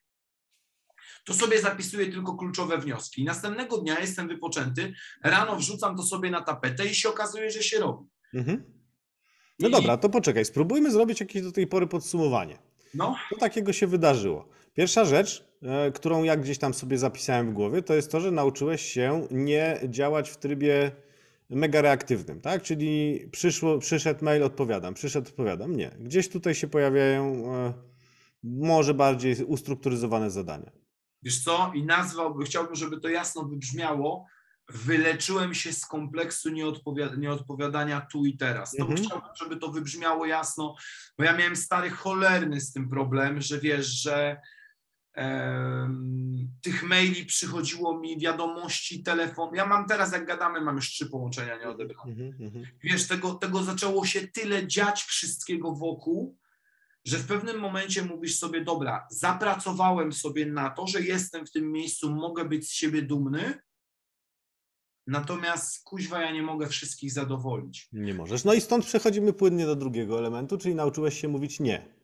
to 1.28 1.34
sobie 1.34 1.60
zapisuję 1.60 2.06
tylko 2.06 2.34
kluczowe 2.36 2.78
wnioski. 2.78 3.22
I 3.22 3.24
następnego 3.24 3.78
dnia 3.78 4.00
jestem 4.00 4.28
wypoczęty, 4.28 4.92
rano 5.24 5.56
wrzucam 5.56 5.96
to 5.96 6.02
sobie 6.02 6.30
na 6.30 6.42
tapetę 6.42 6.86
i 6.86 6.94
się 6.94 7.08
okazuje, 7.08 7.50
że 7.50 7.62
się 7.62 7.78
robi. 7.78 8.06
Mhm. 8.34 8.64
No 9.58 9.68
I- 9.68 9.72
dobra, 9.72 9.96
to 9.96 10.08
poczekaj, 10.08 10.44
spróbujmy 10.44 10.90
zrobić 10.90 11.20
jakieś 11.20 11.42
do 11.42 11.52
tej 11.52 11.66
pory 11.66 11.86
podsumowanie. 11.86 12.58
No, 12.94 13.16
Co 13.30 13.36
takiego 13.36 13.72
się 13.72 13.86
wydarzyło? 13.86 14.48
Pierwsza 14.74 15.04
rzecz, 15.04 15.44
e, 15.62 15.92
którą 15.92 16.22
ja 16.22 16.36
gdzieś 16.36 16.58
tam 16.58 16.74
sobie 16.74 16.98
zapisałem 16.98 17.50
w 17.50 17.52
głowie, 17.52 17.82
to 17.82 17.94
jest 17.94 18.10
to, 18.10 18.20
że 18.20 18.30
nauczyłeś 18.30 18.82
się 18.82 19.26
nie 19.30 19.80
działać 19.88 20.30
w 20.30 20.36
trybie 20.36 20.90
mega 21.50 21.82
reaktywnym, 21.82 22.40
tak? 22.40 22.62
Czyli 22.62 23.20
przyszło, 23.32 23.78
przyszedł 23.78 24.24
mail, 24.24 24.42
odpowiadam, 24.42 24.94
przyszedł, 24.94 25.28
odpowiadam. 25.28 25.76
Nie. 25.76 25.90
Gdzieś 26.00 26.28
tutaj 26.28 26.54
się 26.54 26.68
pojawiają 26.68 27.54
e, 27.54 27.72
może 28.42 28.94
bardziej 28.94 29.44
ustrukturyzowane 29.44 30.30
zadania. 30.30 30.70
Wiesz 31.22 31.44
co, 31.44 31.72
i 31.74 31.82
nazwałbym, 31.84 32.46
chciałbym, 32.46 32.74
żeby 32.74 33.00
to 33.00 33.08
jasno 33.08 33.42
wybrzmiało, 33.42 34.26
wyleczyłem 34.68 35.54
się 35.54 35.72
z 35.72 35.86
kompleksu 35.86 36.50
nieodpowiada, 36.50 37.16
nieodpowiadania 37.16 38.00
tu 38.12 38.24
i 38.26 38.36
teraz. 38.36 38.70
To 38.76 38.82
Mhm. 38.84 39.04
chciałbym, 39.04 39.28
żeby 39.40 39.56
to 39.56 39.68
wybrzmiało 39.72 40.26
jasno, 40.26 40.74
bo 41.18 41.24
ja 41.24 41.36
miałem 41.36 41.56
stary 41.56 41.90
cholerny 41.90 42.60
z 42.60 42.72
tym 42.72 42.88
problem, 42.88 43.40
że 43.40 43.58
wiesz, 43.60 43.86
że 43.86 44.40
em, 45.14 46.48
tych 46.62 46.82
maili 46.82 47.26
przychodziło 47.26 47.98
mi 48.00 48.18
wiadomości, 48.20 49.02
telefon. 49.02 49.54
Ja 49.54 49.66
mam 49.66 49.86
teraz, 49.86 50.12
jak 50.12 50.26
gadamy, 50.26 50.60
mam 50.60 50.76
już 50.76 50.90
trzy 50.90 51.06
połączenia 51.06 51.58
nieodebrane. 51.58 52.10
Mhm, 52.12 52.34
mhm. 52.40 52.64
Wiesz, 52.82 53.08
tego, 53.08 53.34
tego 53.34 53.62
zaczęło 53.62 54.06
się 54.06 54.28
tyle 54.28 54.66
dziać 54.66 55.02
wszystkiego 55.02 55.72
wokół, 55.72 56.36
że 57.08 57.18
w 57.18 57.26
pewnym 57.26 57.58
momencie 57.58 58.04
mówisz 58.04 58.38
sobie, 58.38 58.64
dobra, 58.64 59.06
zapracowałem 59.10 60.12
sobie 60.12 60.46
na 60.46 60.70
to, 60.70 60.86
że 60.86 61.00
jestem 61.00 61.46
w 61.46 61.50
tym 61.50 61.72
miejscu, 61.72 62.10
mogę 62.10 62.44
być 62.44 62.68
z 62.68 62.72
siebie 62.72 63.02
dumny, 63.02 63.58
natomiast 65.06 65.84
kuźwa 65.84 66.22
ja 66.22 66.30
nie 66.30 66.42
mogę 66.42 66.66
wszystkich 66.66 67.12
zadowolić. 67.12 67.88
Nie 67.92 68.14
możesz. 68.14 68.44
No 68.44 68.54
i 68.54 68.60
stąd 68.60 68.84
przechodzimy 68.86 69.32
płynnie 69.32 69.66
do 69.66 69.76
drugiego 69.76 70.18
elementu, 70.18 70.58
czyli 70.58 70.74
nauczyłeś 70.74 71.20
się 71.20 71.28
mówić 71.28 71.60
nie. 71.60 71.94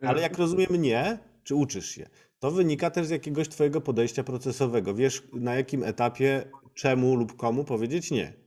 Ale 0.00 0.22
jak 0.22 0.38
rozumiem 0.38 0.82
nie, 0.82 1.18
czy 1.44 1.54
uczysz 1.54 1.88
się, 1.88 2.08
to 2.38 2.50
wynika 2.50 2.90
też 2.90 3.06
z 3.06 3.10
jakiegoś 3.10 3.48
twojego 3.48 3.80
podejścia 3.80 4.24
procesowego. 4.24 4.94
Wiesz 4.94 5.22
na 5.32 5.54
jakim 5.54 5.84
etapie, 5.84 6.50
czemu 6.74 7.16
lub 7.16 7.36
komu 7.36 7.64
powiedzieć 7.64 8.10
nie. 8.10 8.41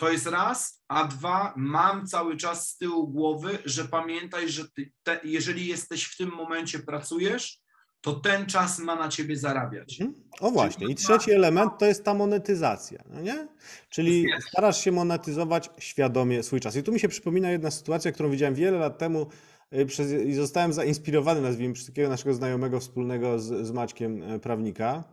To 0.00 0.10
jest 0.10 0.26
raz, 0.26 0.82
a 0.88 1.04
dwa, 1.04 1.54
mam 1.56 2.06
cały 2.06 2.36
czas 2.36 2.68
z 2.68 2.76
tyłu 2.76 3.08
głowy, 3.08 3.58
że 3.64 3.84
pamiętaj, 3.84 4.48
że 4.48 4.64
te, 5.02 5.20
jeżeli 5.24 5.66
jesteś 5.66 6.04
w 6.04 6.16
tym 6.16 6.30
momencie, 6.30 6.78
pracujesz, 6.78 7.60
to 8.00 8.12
ten 8.12 8.46
czas 8.46 8.78
ma 8.78 8.96
na 8.96 9.08
ciebie 9.08 9.36
zarabiać. 9.36 10.00
Mhm. 10.00 10.22
O 10.40 10.50
właśnie. 10.50 10.86
I 10.86 10.94
trzeci 10.94 11.32
element 11.32 11.72
to 11.78 11.86
jest 11.86 12.04
ta 12.04 12.14
monetyzacja, 12.14 13.02
no 13.10 13.20
nie? 13.20 13.48
Czyli 13.90 14.26
starasz 14.48 14.84
się 14.84 14.92
monetyzować 14.92 15.70
świadomie 15.78 16.42
swój 16.42 16.60
czas. 16.60 16.76
I 16.76 16.82
tu 16.82 16.92
mi 16.92 17.00
się 17.00 17.08
przypomina 17.08 17.50
jedna 17.50 17.70
sytuacja, 17.70 18.12
którą 18.12 18.30
widziałem 18.30 18.54
wiele 18.54 18.78
lat 18.78 18.98
temu 18.98 19.26
y, 19.72 19.86
przez, 19.86 20.12
i 20.12 20.34
zostałem 20.34 20.72
zainspirowany, 20.72 21.40
nazwijmy, 21.40 21.74
przez 21.74 21.86
takiego 21.86 22.08
naszego 22.08 22.34
znajomego 22.34 22.80
wspólnego 22.80 23.38
z, 23.38 23.66
z 23.66 23.70
Maćkiem 23.70 24.22
y, 24.22 24.38
prawnika. 24.38 25.04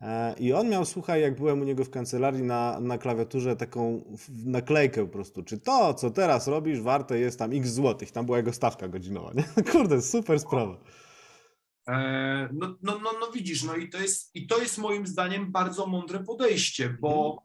E, 0.00 0.34
I 0.38 0.52
on 0.52 0.68
miał, 0.68 0.84
słuchaj, 0.84 1.22
jak 1.22 1.36
byłem 1.36 1.60
u 1.60 1.64
niego 1.64 1.84
w 1.84 1.90
kancelarii 1.90 2.42
na, 2.42 2.80
na 2.80 2.98
klawiaturze 2.98 3.56
taką 3.56 4.04
naklejkę 4.44 5.06
po 5.06 5.12
prostu, 5.12 5.42
czy 5.42 5.58
to, 5.58 5.94
co 5.94 6.10
teraz 6.10 6.48
robisz, 6.48 6.80
warte 6.80 7.18
jest 7.18 7.38
tam 7.38 7.52
x 7.52 7.68
złotych. 7.68 8.12
Tam 8.12 8.26
była 8.26 8.38
jego 8.38 8.52
stawka 8.52 8.88
godzinowa, 8.88 9.32
nie? 9.34 9.44
Kurde, 9.72 10.02
super 10.02 10.40
sprawa. 10.40 10.78
E, 11.88 12.48
No, 12.52 12.76
no, 12.82 12.98
no, 12.98 13.10
no 13.20 13.30
widzisz, 13.34 13.64
no 13.64 13.76
i 13.76 13.88
to, 13.88 13.98
jest, 13.98 14.36
i 14.36 14.46
to 14.46 14.58
jest 14.58 14.78
moim 14.78 15.06
zdaniem 15.06 15.52
bardzo 15.52 15.86
mądre 15.86 16.24
podejście, 16.24 16.96
bo 17.00 17.42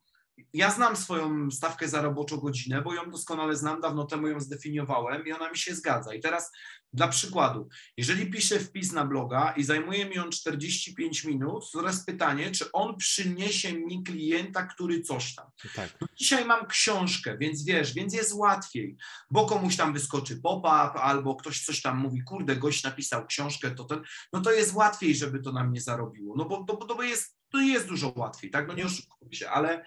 ja 0.54 0.72
znam 0.72 0.96
swoją 0.96 1.52
stawkę 1.52 1.88
za 1.88 2.02
roboczą 2.02 2.38
godzinę, 2.38 2.82
bo 2.82 2.94
ją 2.94 3.12
doskonale 3.12 3.56
znam, 3.56 3.82
dawno 3.82 4.06
temu 4.06 4.28
ją 4.28 4.40
zdefiniowałem 4.40 5.28
i 5.28 5.32
ona 5.32 5.50
mi 5.50 5.58
się 5.58 5.76
zgadza. 5.76 6.14
I 6.14 6.22
teraz 6.22 6.52
dla 6.94 7.08
przykładu, 7.08 7.70
jeżeli 7.98 8.32
piszę 8.32 8.60
wpis 8.60 8.92
na 8.92 9.06
bloga 9.06 9.54
i 9.58 9.64
zajmuje 9.64 10.06
mi 10.06 10.20
on 10.20 10.32
45 10.32 11.24
minut, 11.24 11.72
to 11.72 11.80
teraz 11.80 12.06
pytanie, 12.06 12.52
czy 12.52 12.72
on 12.72 12.98
przyniesie 12.98 13.74
mi 13.74 14.04
klienta, 14.04 14.64
który 14.64 15.02
coś 15.02 15.36
tam. 15.36 15.46
Tak. 15.76 15.90
Dzisiaj 16.18 16.46
mam 16.46 16.68
książkę, 16.68 17.38
więc 17.38 17.66
wiesz, 17.66 17.94
więc 17.94 18.14
jest 18.14 18.34
łatwiej, 18.34 18.98
bo 19.32 19.46
komuś 19.46 19.76
tam 19.76 19.94
wyskoczy 19.94 20.42
pop-up 20.42 21.00
albo 21.02 21.36
ktoś 21.36 21.64
coś 21.64 21.82
tam 21.82 21.98
mówi, 21.98 22.24
kurde, 22.24 22.56
gość 22.56 22.84
napisał 22.84 23.26
książkę, 23.26 23.72
to 23.72 23.84
ten, 23.84 24.02
no 24.34 24.42
to 24.42 24.52
jest 24.52 24.74
łatwiej, 24.74 25.16
żeby 25.16 25.40
to 25.40 25.52
na 25.52 25.64
mnie 25.64 25.82
zarobiło, 25.82 26.36
no 26.38 26.46
bo 26.46 26.64
to, 26.64 26.76
to, 26.76 26.96
bo 26.96 27.04
jest, 27.04 27.38
to 27.50 27.60
jest 27.60 27.88
dużo 27.88 28.14
łatwiej, 28.16 28.52
tak, 28.52 28.68
no 28.68 28.74
nie 28.74 28.86
oszukujmy 28.86 29.36
się, 29.36 29.50
ale 29.50 29.86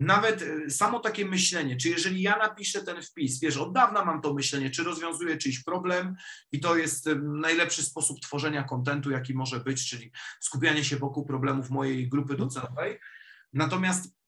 nawet 0.00 0.42
y, 0.42 0.70
samo 0.70 1.00
takie 1.00 1.26
myślenie, 1.26 1.76
czy 1.76 1.88
jeżeli 1.88 2.22
ja 2.22 2.36
napiszę 2.36 2.82
ten 2.82 3.02
wpis, 3.02 3.40
wiesz, 3.40 3.56
od 3.56 3.72
dawna 3.72 4.04
mam 4.04 4.20
to 4.20 4.34
myślenie, 4.34 4.70
czy 4.70 4.84
rozwiązuję 4.84 5.36
czyjś 5.36 5.62
problem 5.64 6.16
i 6.52 6.60
to 6.60 6.76
jest 6.76 7.06
y, 7.06 7.16
najlepszy 7.22 7.82
sposób 7.82 8.20
tworzenia 8.20 8.62
kontentu, 8.62 9.10
jaki 9.10 9.34
może 9.34 9.60
być, 9.60 9.90
czyli 9.90 10.12
skupianie 10.40 10.84
się 10.84 10.96
wokół 10.96 11.24
problemów 11.24 11.70
mojej 11.70 12.08
grupy 12.08 12.36
docelowej, 12.36 12.98
natomiast 13.52 14.18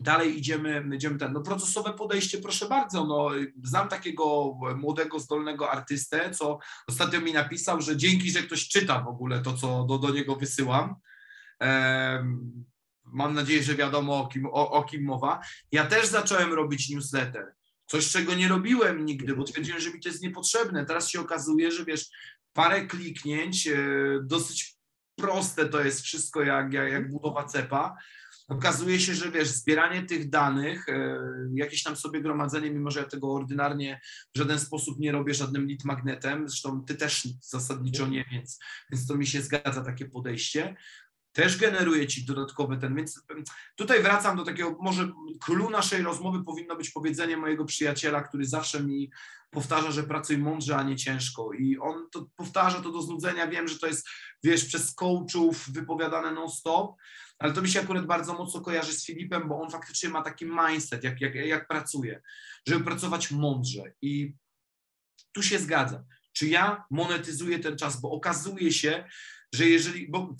Dalej 0.00 0.38
idziemy, 0.38 0.84
idziemy 0.94 1.18
ten, 1.18 1.32
no 1.32 1.40
procesowe 1.40 1.92
podejście, 1.92 2.38
proszę 2.38 2.68
bardzo, 2.68 3.04
no 3.04 3.30
znam 3.64 3.88
takiego 3.88 4.54
młodego, 4.76 5.18
zdolnego 5.18 5.70
artystę, 5.70 6.30
co 6.30 6.58
ostatnio 6.88 7.20
mi 7.20 7.32
napisał, 7.32 7.82
że 7.82 7.96
dzięki, 7.96 8.30
że 8.30 8.42
ktoś 8.42 8.68
czyta 8.68 9.00
w 9.00 9.08
ogóle 9.08 9.42
to, 9.42 9.52
co 9.52 9.84
do, 9.84 9.98
do 9.98 10.10
niego 10.10 10.36
wysyłam. 10.36 10.94
Mam 13.12 13.34
nadzieję, 13.34 13.62
że 13.62 13.74
wiadomo 13.74 14.18
o 14.18 14.26
kim, 14.26 14.46
o, 14.46 14.70
o 14.70 14.84
kim 14.84 15.04
mowa. 15.04 15.40
Ja 15.72 15.86
też 15.86 16.06
zacząłem 16.06 16.52
robić 16.52 16.90
newsletter. 16.90 17.54
Coś, 17.86 18.10
czego 18.10 18.34
nie 18.34 18.48
robiłem 18.48 19.04
nigdy, 19.04 19.36
bo 19.36 19.44
twierdziłem, 19.44 19.80
że 19.80 19.90
mi 19.90 20.00
to 20.00 20.08
jest 20.08 20.22
niepotrzebne. 20.22 20.86
Teraz 20.86 21.08
się 21.08 21.20
okazuje, 21.20 21.70
że 21.70 21.84
wiesz, 21.84 22.06
parę 22.52 22.86
kliknięć, 22.86 23.66
e, 23.66 23.78
dosyć 24.22 24.78
proste 25.16 25.68
to 25.68 25.84
jest 25.84 26.00
wszystko, 26.00 26.42
jak, 26.42 26.72
jak, 26.72 26.92
jak 26.92 27.10
budowa 27.10 27.44
cepa. 27.44 27.96
Okazuje 28.48 29.00
się, 29.00 29.14
że 29.14 29.30
wiesz, 29.30 29.48
zbieranie 29.48 30.02
tych 30.02 30.30
danych, 30.30 30.88
e, 30.88 31.18
jakieś 31.54 31.82
tam 31.82 31.96
sobie 31.96 32.22
gromadzenie, 32.22 32.70
mimo 32.70 32.90
że 32.90 33.00
ja 33.00 33.06
tego 33.06 33.32
ordynarnie 33.32 34.00
w 34.34 34.38
żaden 34.38 34.58
sposób 34.58 34.98
nie 34.98 35.12
robię 35.12 35.34
żadnym 35.34 35.66
lead 35.68 35.84
magnetem, 35.84 36.48
zresztą 36.48 36.84
ty 36.84 36.94
też 36.94 37.28
zasadniczo 37.40 38.06
nie, 38.06 38.24
więc, 38.32 38.58
więc 38.92 39.06
to 39.06 39.14
mi 39.14 39.26
się 39.26 39.42
zgadza 39.42 39.84
takie 39.84 40.08
podejście. 40.08 40.76
Też 41.38 41.56
generuje 41.56 42.06
ci 42.06 42.24
dodatkowy 42.24 42.78
ten, 42.78 42.96
więc 42.96 43.22
tutaj 43.76 44.02
wracam 44.02 44.36
do 44.36 44.44
takiego, 44.44 44.76
może 44.80 45.12
clue 45.44 45.70
naszej 45.70 46.02
rozmowy 46.02 46.44
powinno 46.44 46.76
być 46.76 46.90
powiedzenie 46.90 47.36
mojego 47.36 47.64
przyjaciela, 47.64 48.22
który 48.22 48.46
zawsze 48.46 48.84
mi 48.84 49.10
powtarza, 49.50 49.90
że 49.90 50.02
pracuj 50.02 50.38
mądrze, 50.38 50.76
a 50.76 50.82
nie 50.82 50.96
ciężko 50.96 51.52
i 51.52 51.78
on 51.78 52.10
to 52.12 52.26
powtarza 52.36 52.80
to 52.80 52.92
do 52.92 53.02
znudzenia, 53.02 53.46
wiem, 53.46 53.68
że 53.68 53.78
to 53.78 53.86
jest, 53.86 54.08
wiesz, 54.42 54.64
przez 54.64 54.94
coachów 54.94 55.70
wypowiadane 55.70 56.32
non-stop, 56.32 56.96
ale 57.38 57.52
to 57.52 57.62
mi 57.62 57.68
się 57.68 57.80
akurat 57.80 58.06
bardzo 58.06 58.34
mocno 58.34 58.60
kojarzy 58.60 58.92
z 58.92 59.06
Filipem, 59.06 59.48
bo 59.48 59.60
on 59.60 59.70
faktycznie 59.70 60.08
ma 60.08 60.22
taki 60.22 60.46
mindset, 60.46 61.04
jak, 61.04 61.20
jak, 61.20 61.34
jak 61.34 61.68
pracuje, 61.68 62.22
żeby 62.68 62.84
pracować 62.84 63.30
mądrze. 63.30 63.82
I 64.02 64.34
tu 65.32 65.42
się 65.42 65.58
zgadzam. 65.58 66.04
Czy 66.32 66.46
ja 66.46 66.84
monetyzuję 66.90 67.58
ten 67.58 67.78
czas, 67.78 68.00
bo 68.00 68.10
okazuje 68.10 68.72
się, 68.72 69.04
że 69.54 69.68
jeżeli. 69.68 70.10
Bo, 70.10 70.36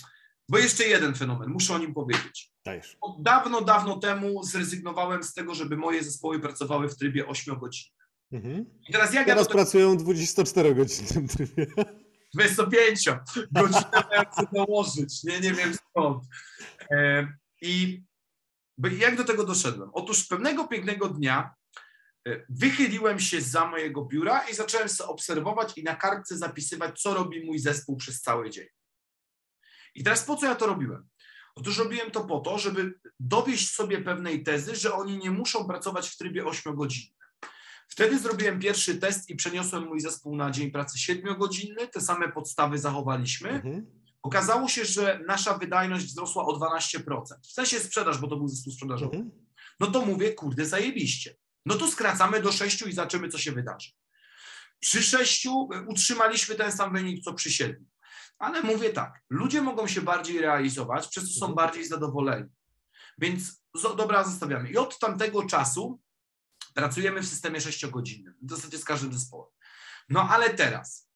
bo 0.49 0.59
jeszcze 0.59 0.85
jeden 0.85 1.15
fenomen, 1.15 1.49
muszę 1.51 1.75
o 1.75 1.79
nim 1.79 1.95
powiedzieć. 1.95 2.53
Dajesz. 2.65 2.97
Od 3.01 3.23
dawno, 3.23 3.61
dawno 3.61 3.97
temu 3.99 4.45
zrezygnowałem 4.45 5.23
z 5.23 5.35
tego, 5.35 5.55
żeby 5.55 5.77
moje 5.77 6.05
zespoły 6.05 6.41
pracowały 6.41 6.89
w 6.89 6.97
trybie 6.97 7.27
8 7.27 7.59
godzin. 7.59 7.85
Mhm. 8.33 8.65
I 8.89 8.93
teraz 8.93 9.15
jak 9.15 9.27
Teraz 9.27 9.41
ja 9.41 9.45
tego 9.45 9.59
pracują 9.59 9.99
w 9.99 10.03
24-godzinnym 10.03 11.29
trybie. 11.29 11.67
25 12.35 13.09
godzinę 13.53 13.91
sobie 14.37 14.49
dołożyć, 14.53 15.25
nie, 15.25 15.41
nie 15.41 15.53
wiem 15.53 15.75
skąd. 15.75 16.25
E, 16.91 17.29
I 17.63 18.03
jak 18.99 19.17
do 19.17 19.25
tego 19.25 19.45
doszedłem? 19.45 19.91
Otóż 19.93 20.27
pewnego 20.27 20.69
pięknego 20.69 21.09
dnia 21.09 21.55
e, 22.29 22.45
wychyliłem 22.49 23.21
się 23.21 23.41
za 23.41 23.67
mojego 23.67 24.05
biura 24.05 24.49
i 24.49 24.55
zacząłem 24.55 24.89
sobie 24.89 25.11
obserwować 25.11 25.79
i 25.79 25.85
na 25.85 25.97
kartce 25.97 26.39
zapisywać, 26.39 27.01
co 27.01 27.15
robi 27.15 27.47
mój 27.47 27.59
zespół 27.59 27.97
przez 27.97 28.21
cały 28.21 28.51
dzień. 28.51 28.67
I 29.95 30.05
teraz 30.05 30.25
po 30.25 30.37
co 30.37 30.47
ja 30.47 30.55
to 30.55 30.67
robiłem? 30.67 31.09
Otóż 31.55 31.79
robiłem 31.79 32.11
to 32.11 32.25
po 32.25 32.41
to, 32.41 32.59
żeby 32.59 32.95
dowieść 33.21 33.75
sobie 33.75 34.03
pewnej 34.03 34.43
tezy, 34.43 34.77
że 34.77 34.95
oni 34.95 35.19
nie 35.19 35.31
muszą 35.31 35.67
pracować 35.67 36.09
w 36.09 36.17
trybie 36.17 36.45
8-godzinnym. 36.45 37.19
Wtedy 37.89 38.19
zrobiłem 38.19 38.61
pierwszy 38.61 38.99
test 38.99 39.31
i 39.31 39.37
przeniosłem 39.37 39.87
mój 39.87 40.01
zespół 40.01 40.37
na 40.37 40.51
dzień 40.51 40.71
pracy 40.71 40.99
7-godzinny. 40.99 41.89
Te 41.93 42.01
same 42.01 42.33
podstawy 42.33 42.79
zachowaliśmy. 42.79 43.51
Mhm. 43.51 43.87
Okazało 44.23 44.69
się, 44.69 44.85
że 44.85 45.21
nasza 45.27 45.59
wydajność 45.59 46.05
wzrosła 46.05 46.45
o 46.47 46.59
12%. 46.59 47.01
W 47.43 47.53
sensie 47.53 47.81
sprzedaż, 47.81 48.19
bo 48.19 48.29
to 48.29 48.37
był 48.37 48.49
zespół 48.49 48.73
sprzedażowy. 48.73 49.17
Mhm. 49.17 49.47
No 49.81 49.87
to 49.87 50.07
mówię, 50.07 50.35
kurde, 50.35 50.67
zajebiście. 50.67 51.37
No 51.67 51.75
to 51.75 51.89
skracamy 51.89 52.43
do 52.43 52.53
6 52.53 52.83
i 52.83 52.93
zobaczymy, 52.93 53.29
co 53.29 53.39
się 53.39 53.53
wydarzy. 53.53 53.91
Przy 54.81 55.03
6 55.03 55.47
utrzymaliśmy 55.89 56.55
ten 56.55 56.73
sam 56.73 56.93
wynik, 56.93 57.25
co 57.25 57.35
przy 57.35 57.53
7. 57.53 57.87
Ale 58.39 58.63
mówię 58.63 58.91
tak, 58.91 59.23
ludzie 59.31 59.63
mogą 59.63 59.87
się 59.87 60.03
bardziej 60.03 60.41
realizować, 60.41 61.09
przez 61.09 61.25
co 61.25 61.41
są 61.41 61.47
Mhm. 61.47 61.55
bardziej 61.55 61.87
zadowoleni. 61.87 62.49
Więc 63.19 63.63
dobra, 63.97 64.25
zostawiamy. 64.25 64.71
I 64.71 64.77
od 64.77 64.99
tamtego 64.99 65.43
czasu 65.43 66.01
pracujemy 66.75 67.23
w 67.23 67.29
systemie 67.29 67.61
6-godzinnym. 67.61 68.35
W 68.43 68.51
zasadzie 68.51 68.79
z 68.79 68.85
każdym 68.85 69.13
zespołem. 69.13 69.51
No 70.09 70.29
ale 70.29 70.51
teraz 70.51 71.09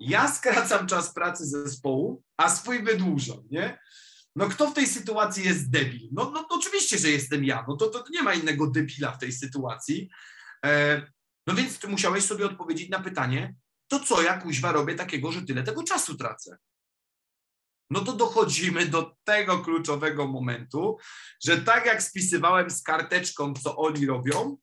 ja 0.00 0.32
skracam 0.32 0.86
czas 0.86 1.14
pracy 1.14 1.46
zespołu, 1.46 2.22
a 2.36 2.50
swój 2.50 2.82
wydłużam, 2.82 3.38
nie? 3.50 3.78
No 4.36 4.48
kto 4.48 4.70
w 4.70 4.74
tej 4.74 4.86
sytuacji 4.86 5.44
jest 5.44 5.70
debil? 5.70 6.08
No, 6.12 6.30
no 6.30 6.46
oczywiście, 6.50 6.98
że 6.98 7.08
jestem 7.08 7.44
ja. 7.44 7.64
No 7.68 7.76
to, 7.76 7.86
to 7.86 8.04
nie 8.10 8.22
ma 8.22 8.34
innego 8.34 8.66
debila 8.66 9.12
w 9.12 9.18
tej 9.18 9.32
sytuacji. 9.32 10.10
E, 10.66 11.02
no 11.46 11.54
więc 11.54 11.78
ty 11.78 11.88
musiałeś 11.88 12.24
sobie 12.24 12.46
odpowiedzieć 12.46 12.88
na 12.88 13.00
pytanie, 13.00 13.54
to 13.88 14.00
co 14.00 14.22
ja 14.22 14.40
kuźwa 14.40 14.72
robię 14.72 14.94
takiego, 14.94 15.32
że 15.32 15.42
tyle 15.42 15.62
tego 15.62 15.82
czasu 15.82 16.16
tracę? 16.16 16.56
No 17.90 18.00
to 18.00 18.12
dochodzimy 18.12 18.86
do 18.86 19.16
tego 19.24 19.58
kluczowego 19.58 20.26
momentu, 20.26 20.96
że 21.44 21.58
tak 21.58 21.86
jak 21.86 22.02
spisywałem 22.02 22.70
z 22.70 22.82
karteczką, 22.82 23.54
co 23.54 23.76
oni 23.76 24.06
robią, 24.06 24.56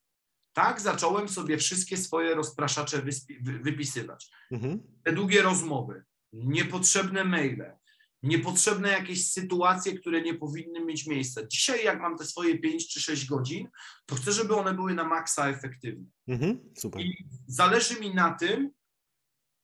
tak 0.53 0.81
zacząłem 0.81 1.29
sobie 1.29 1.57
wszystkie 1.57 1.97
swoje 1.97 2.35
rozpraszacze 2.35 3.01
wypisywać 3.39 4.31
Mhm. 4.51 4.79
te 5.03 5.11
długie 5.11 5.41
rozmowy, 5.41 6.03
niepotrzebne 6.33 7.23
maile, 7.23 7.77
niepotrzebne 8.23 8.89
jakieś 8.89 9.31
sytuacje, 9.31 9.99
które 9.99 10.21
nie 10.21 10.33
powinny 10.33 10.85
mieć 10.85 11.07
miejsca. 11.07 11.47
Dzisiaj, 11.47 11.85
jak 11.85 12.01
mam 12.01 12.17
te 12.17 12.25
swoje 12.25 12.59
5 12.59 12.93
czy 12.93 13.01
6 13.01 13.25
godzin, 13.25 13.69
to 14.05 14.15
chcę, 14.15 14.31
żeby 14.31 14.55
one 14.55 14.73
były 14.73 14.93
na 14.93 15.03
maksa 15.03 15.49
efektywne. 15.49 16.05
Mhm. 16.27 16.59
Super. 16.77 17.01
I 17.01 17.27
zależy 17.47 17.99
mi 17.99 18.13
na 18.15 18.31
tym, 18.33 18.71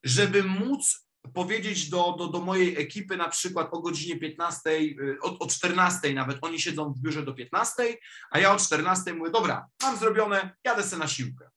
żeby 0.03 0.43
móc 0.43 1.09
powiedzieć 1.33 1.89
do, 1.89 2.15
do, 2.17 2.27
do 2.27 2.41
mojej 2.41 2.81
ekipy 2.81 3.17
na 3.17 3.29
przykład 3.29 3.67
o 3.71 3.81
godzinie 3.81 4.19
15, 4.19 4.69
y, 4.69 5.17
o, 5.21 5.39
o 5.39 5.47
14 5.47 6.13
nawet, 6.13 6.37
oni 6.41 6.59
siedzą 6.59 6.93
w 6.93 7.01
biurze 7.01 7.25
do 7.25 7.33
15, 7.33 7.97
a 8.31 8.39
ja 8.39 8.53
o 8.53 8.57
14 8.57 9.13
mówię, 9.13 9.31
dobra, 9.31 9.67
mam 9.83 9.97
zrobione, 9.97 10.55
jadę 10.63 10.83
se 10.83 10.97
na 10.97 11.07
siłkę. 11.07 11.49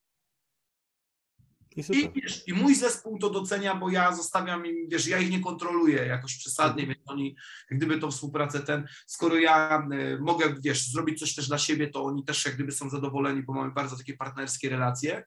I. 1.75 1.81
I, 1.97 2.11
wiesz, 2.21 2.47
I 2.47 2.53
mój 2.53 2.75
zespół 2.75 3.19
to 3.19 3.29
docenia, 3.29 3.75
bo 3.75 3.89
ja 3.89 4.15
zostawiam 4.15 4.65
im, 4.65 4.75
wiesz, 4.89 5.07
ja 5.07 5.19
ich 5.19 5.31
nie 5.31 5.39
kontroluję 5.39 6.05
jakoś 6.05 6.37
przesadnie, 6.37 6.87
więc 6.87 6.99
oni 7.05 7.35
jak 7.71 7.79
gdyby 7.79 7.99
tą 7.99 8.11
współpracę 8.11 8.59
ten, 8.59 8.87
skoro 9.07 9.35
ja 9.35 9.87
y, 9.93 10.19
mogę, 10.21 10.55
wiesz, 10.63 10.91
zrobić 10.91 11.19
coś 11.19 11.35
też 11.35 11.47
dla 11.47 11.57
siebie, 11.57 11.87
to 11.87 12.03
oni 12.03 12.25
też 12.25 12.45
jak 12.45 12.55
gdyby 12.55 12.71
są 12.71 12.89
zadowoleni, 12.89 13.43
bo 13.43 13.53
mamy 13.53 13.71
bardzo 13.71 13.97
takie 13.97 14.17
partnerskie 14.17 14.69
relacje. 14.69 15.23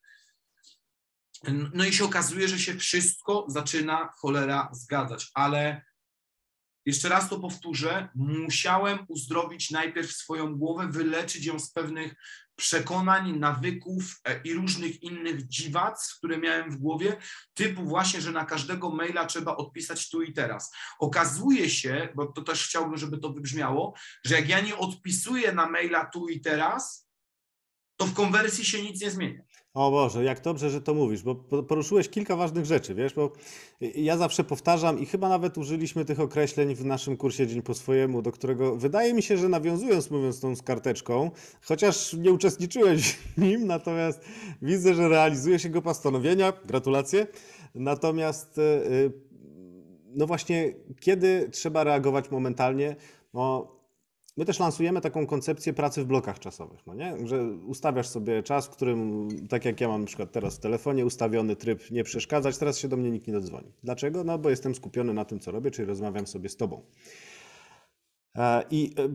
No 1.74 1.84
i 1.84 1.92
się 1.92 2.04
okazuje, 2.04 2.48
że 2.48 2.58
się 2.58 2.74
wszystko 2.74 3.44
zaczyna 3.48 4.08
cholera 4.16 4.68
zgadzać, 4.72 5.30
ale 5.34 5.82
jeszcze 6.86 7.08
raz 7.08 7.28
to 7.28 7.40
powtórzę, 7.40 8.08
musiałem 8.14 8.98
uzdrowić 9.08 9.70
najpierw 9.70 10.12
swoją 10.12 10.54
głowę, 10.54 10.88
wyleczyć 10.90 11.44
ją 11.44 11.58
z 11.58 11.72
pewnych 11.72 12.14
przekonań, 12.56 13.38
nawyków 13.38 14.20
e, 14.24 14.40
i 14.42 14.54
różnych 14.54 15.02
innych 15.02 15.48
dziwactw, 15.48 16.18
które 16.18 16.38
miałem 16.38 16.70
w 16.70 16.76
głowie, 16.76 17.16
typu 17.54 17.84
właśnie, 17.84 18.20
że 18.20 18.32
na 18.32 18.44
każdego 18.44 18.90
maila 18.90 19.26
trzeba 19.26 19.56
odpisać 19.56 20.10
tu 20.10 20.22
i 20.22 20.32
teraz. 20.32 20.74
Okazuje 20.98 21.70
się, 21.70 22.08
bo 22.14 22.26
to 22.26 22.42
też 22.42 22.66
chciałbym, 22.66 22.96
żeby 22.96 23.18
to 23.18 23.32
wybrzmiało, 23.32 23.94
że 24.24 24.34
jak 24.34 24.48
ja 24.48 24.60
nie 24.60 24.76
odpisuję 24.76 25.52
na 25.52 25.68
maila 25.68 26.04
tu 26.04 26.28
i 26.28 26.40
teraz, 26.40 27.08
to 27.96 28.06
w 28.06 28.14
konwersji 28.14 28.64
się 28.64 28.82
nic 28.82 29.00
nie 29.00 29.10
zmienia. 29.10 29.42
O 29.76 29.90
Boże, 29.90 30.24
jak 30.24 30.40
dobrze, 30.40 30.70
że 30.70 30.80
to 30.80 30.94
mówisz, 30.94 31.22
bo 31.22 31.34
po- 31.34 31.62
poruszyłeś 31.62 32.08
kilka 32.08 32.36
ważnych 32.36 32.64
rzeczy, 32.66 32.94
wiesz, 32.94 33.14
bo 33.14 33.32
ja 33.80 34.16
zawsze 34.16 34.44
powtarzam 34.44 34.98
i 34.98 35.06
chyba 35.06 35.28
nawet 35.28 35.58
użyliśmy 35.58 36.04
tych 36.04 36.20
określeń 36.20 36.74
w 36.74 36.84
naszym 36.84 37.16
kursie 37.16 37.46
Dzień 37.46 37.62
po 37.62 37.74
swojemu, 37.74 38.22
do 38.22 38.32
którego 38.32 38.76
wydaje 38.76 39.14
mi 39.14 39.22
się, 39.22 39.36
że 39.36 39.48
nawiązując, 39.48 40.10
mówiąc 40.10 40.40
tą 40.40 40.56
z 40.56 40.62
karteczką, 40.62 41.30
chociaż 41.62 42.12
nie 42.12 42.32
uczestniczyłeś 42.32 43.12
w 43.12 43.38
nim, 43.38 43.66
natomiast 43.66 44.20
widzę, 44.62 44.94
że 44.94 45.08
realizuje 45.08 45.58
się 45.58 45.68
go 45.68 45.82
postanowienia, 45.82 46.52
gratulacje, 46.64 47.26
natomiast 47.74 48.58
e, 48.58 48.62
e, 48.62 48.90
no 50.14 50.26
właśnie, 50.26 50.74
kiedy 51.00 51.48
trzeba 51.52 51.84
reagować 51.84 52.30
momentalnie, 52.30 52.96
no 53.34 53.75
My 54.36 54.44
też 54.44 54.60
lansujemy 54.60 55.00
taką 55.00 55.26
koncepcję 55.26 55.72
pracy 55.72 56.02
w 56.02 56.06
blokach 56.06 56.38
czasowych, 56.38 56.86
no 56.86 56.94
nie? 56.94 57.26
że 57.26 57.42
ustawiasz 57.44 58.08
sobie 58.08 58.42
czas, 58.42 58.66
w 58.66 58.70
którym, 58.70 59.28
tak 59.48 59.64
jak 59.64 59.80
ja 59.80 59.88
mam 59.88 60.00
na 60.00 60.06
przykład 60.06 60.32
teraz 60.32 60.56
w 60.56 60.60
telefonie, 60.60 61.06
ustawiony 61.06 61.56
tryb 61.56 61.90
nie 61.90 62.04
przeszkadzać, 62.04 62.58
teraz 62.58 62.78
się 62.78 62.88
do 62.88 62.96
mnie 62.96 63.10
nikt 63.10 63.26
nie 63.26 63.32
dodzwoni. 63.32 63.72
Dlaczego? 63.84 64.24
No 64.24 64.38
bo 64.38 64.50
jestem 64.50 64.74
skupiony 64.74 65.14
na 65.14 65.24
tym, 65.24 65.40
co 65.40 65.50
robię, 65.50 65.70
czyli 65.70 65.88
rozmawiam 65.88 66.26
sobie 66.26 66.48
z 66.48 66.56
tobą. 66.56 66.82
E, 68.36 68.62
I 68.70 68.94
e, 68.98 69.08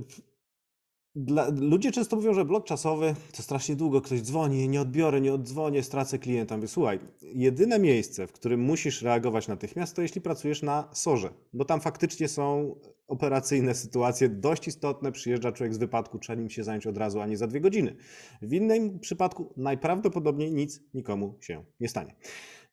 dla, 1.16 1.50
ludzie 1.60 1.92
często 1.92 2.16
mówią, 2.16 2.34
że 2.34 2.46
blok 2.46 2.66
czasowy 2.66 3.16
to 3.38 3.44
strasznie 3.44 3.76
długo, 3.76 4.02
ktoś 4.02 4.22
dzwoni, 4.22 4.70
nie 4.70 4.82
odbiorę, 4.82 5.22
nie 5.22 5.34
oddzwonię, 5.34 5.84
stracę 5.84 6.20
klienta. 6.20 6.56
Mówię, 6.56 6.68
słuchaj, 6.68 7.00
jedyne 7.22 7.80
miejsce, 7.80 8.28
w 8.28 8.32
którym 8.32 8.60
musisz 8.60 9.02
reagować 9.02 9.48
natychmiast, 9.48 9.96
to 9.96 10.02
jeśli 10.02 10.22
pracujesz 10.22 10.62
na 10.62 10.90
sorze, 10.94 11.30
bo 11.54 11.66
tam 11.66 11.82
faktycznie 11.82 12.28
są 12.28 12.76
operacyjne 13.08 13.76
sytuacje 13.76 14.30
dość 14.30 14.68
istotne, 14.68 15.12
przyjeżdża 15.12 15.52
człowiek 15.52 15.74
z 15.74 15.78
wypadku, 15.78 16.20
trzeba 16.20 16.40
nim 16.40 16.50
się 16.50 16.64
zająć 16.64 16.88
od 16.88 16.98
razu, 16.98 17.22
a 17.22 17.28
nie 17.28 17.38
za 17.38 17.48
dwie 17.48 17.62
godziny. 17.62 17.96
W 18.42 18.54
innym 18.54 19.00
przypadku 19.00 19.54
najprawdopodobniej 19.58 20.52
nic 20.52 20.82
nikomu 20.94 21.38
się 21.42 21.64
nie 21.80 21.90
stanie. 21.90 22.16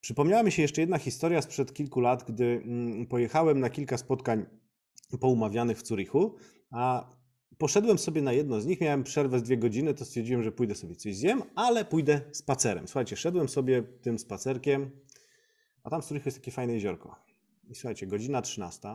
Przypomniała 0.01 0.43
mi 0.43 0.53
się 0.53 0.62
jeszcze 0.62 0.80
jedna 0.80 0.99
historia 0.99 1.43
sprzed 1.43 1.72
kilku 1.72 2.01
lat, 2.01 2.24
gdy 2.28 2.45
mm, 2.45 3.07
pojechałem 3.07 3.61
na 3.61 3.70
kilka 3.70 3.99
spotkań 3.99 4.47
poumawianych 5.20 5.78
w 5.78 5.86
Zurichu, 5.86 6.36
a 6.70 7.17
Poszedłem 7.59 7.98
sobie 7.98 8.22
na 8.22 8.32
jedno 8.32 8.61
z 8.61 8.66
nich, 8.66 8.80
miałem 8.80 9.04
przerwę 9.04 9.38
z 9.38 9.42
dwie 9.42 9.56
godziny, 9.56 9.94
to 9.94 10.04
stwierdziłem, 10.04 10.42
że 10.42 10.52
pójdę 10.52 10.74
sobie 10.74 10.96
coś 10.96 11.16
zjem, 11.16 11.42
ale 11.54 11.84
pójdę 11.84 12.20
spacerem. 12.32 12.88
Słuchajcie, 12.88 13.16
szedłem 13.16 13.48
sobie 13.48 13.82
tym 13.82 14.18
spacerkiem, 14.18 14.90
a 15.82 15.90
tam 15.90 16.02
w 16.02 16.04
Zurichu 16.04 16.28
jest 16.28 16.38
takie 16.38 16.50
fajne 16.50 16.72
jeziorko. 16.72 17.16
I 17.68 17.74
słuchajcie, 17.74 18.06
godzina 18.06 18.42
13, 18.42 18.88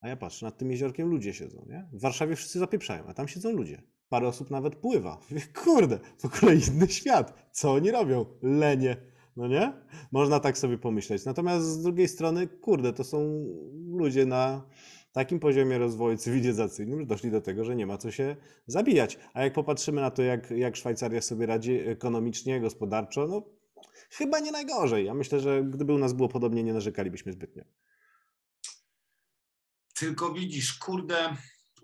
a 0.00 0.08
ja 0.08 0.16
patrzę, 0.16 0.46
nad 0.46 0.58
tym 0.58 0.70
jeziorkiem 0.70 1.08
ludzie 1.08 1.34
siedzą, 1.34 1.66
nie? 1.68 1.88
W 1.92 2.00
Warszawie 2.00 2.36
wszyscy 2.36 2.58
zapieprzają, 2.58 3.04
a 3.06 3.14
tam 3.14 3.28
siedzą 3.28 3.52
ludzie. 3.52 3.82
Parę 4.08 4.28
osób 4.28 4.50
nawet 4.50 4.76
pływa. 4.76 5.20
Kurde, 5.64 5.98
w 6.18 6.24
ogóle 6.24 6.54
inny 6.54 6.88
świat. 6.88 7.48
Co 7.52 7.72
oni 7.72 7.90
robią? 7.90 8.26
Lenie. 8.42 8.96
No 9.36 9.48
nie? 9.48 9.72
Można 10.12 10.40
tak 10.40 10.58
sobie 10.58 10.78
pomyśleć. 10.78 11.24
Natomiast 11.24 11.66
z 11.66 11.82
drugiej 11.82 12.08
strony, 12.08 12.46
kurde, 12.46 12.92
to 12.92 13.04
są 13.04 13.46
ludzie 13.86 14.26
na 14.26 14.62
takim 15.18 15.40
poziomie 15.40 15.78
rozwoju 15.78 16.16
cywilizacyjnym, 16.16 17.00
że 17.00 17.06
doszli 17.06 17.30
do 17.30 17.40
tego, 17.40 17.64
że 17.64 17.76
nie 17.76 17.86
ma 17.86 17.98
co 17.98 18.10
się 18.10 18.36
zabijać. 18.66 19.18
A 19.34 19.42
jak 19.42 19.52
popatrzymy 19.52 20.00
na 20.00 20.10
to, 20.10 20.22
jak, 20.22 20.50
jak 20.50 20.76
Szwajcaria 20.76 21.22
sobie 21.22 21.46
radzi 21.46 21.72
ekonomicznie, 21.72 22.60
gospodarczo, 22.60 23.26
no 23.26 23.42
chyba 24.10 24.40
nie 24.40 24.52
najgorzej. 24.52 25.06
Ja 25.06 25.14
myślę, 25.14 25.40
że 25.40 25.64
gdyby 25.64 25.92
u 25.92 25.98
nas 25.98 26.12
było 26.12 26.28
podobnie, 26.28 26.62
nie 26.62 26.72
narzekalibyśmy 26.72 27.32
zbytnio. 27.32 27.64
Tylko 29.94 30.32
widzisz, 30.32 30.78
kurde, 30.78 31.36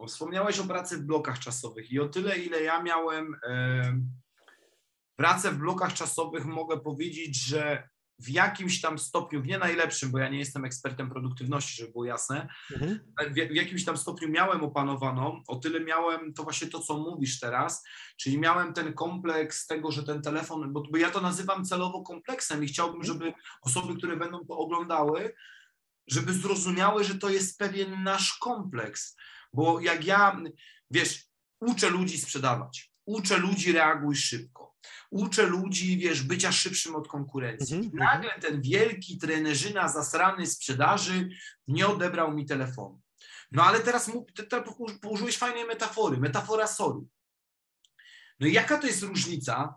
wspomniałeś 0.06 0.58
o 0.58 0.64
pracy 0.64 0.96
w 0.96 1.02
blokach 1.02 1.38
czasowych 1.38 1.92
i 1.92 2.00
o 2.00 2.08
tyle, 2.08 2.38
ile 2.38 2.62
ja 2.62 2.82
miałem 2.82 3.34
e, 3.48 4.00
pracę 5.16 5.50
w 5.50 5.58
blokach 5.58 5.94
czasowych, 5.94 6.44
mogę 6.44 6.80
powiedzieć, 6.80 7.46
że 7.46 7.88
w 8.24 8.28
jakimś 8.28 8.80
tam 8.80 8.98
stopniu, 8.98 9.42
w 9.42 9.46
nie 9.46 9.58
najlepszym, 9.58 10.10
bo 10.10 10.18
ja 10.18 10.28
nie 10.28 10.38
jestem 10.38 10.64
ekspertem 10.64 11.10
produktywności, 11.10 11.76
żeby 11.76 11.92
było 11.92 12.04
jasne, 12.04 12.48
Mhm. 12.74 13.00
w, 13.30 13.34
w 13.34 13.54
jakimś 13.54 13.84
tam 13.84 13.96
stopniu 13.96 14.28
miałem 14.28 14.64
opanowaną, 14.64 15.42
o 15.46 15.56
tyle 15.56 15.80
miałem 15.80 16.34
to 16.34 16.42
właśnie 16.42 16.68
to, 16.68 16.80
co 16.80 16.98
mówisz 16.98 17.40
teraz, 17.40 17.84
czyli 18.16 18.38
miałem 18.38 18.72
ten 18.72 18.92
kompleks 18.92 19.66
tego, 19.66 19.92
że 19.92 20.02
ten 20.02 20.22
telefon, 20.22 20.72
bo, 20.72 20.82
bo 20.90 20.98
ja 20.98 21.10
to 21.10 21.20
nazywam 21.20 21.64
celowo 21.64 22.02
kompleksem 22.02 22.64
i 22.64 22.66
chciałbym, 22.66 23.04
żeby 23.04 23.32
osoby, 23.62 23.96
które 23.96 24.16
będą 24.16 24.46
to 24.46 24.58
oglądały, 24.58 25.34
żeby 26.08 26.32
zrozumiały, 26.32 27.04
że 27.04 27.14
to 27.14 27.30
jest 27.30 27.58
pewien 27.58 28.02
nasz 28.02 28.38
kompleks, 28.38 29.16
bo 29.52 29.80
jak 29.80 30.04
ja, 30.04 30.40
wiesz, 30.90 31.24
uczę 31.60 31.90
ludzi 31.90 32.18
sprzedawać, 32.18 32.92
uczę 33.06 33.38
ludzi 33.38 33.72
reaguj 33.72 34.16
szybko, 34.16 34.63
uczę 35.10 35.46
ludzi, 35.46 35.98
wiesz, 35.98 36.22
bycia 36.22 36.52
szybszym 36.52 36.94
od 36.94 37.08
konkurencji. 37.08 37.76
Mhm, 37.76 37.92
I 37.92 37.96
nagle 37.96 38.40
ten 38.40 38.62
wielki 38.62 39.18
trenerzyna 39.18 39.88
zasrany 39.88 40.46
sprzedaży 40.46 41.28
nie 41.68 41.86
odebrał 41.86 42.34
mi 42.34 42.46
telefonu. 42.46 43.00
No 43.52 43.64
ale 43.64 43.80
teraz, 43.80 44.08
mu, 44.08 44.26
ty, 44.34 44.42
ty 44.46 44.56
położyłeś 45.02 45.38
fajnej 45.38 45.64
metafory, 45.64 46.16
metafora 46.16 46.66
soru. 46.66 47.08
No 48.40 48.46
i 48.46 48.52
jaka 48.52 48.78
to 48.78 48.86
jest 48.86 49.02
różnica, 49.02 49.74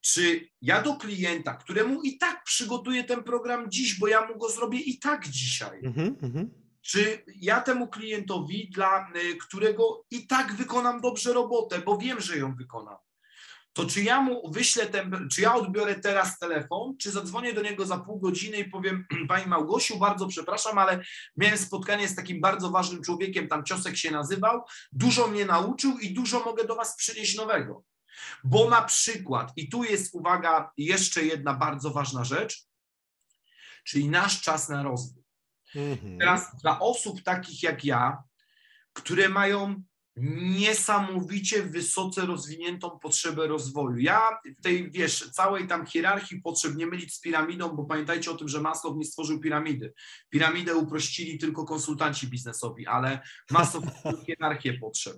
czy 0.00 0.48
ja 0.62 0.82
do 0.82 0.96
klienta, 0.96 1.54
któremu 1.54 2.02
i 2.02 2.18
tak 2.18 2.44
przygotuję 2.44 3.04
ten 3.04 3.24
program 3.24 3.70
dziś, 3.70 3.98
bo 3.98 4.08
ja 4.08 4.26
mu 4.26 4.38
go 4.38 4.48
zrobię 4.50 4.78
i 4.78 4.98
tak 4.98 5.28
dzisiaj, 5.28 5.80
Mhm, 5.84 6.16
mhm. 6.22 6.50
czy 6.82 7.24
ja 7.36 7.60
temu 7.60 7.88
klientowi, 7.88 8.70
dla 8.70 9.12
y, 9.16 9.36
którego 9.36 10.04
i 10.10 10.26
tak 10.26 10.54
wykonam 10.54 11.00
dobrze 11.00 11.32
robotę, 11.32 11.78
bo 11.78 11.98
wiem, 11.98 12.20
że 12.20 12.38
ją 12.38 12.54
wykonam, 12.54 12.96
to 13.80 13.86
czy 13.86 14.02
ja 14.02 14.20
mu 14.20 14.50
wyślę 14.50 14.86
ten, 14.86 15.28
czy 15.32 15.40
ja 15.40 15.54
odbiorę 15.54 15.94
teraz 15.94 16.38
telefon, 16.38 16.96
czy 16.98 17.10
zadzwonię 17.10 17.52
do 17.52 17.62
niego 17.62 17.86
za 17.86 17.98
pół 17.98 18.20
godziny 18.20 18.56
i 18.56 18.70
powiem, 18.70 19.06
Pani 19.28 19.46
Małgosiu, 19.46 19.98
bardzo 19.98 20.26
przepraszam, 20.26 20.78
ale 20.78 21.02
miałem 21.36 21.58
spotkanie 21.58 22.08
z 22.08 22.14
takim 22.14 22.40
bardzo 22.40 22.70
ważnym 22.70 23.02
człowiekiem, 23.02 23.48
tam 23.48 23.64
Ciosek 23.64 23.96
się 23.96 24.10
nazywał, 24.10 24.62
dużo 24.92 25.26
mnie 25.26 25.44
nauczył 25.44 25.98
i 25.98 26.14
dużo 26.14 26.44
mogę 26.44 26.64
do 26.64 26.74
Was 26.74 26.96
przynieść 26.96 27.36
nowego. 27.36 27.82
Bo 28.44 28.70
na 28.70 28.82
przykład, 28.82 29.52
i 29.56 29.68
tu 29.68 29.84
jest 29.84 30.14
uwaga, 30.14 30.70
jeszcze 30.76 31.22
jedna 31.22 31.54
bardzo 31.54 31.90
ważna 31.90 32.24
rzecz, 32.24 32.66
czyli 33.84 34.08
nasz 34.08 34.40
czas 34.40 34.68
na 34.68 34.82
rozwój. 34.82 35.22
Mhm. 35.74 36.18
Teraz 36.18 36.56
dla 36.62 36.80
osób 36.80 37.22
takich 37.22 37.62
jak 37.62 37.84
ja, 37.84 38.22
które 38.92 39.28
mają 39.28 39.82
niesamowicie 40.16 41.62
wysoce 41.62 42.26
rozwiniętą 42.26 42.98
potrzebę 42.98 43.46
rozwoju. 43.46 43.98
Ja 43.98 44.20
tej, 44.62 44.90
wiesz, 44.90 45.30
całej 45.30 45.66
tam 45.66 45.86
hierarchii 45.86 46.40
potrzeb 46.40 46.76
nie 46.76 46.86
mylić 46.86 47.14
z 47.14 47.20
piramidą, 47.20 47.68
bo 47.68 47.84
pamiętajcie 47.84 48.30
o 48.30 48.34
tym, 48.34 48.48
że 48.48 48.60
Maslow 48.60 48.96
nie 48.96 49.04
stworzył 49.04 49.40
piramidy. 49.40 49.92
Piramidę 50.30 50.74
uprościli 50.74 51.38
tylko 51.38 51.64
konsultanci 51.64 52.26
biznesowi, 52.26 52.86
ale 52.86 53.20
Maslow 53.50 53.84
hierarchię 54.26 54.74
potrzeb. 54.74 55.16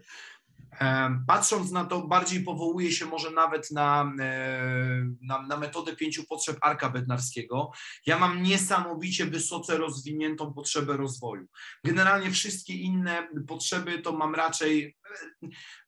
Patrząc 1.26 1.70
na 1.70 1.84
to, 1.84 2.06
bardziej 2.06 2.42
powołuje 2.42 2.92
się 2.92 3.06
może 3.06 3.30
nawet 3.30 3.70
na, 3.70 4.12
e, 4.20 5.04
na, 5.20 5.42
na 5.42 5.56
metodę 5.56 5.96
pięciu 5.96 6.24
potrzeb 6.24 6.56
Arka 6.60 6.90
Bednarskiego. 6.90 7.70
Ja 8.06 8.18
mam 8.18 8.42
niesamowicie 8.42 9.26
wysoce 9.26 9.78
rozwiniętą 9.78 10.54
potrzebę 10.54 10.96
rozwoju. 10.96 11.46
Generalnie 11.84 12.30
wszystkie 12.30 12.74
inne 12.74 13.28
potrzeby 13.48 13.98
to 13.98 14.12
mam 14.12 14.34
raczej, 14.34 14.96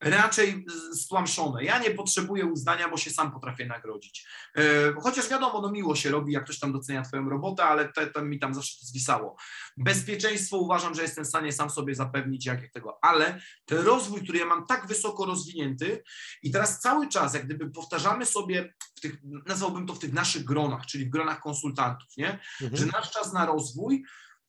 e, 0.01 0.11
raczej 0.11 0.65
stłamszone. 0.93 1.65
Ja 1.65 1.79
nie 1.79 1.91
potrzebuję 1.91 2.47
uznania, 2.47 2.89
bo 2.89 2.97
się 2.97 3.11
sam 3.11 3.33
potrafię 3.33 3.67
nagrodzić. 3.67 4.27
E, 4.57 4.63
Chociaż 5.01 5.29
wiadomo, 5.29 5.61
no 5.61 5.71
miło 5.71 5.97
się 5.97 6.11
robi, 6.11 6.33
jak 6.33 6.45
ktoś 6.45 6.59
tam 6.59 6.73
docenia 6.73 7.03
twoją 7.03 7.29
robotę, 7.29 7.65
ale 7.65 7.93
to, 7.93 8.07
to 8.07 8.25
mi 8.25 8.39
tam 8.39 8.55
zawsze 8.55 8.77
zwisało. 8.81 9.37
Bezpieczeństwo 9.77 10.59
uważam, 10.59 10.95
że 10.95 11.03
jestem 11.03 11.25
w 11.25 11.29
stanie 11.29 11.53
sam 11.53 11.71
sobie 11.71 11.95
zapewnić, 11.95 12.47
jak, 12.47 12.73
tego, 12.73 12.99
ale 13.03 13.41
ten 13.65 13.79
rozwój, 13.79 14.23
który 14.23 14.39
ja 14.39 14.47
mam 14.47 14.67
tak 14.67 14.87
wysoko 14.87 15.27
rozwinięty 15.27 16.03
i 16.43 16.51
teraz 16.51 16.81
cały 16.81 17.09
czas, 17.09 17.35
jak 17.35 17.45
gdyby 17.45 17.71
powtarzamy 17.71 18.27
sobie, 18.27 18.75
w 18.97 19.01
tych, 19.01 19.17
nazwałbym 19.47 19.87
to 19.87 19.95
w 19.95 19.99
tych 19.99 20.13
naszych 20.13 20.45
gronach, 20.45 20.87
czyli 20.87 21.07
w 21.07 21.11
gronach 21.11 21.41
konsultantów, 21.41 22.09
nie? 22.17 22.39
że 22.61 22.67
Mhm. 22.67 22.91
nasz 22.91 23.11
czas 23.11 23.33
na 23.33 23.47
rozwój 23.47 24.05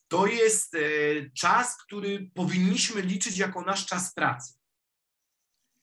to 0.07 0.27
jest 0.27 0.75
e, 0.75 0.79
czas, 1.29 1.77
który 1.77 2.31
powinniśmy 2.33 3.01
liczyć 3.01 3.37
jako 3.37 3.61
nasz 3.61 3.85
czas 3.85 4.13
pracy. 4.13 4.53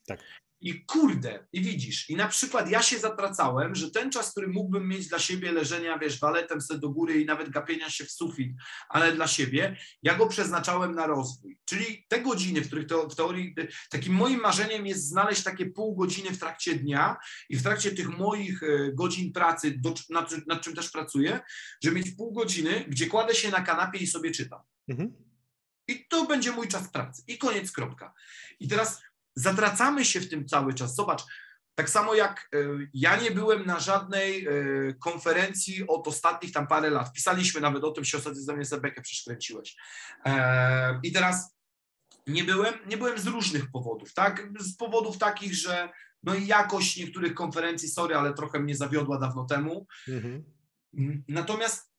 Tak. 0.06 0.20
I 0.62 0.84
kurde, 0.84 1.46
i 1.52 1.60
widzisz, 1.60 2.10
i 2.10 2.16
na 2.16 2.28
przykład 2.28 2.70
ja 2.70 2.82
się 2.82 2.98
zatracałem, 2.98 3.74
że 3.74 3.90
ten 3.90 4.10
czas, 4.10 4.30
który 4.30 4.48
mógłbym 4.48 4.88
mieć 4.88 5.08
dla 5.08 5.18
siebie, 5.18 5.52
leżenia, 5.52 5.98
wiesz, 5.98 6.20
waletem 6.20 6.60
sobie 6.60 6.80
do 6.80 6.90
góry 6.90 7.20
i 7.22 7.24
nawet 7.26 7.50
gapienia 7.50 7.90
się 7.90 8.04
w 8.04 8.10
sufit, 8.10 8.52
ale 8.88 9.12
dla 9.12 9.26
siebie, 9.26 9.76
ja 10.02 10.14
go 10.14 10.26
przeznaczałem 10.26 10.94
na 10.94 11.06
rozwój. 11.06 11.58
Czyli 11.64 12.06
te 12.08 12.20
godziny, 12.20 12.60
w 12.60 12.66
których 12.66 12.86
to, 12.86 13.08
w 13.08 13.16
teorii, 13.16 13.54
takim 13.90 14.14
moim 14.14 14.40
marzeniem 14.40 14.86
jest 14.86 15.08
znaleźć 15.08 15.42
takie 15.42 15.66
pół 15.66 15.96
godziny 15.96 16.30
w 16.30 16.38
trakcie 16.38 16.74
dnia 16.74 17.16
i 17.48 17.56
w 17.56 17.62
trakcie 17.62 17.92
tych 17.92 18.18
moich 18.18 18.62
e, 18.62 18.92
godzin 18.92 19.32
pracy, 19.32 19.74
do, 19.78 19.94
nad, 20.10 20.28
czym- 20.28 20.44
nad 20.46 20.62
czym 20.62 20.74
też 20.74 20.90
pracuję, 20.90 21.40
żeby 21.84 21.96
mieć 21.96 22.10
pół 22.10 22.32
godziny, 22.32 22.84
gdzie 22.88 23.06
kładę 23.06 23.34
się 23.34 23.50
na 23.50 23.62
kanapie 23.62 23.98
i 23.98 24.06
sobie 24.06 24.30
czytam. 24.30 24.60
Mhm. 24.88 25.12
I 25.88 26.06
to 26.08 26.26
będzie 26.26 26.52
mój 26.52 26.68
czas 26.68 26.92
pracy. 26.92 27.22
I 27.26 27.38
koniec, 27.38 27.72
kropka. 27.72 28.14
I 28.60 28.68
teraz 28.68 29.02
zatracamy 29.34 30.04
się 30.04 30.20
w 30.20 30.28
tym 30.28 30.46
cały 30.46 30.74
czas. 30.74 30.94
Zobacz, 30.94 31.22
tak 31.74 31.90
samo 31.90 32.14
jak 32.14 32.48
e, 32.54 32.58
ja 32.94 33.16
nie 33.16 33.30
byłem 33.30 33.66
na 33.66 33.80
żadnej 33.80 34.46
e, 34.46 34.52
konferencji 34.94 35.86
od 35.86 36.08
ostatnich 36.08 36.52
tam 36.52 36.66
parę 36.66 36.90
lat. 36.90 37.12
Pisaliśmy 37.12 37.60
nawet 37.60 37.84
o 37.84 37.90
tym, 37.90 38.04
się 38.04 38.18
ostatnio 38.18 38.40
ze 38.40 38.56
mnie 38.56 38.64
Zebekę 38.64 39.02
przeszkręciłeś. 39.02 39.76
E, 40.26 41.00
I 41.02 41.12
teraz 41.12 41.56
nie 42.26 42.44
byłem, 42.44 42.74
nie 42.86 42.96
byłem 42.96 43.18
z 43.18 43.26
różnych 43.26 43.70
powodów, 43.70 44.14
tak? 44.14 44.48
Z 44.60 44.76
powodów 44.76 45.18
takich, 45.18 45.54
że 45.54 45.88
no 46.22 46.34
i 46.34 46.46
jakość 46.46 46.96
niektórych 46.96 47.34
konferencji, 47.34 47.88
sorry, 47.88 48.16
ale 48.16 48.34
trochę 48.34 48.60
mnie 48.60 48.76
zawiodła 48.76 49.18
dawno 49.18 49.44
temu. 49.44 49.86
Mhm. 50.08 50.44
Natomiast 51.28 51.92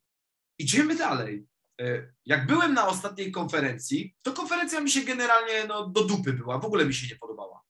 idziemy 0.57 0.95
dalej. 0.95 1.47
E, 1.81 2.13
Jak 2.25 2.47
byłem 2.47 2.73
na 2.73 2.87
ostatniej 2.87 3.31
konferencji, 3.31 4.15
to 4.23 4.33
konferencja 4.33 4.79
mi 4.81 4.89
się 4.89 5.01
generalnie 5.01 5.65
no, 5.67 5.87
do 5.87 6.03
dupy 6.03 6.33
była, 6.33 6.59
w 6.59 6.65
ogóle 6.65 6.85
mi 6.85 6.93
się 6.93 7.07
nie 7.07 7.19
podobała. 7.19 7.62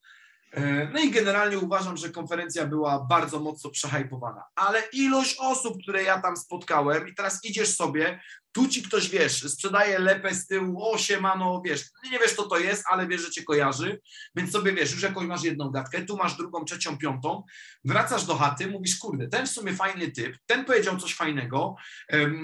E, 0.54 0.88
No 0.92 1.00
i 1.00 1.10
generalnie 1.10 1.58
uważam, 1.58 1.96
że 1.96 2.10
konferencja 2.10 2.66
była 2.66 3.06
bardzo 3.10 3.40
mocno 3.40 3.70
przehajpowana, 3.70 4.44
ale 4.54 4.82
ilość 4.92 5.36
osób, 5.38 5.82
które 5.82 6.02
ja 6.02 6.22
tam 6.22 6.36
spotkałem 6.36 7.08
i 7.08 7.14
teraz 7.14 7.44
idziesz 7.44 7.76
sobie, 7.76 8.20
tu 8.52 8.68
ci 8.68 8.82
ktoś, 8.82 9.10
wiesz, 9.10 9.52
sprzedaje 9.52 9.98
lepę 9.98 10.34
z 10.34 10.46
tyłu, 10.46 10.92
o 10.92 10.98
siemano, 10.98 11.62
wiesz, 11.64 11.84
nie 12.12 12.18
wiesz, 12.18 12.32
co 12.32 12.42
to 12.42 12.58
jest, 12.58 12.84
ale 12.90 13.06
wiesz, 13.06 13.20
że 13.20 13.30
cię 13.30 13.42
kojarzy, 13.42 14.00
więc 14.36 14.52
sobie, 14.52 14.72
wiesz, 14.72 14.92
już 14.92 15.02
jakąś 15.02 15.26
masz 15.26 15.44
jedną 15.44 15.70
gadkę, 15.70 16.04
tu 16.04 16.16
masz 16.16 16.36
drugą, 16.36 16.64
trzecią, 16.64 16.98
piątą, 16.98 17.42
wracasz 17.84 18.24
do 18.24 18.34
chaty, 18.34 18.66
mówisz, 18.66 18.98
kurde, 18.98 19.28
ten 19.28 19.46
w 19.46 19.50
sumie 19.50 19.74
fajny 19.74 20.10
typ, 20.10 20.36
ten 20.46 20.64
powiedział 20.64 20.96
coś 20.96 21.14
fajnego, 21.14 21.74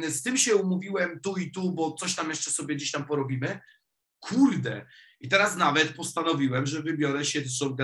z 0.09 0.23
tym 0.23 0.37
się 0.37 0.57
umówiłem 0.57 1.21
tu 1.21 1.37
i 1.37 1.51
tu, 1.51 1.73
bo 1.73 1.93
coś 1.93 2.15
tam 2.15 2.29
jeszcze 2.29 2.51
sobie 2.51 2.75
gdzieś 2.75 2.91
tam 2.91 3.05
porobimy, 3.05 3.61
kurde, 4.21 4.87
i 5.21 5.29
teraz 5.29 5.57
nawet 5.57 5.93
postanowiłem, 5.93 6.67
że 6.67 6.83
wybiorę 6.83 7.25
się, 7.25 7.41
zresztą 7.41 7.77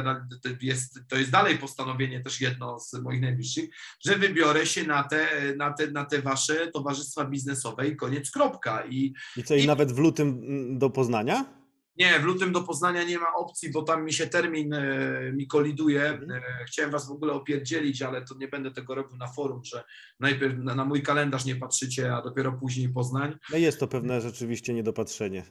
to 0.43 0.49
jest, 0.62 1.01
to 1.09 1.16
jest 1.16 1.30
dalej 1.30 1.59
postanowienie 1.59 2.20
też 2.20 2.41
jedno 2.41 2.80
z 2.80 2.93
moich 2.95 3.20
najbliższych, 3.20 3.70
że 4.07 4.18
wybiorę 4.18 4.66
się 4.66 4.84
na 4.84 5.05
te, 5.05 5.28
na 5.57 5.72
te, 5.72 5.91
na 5.91 6.05
te 6.05 6.22
wasze 6.22 6.66
towarzystwa 6.66 7.24
biznesowe 7.24 7.89
i 7.89 7.97
koniec, 7.97 8.30
kropka. 8.30 8.84
I 8.87 9.14
I 9.37 9.43
co, 9.43 9.55
i 9.55 9.62
I- 9.62 9.66
nawet 9.66 9.93
w 9.93 9.99
lutym 9.99 10.28
mm, 10.28 10.78
do 10.78 10.91
Poznania? 10.91 11.45
Nie, 11.99 12.20
w 12.20 12.24
lutym 12.24 12.53
do 12.53 12.62
Poznania 12.62 13.05
nie 13.05 13.18
ma 13.18 13.34
opcji, 13.34 13.70
bo 13.70 13.82
tam 13.82 14.05
mi 14.05 14.12
się 14.12 14.26
termin 14.26 14.74
e, 14.74 15.32
mi 15.32 15.47
koliduje. 15.47 16.03
Mhm. 16.09 16.30
E, 16.30 16.64
chciałem 16.64 16.90
was 16.90 17.09
w 17.09 17.11
ogóle 17.11 17.32
opierdzielić, 17.32 18.03
ale 18.03 18.24
to 18.24 18.34
nie 18.34 18.49
będę 18.49 18.70
tego 18.70 18.94
robił 18.94 19.16
na 19.16 19.26
forum, 19.28 19.64
że 19.64 19.84
najpierw 20.20 20.59
na, 20.59 20.74
na 20.74 20.84
mój 20.84 21.03
kalendarz 21.03 21.44
nie 21.44 21.57
patrzycie, 21.57 22.14
a 22.14 22.22
dopiero 22.22 22.53
później 22.53 22.88
Poznań. 22.88 23.38
No 23.51 23.59
jest 23.59 23.80
to 23.80 23.88
pewne 23.88 24.20
rzeczywiście 24.20 24.74
niedopatrzenie. 24.74 25.44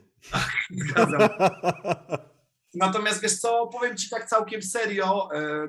Zgadzam. 0.70 1.28
Natomiast 2.74 3.22
wiesz 3.22 3.38
co, 3.38 3.66
powiem 3.66 3.96
ci 3.96 4.10
tak 4.10 4.28
całkiem 4.28 4.62
serio, 4.62 5.28
e, 5.34 5.68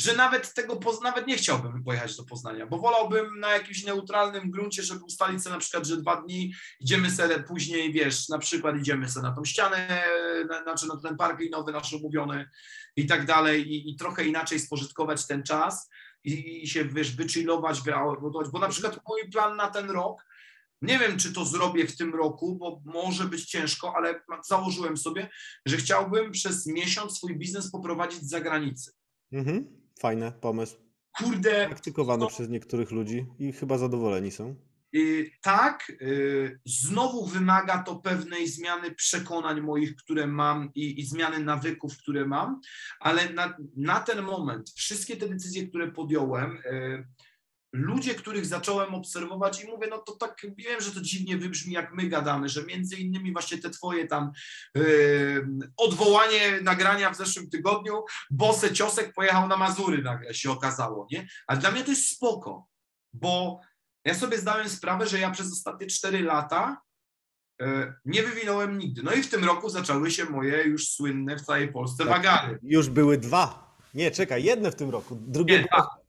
że 0.00 0.16
nawet 0.16 0.54
tego, 0.54 0.80
nawet 1.02 1.26
nie 1.26 1.36
chciałbym 1.36 1.84
pojechać 1.84 2.16
do 2.16 2.24
Poznania, 2.24 2.66
bo 2.66 2.78
wolałbym 2.78 3.40
na 3.40 3.50
jakimś 3.50 3.84
neutralnym 3.84 4.50
gruncie, 4.50 4.82
żeby 4.82 5.04
ustalić 5.04 5.42
sobie 5.42 5.54
na 5.54 5.60
przykład, 5.60 5.86
że 5.86 5.96
dwa 5.96 6.22
dni 6.22 6.54
idziemy 6.80 7.10
sobie 7.10 7.42
później, 7.42 7.92
wiesz, 7.92 8.28
na 8.28 8.38
przykład 8.38 8.76
idziemy 8.76 9.08
sobie 9.08 9.28
na 9.28 9.34
tą 9.34 9.44
ścianę, 9.44 10.04
na, 10.48 10.62
znaczy 10.62 10.86
na 10.86 10.96
ten 10.96 11.16
park 11.16 11.40
linowy 11.40 11.72
nasz 11.72 11.92
umówiony 11.92 12.50
i 12.96 13.06
tak 13.06 13.26
dalej 13.26 13.72
i, 13.72 13.90
i 13.90 13.96
trochę 13.96 14.24
inaczej 14.24 14.58
spożytkować 14.58 15.26
ten 15.26 15.42
czas 15.42 15.90
i, 16.24 16.64
i 16.64 16.68
się, 16.68 16.84
wiesz, 16.84 17.16
wychillować, 17.16 17.80
bo 18.52 18.58
na 18.58 18.68
przykład 18.68 19.00
mój 19.08 19.30
plan 19.30 19.56
na 19.56 19.70
ten 19.70 19.90
rok 19.90 20.24
nie 20.82 20.98
wiem, 20.98 21.18
czy 21.18 21.32
to 21.32 21.44
zrobię 21.44 21.86
w 21.86 21.96
tym 21.96 22.14
roku, 22.14 22.56
bo 22.56 22.82
może 22.84 23.24
być 23.24 23.44
ciężko, 23.44 23.96
ale 23.96 24.22
założyłem 24.48 24.96
sobie, 24.96 25.30
że 25.66 25.76
chciałbym 25.76 26.30
przez 26.30 26.66
miesiąc 26.66 27.16
swój 27.16 27.38
biznes 27.38 27.70
poprowadzić 27.70 28.20
z 28.22 28.30
zagranicy. 28.30 28.92
Mhm. 29.32 29.81
Fajny 30.00 30.32
pomysł. 30.40 30.76
Kurde, 31.18 31.66
Praktykowany 31.68 32.20
No. 32.20 32.26
przez 32.28 32.48
niektórych 32.48 32.90
ludzi 32.90 33.26
i 33.38 33.52
chyba 33.52 33.78
zadowoleni 33.78 34.30
są. 34.30 34.54
y, 34.94 35.30
tak, 35.42 35.90
y, 36.02 36.60
znowu 36.64 37.26
wymaga 37.26 37.82
to 37.82 37.96
pewnej 37.96 38.48
zmiany 38.48 38.94
przekonań 38.94 39.60
moich, 39.60 39.96
które 39.96 40.26
mam 40.26 40.70
i, 40.74 41.00
i 41.00 41.04
zmiany 41.06 41.38
nawyków, 41.38 41.98
które 41.98 42.26
mam, 42.26 42.60
ale 43.00 43.32
na, 43.32 43.56
na 43.76 44.00
ten 44.00 44.22
moment 44.22 44.70
wszystkie 44.76 45.16
te 45.16 45.28
decyzje, 45.28 45.68
które 45.68 45.92
podjąłem, 45.92 46.56
y, 46.56 47.06
ludzie, 47.72 48.14
których 48.14 48.46
zacząłem 48.46 48.94
obserwować 48.94 49.64
i 49.64 49.66
mówię, 49.66 49.86
no 49.90 49.98
to 49.98 50.12
tak 50.12 50.36
wiem, 50.58 50.80
że 50.80 50.90
to 50.90 51.00
dziwnie 51.00 51.36
wybrzmi, 51.36 51.72
jak 51.72 51.94
my 51.94 52.06
gadamy, 52.06 52.48
że 52.48 52.64
między 52.64 52.96
innymi 52.96 53.32
właśnie 53.32 53.58
te 53.58 53.70
twoje 53.70 54.06
tam 54.06 54.32
yy, 54.74 55.46
odwołanie 55.76 56.60
nagrania 56.62 57.10
w 57.10 57.16
zeszłym 57.16 57.50
tygodniu, 57.50 58.04
Bose 58.30 58.72
Ciosek 58.72 59.12
pojechał 59.14 59.48
na 59.48 59.56
Mazury 59.56 60.02
nagle 60.02 60.34
się 60.34 60.50
okazało, 60.50 61.06
nie? 61.10 61.26
A 61.46 61.56
dla 61.56 61.70
mnie 61.70 61.84
to 61.84 61.90
jest 61.90 62.08
spoko, 62.08 62.66
bo 63.12 63.60
ja 64.04 64.14
sobie 64.14 64.38
zdałem 64.38 64.68
sprawę, 64.68 65.06
że 65.06 65.18
ja 65.18 65.30
przez 65.30 65.52
ostatnie 65.52 65.86
cztery 65.86 66.22
lata 66.22 66.82
yy, 67.60 67.94
nie 68.04 68.22
wywinąłem 68.22 68.78
nigdy. 68.78 69.02
No 69.02 69.12
i 69.12 69.22
w 69.22 69.30
tym 69.30 69.44
roku 69.44 69.68
zaczęły 69.68 70.10
się 70.10 70.24
moje 70.24 70.64
już 70.64 70.88
słynne 70.88 71.36
w 71.36 71.42
całej 71.42 71.72
Polsce 71.72 72.04
Tak. 72.04 72.12
wagary. 72.12 72.58
Już 72.62 72.88
były 72.88 73.18
dwa. 73.18 73.76
Nie, 73.94 74.10
czekaj, 74.10 74.44
jedne 74.44 74.70
w 74.72 74.74
tym 74.74 74.90
roku. 74.90 75.16
Drugie. 75.20 75.58
Nie, 75.58 75.64
dwa. 75.64 76.01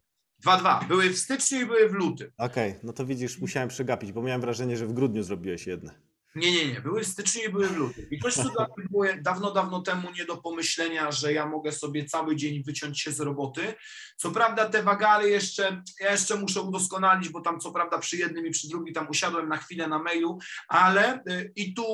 Dwa, 0.44 0.58
dwa. 0.58 0.86
Były 0.88 1.10
w 1.10 1.18
styczniu 1.18 1.62
i 1.62 1.66
były 1.66 1.89
w 1.89 1.94
lutym. 1.94 2.32
Okej, 2.38 2.76
no 2.84 2.94
to 2.94 3.06
widzisz, 3.06 3.39
musiałem 3.39 3.70
przegapić, 3.70 4.12
bo 4.12 4.22
miałem 4.22 4.41
wrażenie, 4.41 4.78
że 4.78 4.88
w 4.88 4.94
grudniu 4.94 5.24
zrobiłeś 5.24 5.68
jedne. 5.68 5.94
Nie, 6.36 6.52
nie, 6.52 6.74
nie. 6.74 6.82
Były 6.82 7.04
w 7.04 7.08
styczniu 7.08 7.41
i 7.41 7.50
były 7.50 7.68
w 7.68 7.78
lutym. 7.78 8.06
I 8.12 8.20
coś, 8.20 8.34
co 8.34 8.50
dla 8.50 8.68
mnie 8.78 8.88
było 8.89 9.06
dawno, 9.22 9.52
dawno 9.52 9.82
temu 9.82 10.12
nie 10.12 10.26
do 10.26 10.38
pomyślenia, 10.38 11.12
że 11.12 11.34
ja 11.34 11.46
mogę 11.46 11.72
sobie 11.72 12.06
cały 12.06 12.36
dzień 12.36 12.64
wyciąć 12.64 13.02
się 13.02 13.12
z 13.12 13.20
roboty. 13.20 13.74
Co 14.18 14.32
prawda 14.32 14.70
te 14.70 14.84
wagary 14.84 15.30
jeszcze, 15.30 15.84
ja 16.00 16.12
jeszcze 16.12 16.36
muszę 16.36 16.62
udoskonalić, 16.62 17.30
bo 17.30 17.41
tam 17.41 17.60
co 17.60 17.72
prawda 17.72 18.00
przy 18.00 18.18
jednym 18.18 18.48
i 18.48 18.52
przy 18.52 18.68
drugim 18.68 18.94
tam 18.94 19.10
usiadłem 19.10 19.50
na 19.50 19.58
chwilę 19.58 19.88
na 19.88 20.00
mailu, 20.00 20.39
ale 20.68 21.24
y, 21.30 21.52
i 21.56 21.74
tu, 21.74 21.86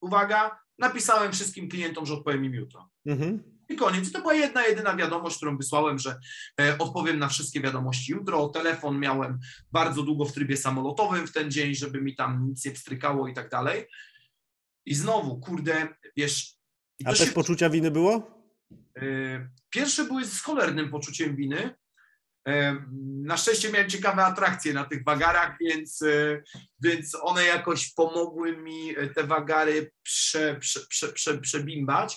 uwaga, 0.00 0.58
napisałem 0.78 1.32
wszystkim 1.32 1.68
klientom, 1.68 2.06
że 2.06 2.14
odpowiem 2.14 2.44
im 2.44 2.54
jutro. 2.54 2.90
Mhm. 3.06 3.57
I 3.68 3.76
koniec. 3.76 4.08
I 4.08 4.12
to 4.12 4.20
była 4.20 4.34
jedna, 4.34 4.66
jedyna 4.66 4.96
wiadomość, 4.96 5.36
którą 5.36 5.56
wysłałem, 5.56 5.98
że 5.98 6.18
e, 6.60 6.78
odpowiem 6.78 7.18
na 7.18 7.28
wszystkie 7.28 7.60
wiadomości 7.60 8.12
jutro. 8.12 8.48
Telefon 8.48 8.98
miałem 8.98 9.38
bardzo 9.72 10.02
długo 10.02 10.24
w 10.24 10.32
trybie 10.32 10.56
samolotowym 10.56 11.26
w 11.26 11.32
ten 11.32 11.50
dzień, 11.50 11.74
żeby 11.74 12.00
mi 12.02 12.16
tam 12.16 12.48
nic 12.48 12.64
nie 12.64 12.70
pstrykało 12.72 13.28
i 13.28 13.34
tak 13.34 13.48
dalej. 13.48 13.86
I 14.86 14.94
znowu, 14.94 15.40
kurde, 15.40 15.88
wiesz... 16.16 16.54
A 17.04 17.10
też 17.10 17.18
się, 17.18 17.26
poczucia 17.26 17.70
winy 17.70 17.90
było? 17.90 18.38
e, 19.02 19.48
pierwsze 19.70 20.04
były 20.04 20.24
z 20.24 20.40
cholernym 20.42 20.90
poczuciem 20.90 21.36
winy. 21.36 21.74
E, 22.48 22.76
Na 23.22 23.36
szczęście 23.36 23.72
miałem 23.72 23.90
ciekawe 23.90 24.24
atrakcje 24.24 24.72
na 24.72 24.84
tych 24.84 25.04
wagarach, 25.04 25.56
więc, 25.60 26.02
e, 26.02 26.42
więc 26.80 27.16
one 27.22 27.44
jakoś 27.44 27.94
pomogły 27.94 28.56
mi 28.56 28.94
te 29.14 29.24
wagary 29.24 29.92
prze, 30.02 30.56
prze, 30.60 30.80
prze, 30.80 31.08
prze, 31.12 31.38
przebimbać. 31.38 32.16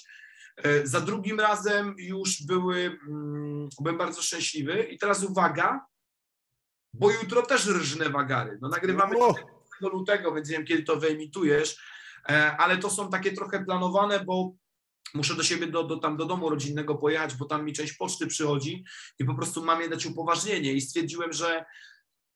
E, 0.64 0.88
Za 0.88 1.02
drugim 1.02 1.40
razem 1.40 1.96
już 1.98 2.46
były, 2.46 3.00
mm, 3.08 3.70
byłem 3.82 3.98
bardzo 3.98 4.22
szczęśliwy 4.22 4.84
i 4.84 4.98
teraz 4.98 5.24
uwaga, 5.24 5.86
bo 6.94 7.12
jutro 7.12 7.42
też 7.42 7.68
rżnę 7.68 8.10
wagary. 8.10 8.58
No 8.62 8.70
nagrywamy 8.70 9.18
O! 9.18 9.34
4 9.34 9.94
lutego, 9.94 10.34
więc 10.34 10.50
nie 10.50 10.58
wiem 10.58 10.66
kiedy 10.66 10.84
to 10.84 10.96
wyemitujesz, 10.96 11.78
e, 12.30 12.58
ale 12.58 12.78
to 12.78 12.90
są 12.90 13.10
takie 13.10 13.32
trochę 13.32 13.66
planowane, 13.66 14.20
bo 14.26 14.54
muszę 15.14 15.36
do 15.36 15.44
siebie, 15.44 15.68
do, 15.68 15.84
do, 15.84 15.98
tam 15.98 16.18
do 16.18 16.26
domu 16.26 16.50
rodzinnego 16.50 16.96
pojechać, 16.96 17.36
bo 17.36 17.46
tam 17.46 17.66
mi 17.66 17.74
część 17.74 17.94
poczty 17.94 18.28
przychodzi 18.28 18.84
i 19.20 19.26
po 19.26 19.36
prostu 19.36 19.66
mam 19.66 19.82
je 19.82 19.90
dać 19.90 20.06
upoważnienie 20.06 20.74
i 20.74 20.82
stwierdziłem, 20.82 21.34
że 21.34 21.66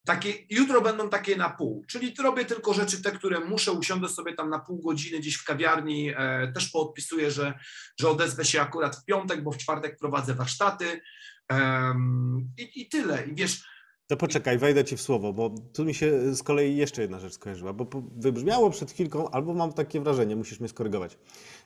takie, 0.05 0.33
jutro 0.49 0.81
będą 0.81 1.09
takie 1.09 1.35
na 1.35 1.49
pół, 1.49 1.85
czyli 1.87 2.13
robię 2.23 2.45
tylko 2.45 2.73
rzeczy 2.73 3.01
te, 3.01 3.11
które 3.11 3.39
muszę, 3.39 3.71
usiądę 3.71 4.09
sobie 4.09 4.33
tam 4.33 4.49
na 4.49 4.59
pół 4.59 4.81
godziny 4.81 5.19
gdzieś 5.19 5.35
w 5.35 5.43
kawiarni, 5.43 6.11
e, 6.17 6.51
też 6.53 6.69
poodpisuję, 6.69 7.31
że, 7.31 7.59
że 7.99 8.09
odezwę 8.09 8.45
się 8.45 8.61
akurat 8.61 8.95
w 8.95 9.05
piątek, 9.05 9.43
bo 9.43 9.51
w 9.51 9.57
czwartek 9.57 9.97
prowadzę 9.97 10.33
warsztaty 10.33 11.01
em, 11.49 12.49
i, 12.57 12.81
i 12.81 12.89
tyle. 12.89 13.25
I 13.27 13.35
wiesz, 13.35 13.74
To 14.07 14.17
poczekaj, 14.17 14.57
wejdę 14.57 14.85
ci 14.85 14.97
w 14.97 15.01
słowo, 15.01 15.33
bo 15.33 15.51
tu 15.73 15.85
mi 15.85 15.93
się 15.93 16.35
z 16.35 16.43
kolei 16.43 16.75
jeszcze 16.75 17.01
jedna 17.01 17.19
rzecz 17.19 17.33
skojarzyła, 17.33 17.73
bo 17.73 17.87
wybrzmiało 18.17 18.69
przed 18.69 18.91
chwilką, 18.91 19.29
albo 19.29 19.53
mam 19.53 19.73
takie 19.73 20.01
wrażenie, 20.01 20.35
musisz 20.35 20.59
mnie 20.59 20.69
skorygować. 20.69 21.17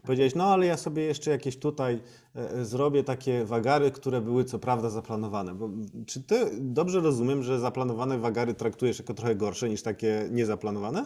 Powiedziałeś, 0.03 0.35
no 0.35 0.53
ale 0.53 0.65
ja 0.65 0.77
sobie 0.77 1.03
jeszcze 1.03 1.31
jakieś 1.31 1.57
tutaj 1.57 2.01
e, 2.35 2.51
e, 2.51 2.65
zrobię 2.65 3.03
takie 3.03 3.45
wagary, 3.45 3.91
które 3.91 4.21
były 4.21 4.43
co 4.43 4.59
prawda 4.59 4.89
zaplanowane. 4.89 5.55
Bo, 5.55 5.69
czy 6.05 6.23
ty 6.23 6.49
dobrze 6.59 6.99
rozumiem, 6.99 7.43
że 7.43 7.59
zaplanowane 7.59 8.17
wagary 8.17 8.53
traktujesz 8.53 8.99
jako 8.99 9.13
trochę 9.13 9.35
gorsze 9.35 9.69
niż 9.69 9.81
takie 9.81 10.27
niezaplanowane? 10.31 11.05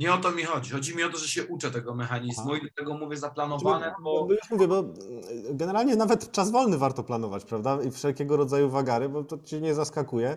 Nie 0.00 0.14
o 0.14 0.18
to 0.18 0.30
mi 0.32 0.42
chodzi. 0.42 0.70
Chodzi 0.70 0.96
mi 0.96 1.02
o 1.02 1.10
to, 1.10 1.18
że 1.18 1.28
się 1.28 1.46
uczę 1.46 1.70
tego 1.70 1.94
mechanizmu 1.94 2.54
i 2.54 2.62
do 2.62 2.68
tego 2.76 2.94
mówię 2.94 3.16
zaplanowane, 3.16 3.94
Bo, 4.02 4.24
bo 4.24 4.32
już 4.32 4.50
mówię, 4.50 4.68
bo 4.68 4.78
mm, 4.78 4.92
generalnie 5.50 5.96
nawet 5.96 6.32
czas 6.32 6.50
wolny 6.50 6.78
warto 6.78 7.02
planować, 7.02 7.44
prawda? 7.44 7.78
I 7.82 7.90
wszelkiego 7.90 8.36
rodzaju 8.36 8.70
wagary, 8.70 9.08
bo 9.08 9.24
to 9.24 9.38
cię 9.38 9.60
nie 9.60 9.74
zaskakuje. 9.74 10.36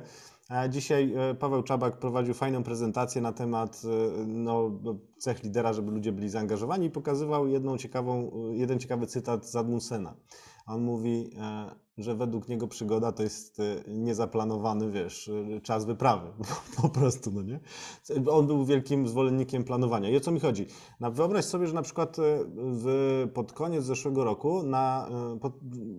A 0.50 0.68
Dzisiaj 0.68 1.14
e, 1.16 1.36
Paweł 1.36 1.64
Czabak 1.64 1.98
prowadził 1.98 2.34
fajną 2.34 2.64
prezentację 2.64 3.22
na 3.22 3.34
temat 3.34 3.82
e, 3.86 4.26
no, 4.28 4.72
cech 5.18 5.44
lidera, 5.44 5.74
żeby 5.74 5.92
ludzie 5.92 6.12
byli 6.12 6.30
zaangażowani 6.30 6.86
i 6.86 6.92
pokazywał 6.92 7.48
jedną 7.48 7.78
ciekawą, 7.78 8.32
e, 8.52 8.56
jeden 8.56 8.80
ciekawy 8.80 9.08
cytat 9.08 9.50
z 9.50 9.56
Admussena. 9.56 10.14
On 10.66 10.82
mówi, 10.82 11.30
e, 11.38 11.76
że 11.98 12.16
według 12.16 12.48
niego 12.48 12.68
przygoda 12.68 13.12
to 13.12 13.24
jest 13.24 13.60
e, 13.60 13.64
niezaplanowany, 13.88 14.92
wiesz, 14.92 15.30
e, 15.30 15.62
czas 15.62 15.86
wyprawy. 15.86 16.32
Po 16.82 16.90
prostu, 16.90 17.32
no 17.32 17.42
nie? 17.42 17.60
On 18.32 18.48
był 18.48 18.66
wielkim 18.66 19.08
zwolennikiem 19.08 19.64
planowania. 19.64 20.10
I 20.10 20.18
o 20.18 20.20
co 20.20 20.32
mi 20.32 20.40
chodzi? 20.40 20.66
Na, 21.00 21.12
wyobraź 21.12 21.46
sobie, 21.46 21.68
że 21.68 21.74
na 21.74 21.82
przykład 21.82 22.18
w, 22.56 23.28
pod 23.34 23.54
koniec 23.54 23.84
zeszłego 23.84 24.24
roku 24.24 24.64
na, 24.64 25.10
pod, 25.42 25.54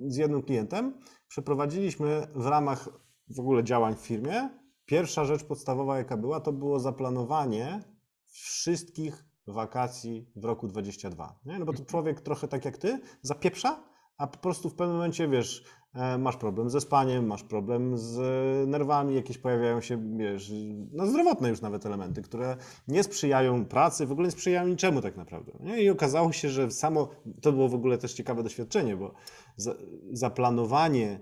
z 0.06 0.16
jednym 0.16 0.42
klientem 0.42 0.98
przeprowadziliśmy 1.28 2.26
w 2.34 2.46
ramach 2.46 2.88
w 3.28 3.40
ogóle 3.40 3.64
działań 3.64 3.94
w 3.94 4.00
firmie. 4.00 4.50
Pierwsza 4.86 5.24
rzecz 5.24 5.44
podstawowa, 5.44 5.98
jaka 5.98 6.16
była, 6.16 6.40
to 6.40 6.52
było 6.52 6.80
zaplanowanie 6.80 7.84
wszystkich 8.26 9.24
wakacji 9.46 10.30
w 10.36 10.44
roku 10.44 10.68
22. 10.68 11.38
Nie? 11.44 11.58
No 11.58 11.64
bo 11.64 11.72
to 11.72 11.84
człowiek 11.84 12.20
trochę 12.20 12.48
tak 12.48 12.64
jak 12.64 12.78
ty 12.78 13.00
zapieprza, 13.22 13.93
a 14.18 14.26
po 14.26 14.38
prostu 14.38 14.70
w 14.70 14.74
pewnym 14.74 14.96
momencie 14.96 15.28
wiesz, 15.28 15.64
e, 15.94 16.18
masz 16.18 16.36
problem 16.36 16.70
ze 16.70 16.80
spaniem, 16.80 17.26
masz 17.26 17.42
problem 17.42 17.98
z 17.98 18.18
e, 18.18 18.66
nerwami, 18.66 19.14
jakieś 19.14 19.38
pojawiają 19.38 19.80
się, 19.80 20.16
wiesz, 20.16 20.52
no 20.92 21.06
zdrowotne 21.06 21.48
już 21.48 21.60
nawet 21.60 21.86
elementy, 21.86 22.22
które 22.22 22.56
nie 22.88 23.02
sprzyjają 23.02 23.64
pracy, 23.64 24.06
w 24.06 24.12
ogóle 24.12 24.28
nie 24.28 24.32
sprzyjają 24.32 24.68
niczemu 24.68 25.02
tak 25.02 25.16
naprawdę. 25.16 25.52
Nie? 25.60 25.82
I 25.82 25.90
okazało 25.90 26.32
się, 26.32 26.48
że 26.48 26.70
samo, 26.70 27.08
to 27.42 27.52
było 27.52 27.68
w 27.68 27.74
ogóle 27.74 27.98
też 27.98 28.14
ciekawe 28.14 28.42
doświadczenie, 28.42 28.96
bo 28.96 29.14
za, 29.56 29.74
zaplanowanie 30.12 31.20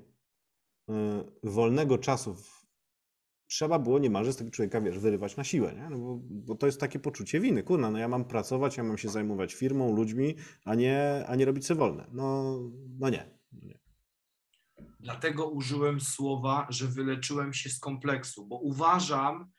y, 0.88 0.93
wolnego 1.43 1.99
czasu 1.99 2.34
w, 2.34 2.62
trzeba 3.53 3.79
było 3.79 3.99
niemalże 3.99 4.33
z 4.33 4.37
tego 4.37 4.51
człowieka, 4.51 4.81
wiesz, 4.81 4.99
wyrywać 4.99 5.37
na 5.37 5.45
siłę, 5.45 5.75
nie? 5.75 5.91
No 5.91 5.99
bo, 5.99 6.19
bo 6.23 6.55
to 6.55 6.67
jest 6.67 6.81
takie 6.81 6.99
poczucie 6.99 7.41
winy. 7.41 7.63
Kurna, 7.63 7.91
no 7.91 7.99
ja 7.99 8.09
mam 8.09 8.25
pracować, 8.25 8.77
ja 8.77 8.85
mam 8.85 8.99
się 8.99 9.09
zajmować 9.09 9.55
firmą, 9.55 9.97
ludźmi, 9.97 10.37
a 10.65 10.75
nie, 10.75 11.25
a 11.29 11.37
nie 11.37 11.45
robić 11.45 11.67
sobie 11.67 11.79
wolne. 11.79 12.07
No, 12.13 12.59
no 12.99 13.11
nie. 13.11 13.39
No 13.53 13.61
nie. 13.63 13.79
Dlatego 15.01 15.49
użyłem 15.49 16.01
słowa, 16.01 16.67
że 16.71 16.87
wyleczyłem 16.87 17.53
się 17.53 17.71
z 17.71 17.79
kompleksu, 17.79 18.47
bo 18.47 18.57
uważam, 18.57 19.51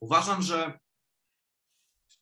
uważam, 0.00 0.42
że, 0.42 0.78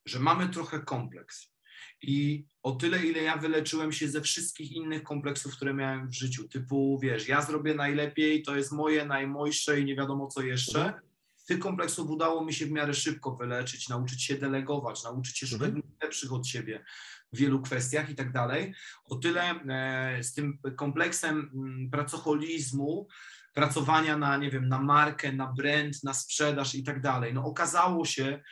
że 0.06 0.20
mamy 0.20 0.48
trochę 0.48 0.80
kompleks. 0.80 1.52
I 2.02 2.44
o 2.62 2.72
tyle, 2.72 3.06
ile 3.06 3.22
ja 3.22 3.36
wyleczyłem 3.36 3.92
się 3.92 4.08
ze 4.08 4.20
wszystkich 4.20 4.72
innych 4.72 5.02
kompleksów, 5.02 5.56
które 5.56 5.74
miałem 5.74 6.08
w 6.08 6.14
życiu, 6.14 6.48
typu, 6.48 6.98
wiesz, 7.02 7.28
ja 7.28 7.42
zrobię 7.42 7.74
najlepiej, 7.74 8.42
to 8.42 8.56
jest 8.56 8.72
moje 8.72 9.04
najmojsze 9.04 9.80
i 9.80 9.84
nie 9.84 9.96
wiadomo 9.96 10.26
co 10.26 10.42
jeszcze. 10.42 10.94
Z 11.36 11.44
tych 11.44 11.58
kompleksów 11.58 12.10
udało 12.10 12.44
mi 12.44 12.54
się 12.54 12.66
w 12.66 12.70
miarę 12.70 12.94
szybko 12.94 13.36
wyleczyć, 13.36 13.88
nauczyć 13.88 14.22
się 14.22 14.34
delegować, 14.34 15.04
nauczyć 15.04 15.38
się 15.38 15.46
szukać 15.46 15.68
Mhm. 15.68 15.94
lepszych 16.02 16.32
od 16.32 16.46
siebie 16.46 16.84
w 17.32 17.38
wielu 17.38 17.62
kwestiach 17.62 18.10
i 18.10 18.14
tak 18.14 18.32
dalej. 18.32 18.74
O 19.04 19.16
tyle 19.16 19.42
e, 19.50 20.22
z 20.24 20.34
tym 20.34 20.58
kompleksem 20.76 21.50
mm, 21.54 21.90
pracoholizmu, 21.90 23.08
pracowania 23.54 24.16
na, 24.16 24.36
nie 24.36 24.50
wiem, 24.50 24.68
na 24.68 24.82
markę, 24.82 25.32
na 25.32 25.46
brand, 25.46 26.04
na 26.04 26.14
sprzedaż 26.14 26.74
i 26.74 26.84
tak 26.84 27.00
dalej. 27.00 27.34
No 27.34 27.44
okazało 27.44 28.04
się, 28.04 28.42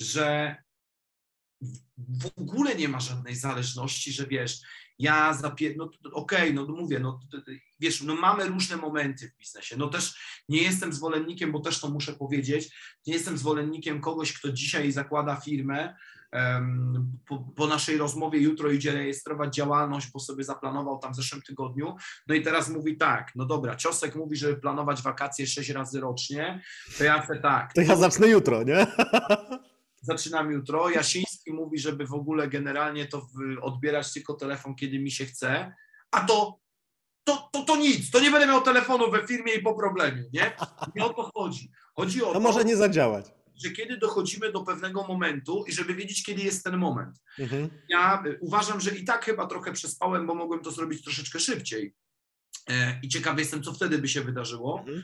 że 0.00 0.56
w- 1.98 2.30
ogóle 2.36 2.74
nie 2.74 2.88
ma 2.88 3.00
żadnej 3.00 3.36
zależności, 3.36 4.12
że 4.12 4.26
wiesz, 4.26 4.60
ja 4.98 5.34
zapie... 5.34 5.74
no 5.76 5.90
okej, 6.12 6.54
no 6.54 6.66
to 6.66 6.72
mówię, 6.72 6.98
no 7.00 7.20
wiesz, 7.80 8.02
no 8.02 8.14
mamy 8.14 8.44
różne 8.44 8.76
momenty 8.76 9.28
w 9.30 9.36
biznesie. 9.38 9.76
No 9.76 9.88
też 9.88 10.14
nie 10.48 10.62
jestem 10.62 10.92
zwolennikiem, 10.92 11.52
bo 11.52 11.60
też 11.60 11.80
to 11.80 11.90
muszę 11.90 12.12
powiedzieć, 12.12 12.76
nie 13.06 13.14
jestem 13.14 13.38
zwolennikiem 13.38 14.00
kogoś, 14.00 14.32
kto 14.32 14.52
dzisiaj 14.52 14.92
zakłada 14.92 15.36
firmę, 15.36 15.96
em, 16.32 17.12
po, 17.28 17.38
po 17.38 17.66
naszej 17.66 17.96
rozmowie 17.98 18.38
jutro 18.40 18.70
idzie 18.70 18.92
rejestrować 18.92 19.54
działalność, 19.54 20.10
bo 20.12 20.20
sobie 20.20 20.44
zaplanował 20.44 20.98
tam 20.98 21.12
w 21.12 21.16
zeszłym 21.16 21.42
tygodniu, 21.42 21.96
no 22.26 22.34
i 22.34 22.42
teraz 22.42 22.68
mówi 22.70 22.96
tak, 22.96 23.32
no 23.34 23.44
dobra, 23.46 23.76
Ciosek 23.76 24.14
mówi, 24.16 24.36
żeby 24.36 24.56
planować 24.56 25.02
wakacje 25.02 25.46
sześć 25.46 25.70
razy 25.70 26.00
rocznie, 26.00 26.62
to 26.98 27.04
ja 27.04 27.22
chcę 27.22 27.36
tak, 27.40 27.72
To 27.72 27.80
ja 27.80 27.96
zacznę 27.96 28.28
jutro, 28.28 28.62
nie? 28.62 28.86
zaczynam 30.04 30.52
jutro. 30.52 30.90
Jasiński 30.90 31.52
mówi, 31.52 31.78
żeby 31.78 32.06
w 32.06 32.12
ogóle 32.14 32.48
generalnie 32.48 33.06
to 33.06 33.26
odbierać 33.62 34.12
tylko 34.12 34.34
telefon, 34.34 34.74
kiedy 34.74 34.98
mi 34.98 35.10
się 35.10 35.26
chce, 35.26 35.74
a 36.10 36.20
to 36.20 36.58
to, 37.26 37.48
to, 37.52 37.62
to 37.64 37.76
nic, 37.76 38.10
to 38.10 38.20
nie 38.20 38.30
będę 38.30 38.46
miał 38.46 38.62
telefonu 38.62 39.10
we 39.10 39.26
firmie 39.26 39.54
i 39.54 39.62
po 39.62 39.74
problemie, 39.74 40.24
nie? 40.32 40.56
Nie 40.96 41.04
o 41.04 41.08
to 41.14 41.30
chodzi. 41.34 41.70
Chodzi 41.96 42.22
o 42.22 42.26
To 42.26 42.32
to, 42.32 42.40
może 42.40 42.64
nie 42.64 42.76
zadziałać. 42.76 43.26
że 43.64 43.70
kiedy 43.70 43.96
dochodzimy 43.98 44.52
do 44.52 44.60
pewnego 44.64 45.06
momentu 45.06 45.64
i 45.68 45.72
żeby 45.72 45.94
wiedzieć, 45.94 46.24
kiedy 46.24 46.42
jest 46.42 46.64
ten 46.64 46.76
moment. 46.76 47.22
Mhm. 47.38 47.70
Ja 47.88 48.22
y, 48.26 48.38
uważam, 48.40 48.80
że 48.80 48.90
i 48.96 49.04
tak 49.04 49.24
chyba 49.24 49.46
trochę 49.46 49.72
przespałem, 49.72 50.26
bo 50.26 50.34
mogłem 50.34 50.60
to 50.60 50.70
zrobić 50.70 51.04
troszeczkę 51.04 51.40
szybciej. 51.40 51.94
E, 52.70 53.00
I 53.02 53.08
ciekawy 53.08 53.40
jestem, 53.40 53.62
co 53.62 53.72
wtedy 53.72 53.98
by 53.98 54.08
się 54.08 54.20
wydarzyło. 54.20 54.78
Mhm. 54.78 55.02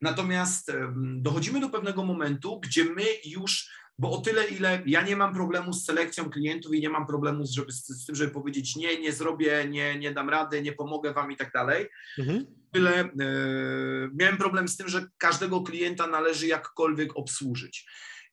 Natomiast 0.00 0.72
dochodzimy 1.16 1.60
do 1.60 1.68
pewnego 1.68 2.04
momentu, 2.04 2.60
gdzie 2.60 2.84
my 2.84 3.04
już, 3.24 3.70
bo 3.98 4.10
o 4.10 4.18
tyle, 4.18 4.46
ile 4.48 4.82
ja 4.86 5.02
nie 5.02 5.16
mam 5.16 5.34
problemu 5.34 5.72
z 5.72 5.84
selekcją 5.84 6.30
klientów 6.30 6.74
i 6.74 6.80
nie 6.80 6.90
mam 6.90 7.06
problemu 7.06 7.46
z, 7.46 7.50
żeby, 7.50 7.72
z 7.72 8.06
tym, 8.06 8.14
żeby 8.14 8.32
powiedzieć 8.32 8.76
nie, 8.76 9.00
nie 9.00 9.12
zrobię, 9.12 9.66
nie, 9.70 9.98
nie 9.98 10.12
dam 10.12 10.28
rady, 10.30 10.62
nie 10.62 10.72
pomogę 10.72 11.12
wam 11.12 11.32
i 11.32 11.36
tak 11.36 11.52
dalej, 11.52 11.86
Mhm. 12.18 12.46
tyle 12.72 13.00
e, 13.00 13.10
miałem 14.14 14.36
problem 14.36 14.68
z 14.68 14.76
tym, 14.76 14.88
że 14.88 15.06
każdego 15.18 15.60
klienta 15.60 16.06
należy 16.06 16.46
jakkolwiek 16.46 17.16
obsłużyć. 17.16 17.86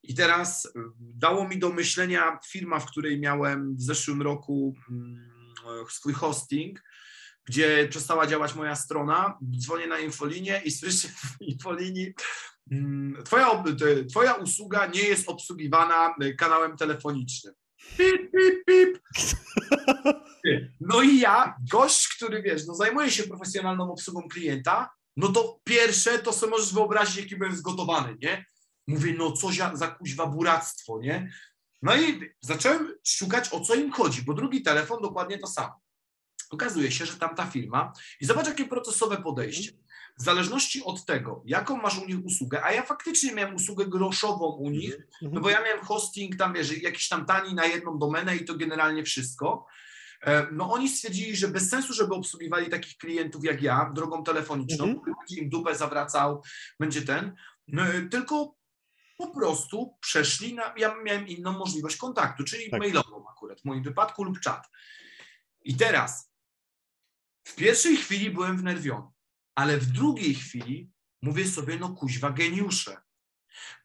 I 0.03 0.15
teraz 0.15 0.65
e, 0.65 0.69
dało 0.99 1.47
mi 1.47 1.59
do 1.59 1.69
myślenia 1.69 2.39
firma, 2.47 2.79
w 2.79 2.85
której 2.85 3.19
miałem 3.19 3.75
w 3.75 3.81
zeszłym 3.81 4.21
roku 4.21 4.75
mm, 4.89 5.31
e, 5.65 5.89
swój 5.89 6.13
hosting, 6.13 6.81
gdzie 7.45 7.87
przestała 7.89 8.27
działać 8.27 8.55
moja 8.55 8.75
strona, 8.75 9.37
dzwonię 9.57 9.87
na 9.87 9.99
infolinię 9.99 10.61
i 10.65 10.71
słyszę 10.71 11.07
w 11.07 11.41
infolinii, 11.51 12.13
mm, 12.71 13.23
twoja, 13.23 13.63
twoja 14.09 14.33
usługa 14.33 14.85
nie 14.85 15.01
jest 15.01 15.29
obsługiwana 15.29 16.15
kanałem 16.37 16.77
telefonicznym. 16.77 17.53
Pip, 17.97 18.31
pip, 18.31 18.65
pip. 18.65 18.99
No 20.79 21.01
i 21.01 21.19
ja, 21.19 21.55
gość, 21.71 22.07
który 22.07 22.41
wiesz, 22.41 22.67
no 22.67 22.75
zajmuje 22.75 23.11
się 23.11 23.23
profesjonalną 23.23 23.91
obsługą 23.91 24.27
klienta, 24.27 24.89
no 25.17 25.27
to 25.27 25.59
pierwsze 25.63 26.19
to 26.19 26.33
sobie 26.33 26.49
możesz 26.49 26.73
wyobrazić, 26.73 27.17
jaki 27.17 27.35
byłem 27.35 27.55
zgotowany, 27.55 28.17
nie? 28.21 28.45
Mówię, 28.87 29.15
no 29.17 29.31
co 29.31 29.51
za, 29.51 29.75
za 29.75 29.87
kuźwa 29.87 30.27
buractwo, 30.27 30.99
nie? 31.01 31.31
No 31.81 31.95
i 31.95 32.19
zacząłem 32.41 32.95
szukać, 33.03 33.53
o 33.53 33.59
co 33.59 33.75
im 33.75 33.91
chodzi, 33.91 34.21
bo 34.21 34.33
drugi 34.33 34.61
telefon 34.61 35.01
dokładnie 35.01 35.39
to 35.39 35.47
samo. 35.47 35.84
Okazuje 36.49 36.91
się, 36.91 37.05
że 37.05 37.13
tamta 37.13 37.45
firma, 37.45 37.93
i 38.21 38.25
zobacz, 38.25 38.47
jakie 38.47 38.65
procesowe 38.65 39.17
podejście. 39.17 39.71
W 40.19 40.23
zależności 40.23 40.83
od 40.83 41.05
tego, 41.05 41.43
jaką 41.45 41.77
masz 41.77 41.97
u 41.97 42.05
nich 42.05 42.25
usługę, 42.25 42.63
a 42.63 42.71
ja 42.71 42.83
faktycznie 42.83 43.31
miałem 43.31 43.55
usługę 43.55 43.85
groszową 43.87 44.45
u 44.45 44.69
nich, 44.69 44.97
no 45.21 45.41
bo 45.41 45.49
ja 45.49 45.61
miałem 45.63 45.85
hosting 45.85 46.35
tam, 46.35 46.53
wiesz, 46.53 46.81
jakiś 46.81 47.07
tam 47.07 47.25
tani 47.25 47.53
na 47.53 47.65
jedną 47.65 47.99
domenę 47.99 48.35
i 48.37 48.45
to 48.45 48.55
generalnie 48.55 49.03
wszystko. 49.03 49.65
E, 50.21 50.47
No 50.51 50.71
oni 50.71 50.89
stwierdzili, 50.89 51.35
że 51.35 51.47
bez 51.47 51.69
sensu, 51.69 51.93
żeby 51.93 52.13
obsługiwali 52.15 52.69
takich 52.69 52.97
klientów 52.97 53.43
jak 53.43 53.61
ja 53.61 53.91
drogą 53.95 54.23
telefoniczną, 54.23 54.85
Mhm. 54.85 55.15
będzie 55.19 55.41
im 55.43 55.49
dupę 55.49 55.75
zawracał, 55.75 56.43
będzie 56.79 57.01
ten, 57.01 57.35
no, 57.67 57.85
e, 57.87 58.01
tylko 58.01 58.55
po 59.17 59.27
prostu 59.35 59.97
przeszli 60.01 60.53
na, 60.53 60.73
ja 60.77 60.95
miałem 61.03 61.27
inną 61.27 61.51
możliwość 61.51 61.97
kontaktu, 61.97 62.43
czyli 62.43 62.69
Tak. 62.71 62.79
mailową 62.79 63.25
akurat, 63.31 63.61
w 63.61 63.65
moim 63.65 63.83
wypadku 63.83 64.23
lub 64.23 64.39
czat. 64.39 64.67
I 65.63 65.75
teraz 65.75 66.31
w 67.45 67.55
pierwszej 67.55 67.97
chwili 67.97 68.29
byłem 68.29 68.57
wnerwiony, 68.57 69.07
ale 69.55 69.77
w 69.77 69.85
drugiej 69.85 70.35
chwili 70.35 70.91
mówię 71.21 71.47
sobie, 71.47 71.79
no 71.79 71.89
kuźwa 71.89 72.31
geniusze, 72.31 72.97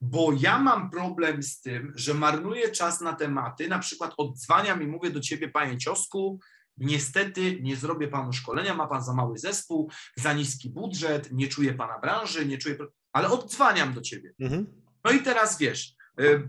bo 0.00 0.32
ja 0.40 0.58
mam 0.58 0.90
problem 0.90 1.42
z 1.42 1.60
tym, 1.60 1.92
że 1.96 2.14
marnuję 2.14 2.70
czas 2.70 3.00
na 3.00 3.12
tematy, 3.12 3.68
na 3.68 3.78
przykład 3.78 4.14
odzwaniam 4.16 4.82
i 4.82 4.86
mówię 4.86 5.10
do 5.10 5.20
ciebie, 5.20 5.48
panie 5.48 5.78
ciosku, 5.78 6.40
niestety 6.76 7.60
nie 7.62 7.76
zrobię 7.76 8.08
panu 8.08 8.32
szkolenia, 8.32 8.74
ma 8.74 8.86
pan 8.86 9.04
za 9.04 9.12
mały 9.12 9.38
zespół, 9.38 9.90
za 10.16 10.32
niski 10.32 10.70
budżet, 10.70 11.32
nie 11.32 11.48
czuję 11.48 11.74
pana 11.74 11.98
branży, 11.98 12.46
nie 12.46 12.58
czuję, 12.58 12.76
ale 13.12 13.28
odzwaniam 13.28 13.94
do 13.94 14.00
ciebie. 14.00 14.34
Mhm. 14.40 14.82
No 15.04 15.10
i 15.10 15.22
teraz 15.22 15.58
wiesz, 15.58 15.94
y, 16.20 16.48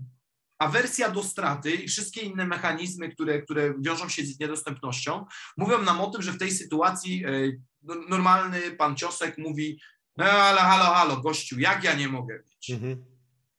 awersja 0.61 1.11
do 1.11 1.23
straty 1.23 1.71
i 1.71 1.87
wszystkie 1.87 2.21
inne 2.21 2.45
mechanizmy, 2.45 3.09
które, 3.09 3.41
które 3.41 3.73
wiążą 3.81 4.09
się 4.09 4.23
z 4.25 4.39
niedostępnością, 4.39 5.25
mówią 5.57 5.81
nam 5.81 6.01
o 6.01 6.09
tym, 6.11 6.21
że 6.21 6.31
w 6.31 6.37
tej 6.37 6.51
sytuacji 6.51 7.25
y, 7.25 7.61
no- 7.81 7.95
normalny 8.09 8.71
pan 8.71 8.95
Ciosek 8.95 9.37
mówi, 9.37 9.81
no 10.17 10.25
ale 10.25 10.61
halo, 10.61 10.83
halo, 10.83 11.17
gościu, 11.21 11.59
jak 11.59 11.83
ja 11.83 11.93
nie 11.93 12.07
mogę 12.07 12.39
mieć? 12.45 12.69
Mhm. 12.69 13.05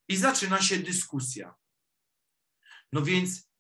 I 0.09 0.17
zaczyna 0.17 0.63
się 0.63 0.79
dyskusja. 0.79 1.55
No 2.93 3.03
więc 3.03 3.51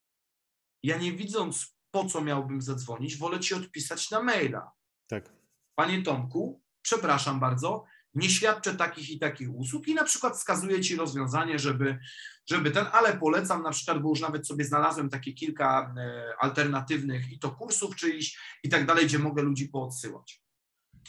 ja 0.82 0.96
nie 0.98 1.12
widząc, 1.12 1.76
po 1.90 2.04
co 2.04 2.20
miałbym 2.20 2.62
zadzwonić, 2.62 3.16
wolę 3.16 3.40
ci 3.40 3.54
odpisać 3.54 4.10
na 4.10 4.22
maila. 4.22 4.70
Tak. 5.08 5.32
Panie 5.74 6.02
Tomku, 6.02 6.62
przepraszam 6.82 7.40
bardzo, 7.40 7.84
nie 8.14 8.30
świadczę 8.30 8.74
takich 8.74 9.10
i 9.10 9.18
takich 9.18 9.54
usług 9.54 9.88
i 9.88 9.94
na 9.94 10.04
przykład 10.04 10.36
wskazuję 10.36 10.80
Ci 10.80 10.96
rozwiązanie, 10.96 11.58
żeby, 11.58 11.98
żeby 12.46 12.70
ten, 12.70 12.86
ale 12.92 13.16
polecam 13.16 13.62
na 13.62 13.70
przykład, 13.70 14.02
bo 14.02 14.08
już 14.08 14.20
nawet 14.20 14.46
sobie 14.46 14.64
znalazłem 14.64 15.08
takie 15.10 15.32
kilka 15.32 15.94
e, 15.98 16.24
alternatywnych 16.38 17.32
i 17.32 17.38
to 17.38 17.50
kursów 17.50 17.96
czyichś 17.96 18.38
i 18.62 18.68
tak 18.68 18.86
dalej, 18.86 19.06
gdzie 19.06 19.18
mogę 19.18 19.42
ludzi 19.42 19.68
poodsyłać. 19.68 20.42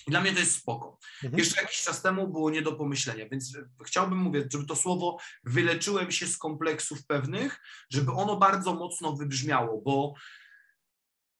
I 0.07 0.11
Dla 0.11 0.21
mnie 0.21 0.33
to 0.33 0.39
jest 0.39 0.55
spoko. 0.55 0.97
Mhm. 1.23 1.39
Jeszcze 1.39 1.61
jakiś 1.61 1.83
czas 1.83 2.01
temu 2.01 2.27
było 2.27 2.49
nie 2.49 2.61
do 2.61 2.71
pomyślenia, 2.71 3.29
więc 3.29 3.55
e, 3.55 3.69
chciałbym 3.85 4.17
mówić, 4.17 4.51
żeby 4.51 4.65
to 4.65 4.75
słowo 4.75 5.17
wyleczyłem 5.43 6.11
się 6.11 6.27
z 6.27 6.37
kompleksów 6.37 7.05
pewnych, 7.05 7.61
żeby 7.89 8.11
ono 8.11 8.37
bardzo 8.37 8.73
mocno 8.73 9.13
wybrzmiało, 9.13 9.81
bo 9.81 10.13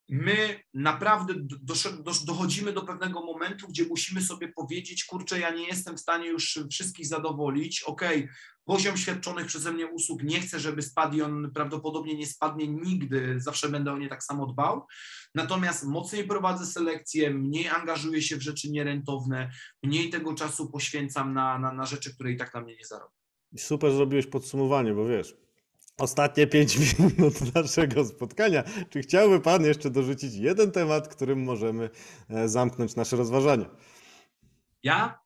my 0.09 0.63
naprawdę 0.73 1.33
do, 1.37 1.73
do, 2.03 2.11
dochodzimy 2.25 2.73
do 2.73 2.81
pewnego 2.81 3.21
momentu, 3.21 3.67
gdzie 3.67 3.85
musimy 3.85 4.21
sobie 4.21 4.47
powiedzieć, 4.47 5.05
kurczę, 5.05 5.39
ja 5.39 5.51
nie 5.51 5.67
jestem 5.67 5.97
w 5.97 5.99
stanie 5.99 6.27
już 6.27 6.59
wszystkich 6.71 7.07
zadowolić, 7.07 7.83
okej, 7.83 8.29
poziom 8.65 8.97
świadczonych 8.97 9.45
przeze 9.45 9.73
mnie 9.73 9.87
usług 9.87 10.23
nie 10.23 10.41
chcę, 10.41 10.59
żeby 10.59 10.81
spadł 10.81 11.17
i 11.17 11.21
on 11.21 11.51
prawdopodobnie 11.53 12.15
nie 12.15 12.27
spadnie 12.27 12.67
nigdy, 12.67 13.35
zawsze 13.39 13.69
będę 13.69 13.91
o 13.91 13.97
nie 13.97 14.09
tak 14.09 14.23
samo 14.23 14.45
dbał, 14.45 14.85
natomiast 15.35 15.85
mocniej 15.85 16.27
prowadzę 16.27 16.65
selekcję, 16.65 17.29
mniej 17.29 17.67
angażuję 17.67 18.21
się 18.21 18.37
w 18.37 18.41
rzeczy 18.41 18.71
nierentowne, 18.71 19.51
mniej 19.83 20.09
tego 20.09 20.33
czasu 20.33 20.71
poświęcam 20.71 21.33
na, 21.33 21.59
na, 21.59 21.73
na 21.73 21.85
rzeczy, 21.85 22.13
które 22.13 22.31
i 22.31 22.37
tak 22.37 22.53
na 22.53 22.61
mnie 22.61 22.75
nie 22.75 22.85
zarobią. 22.85 23.13
Super 23.57 23.91
zrobiłeś 23.91 24.27
podsumowanie, 24.27 24.93
bo 24.93 25.05
wiesz, 25.05 25.35
ostatnie 25.97 26.47
pięć 26.47 26.77
minut 26.99 27.55
naszego 27.55 28.05
spotkania. 28.05 28.63
Czy 28.89 29.01
chciałby 29.01 29.39
Pan 29.39 29.65
jeszcze 29.65 29.89
dorzucić 29.89 30.33
jeden 30.33 30.71
temat, 30.71 31.07
którym 31.07 31.43
możemy 31.43 31.89
e, 32.29 32.49
zamknąć 32.49 32.95
nasze 32.95 33.15
rozważania? 33.15 33.69
Ja? 34.83 35.23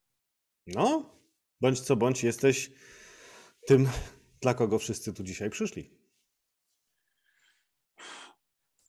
No, 0.67 1.15
bądź 1.61 1.79
co 1.79 1.95
bądź, 1.95 2.23
jesteś 2.23 2.71
tym, 3.67 3.89
dla 4.41 4.53
kogo 4.53 4.79
wszyscy 4.79 5.13
tu 5.13 5.23
dzisiaj 5.23 5.49
przyszli. 5.49 5.97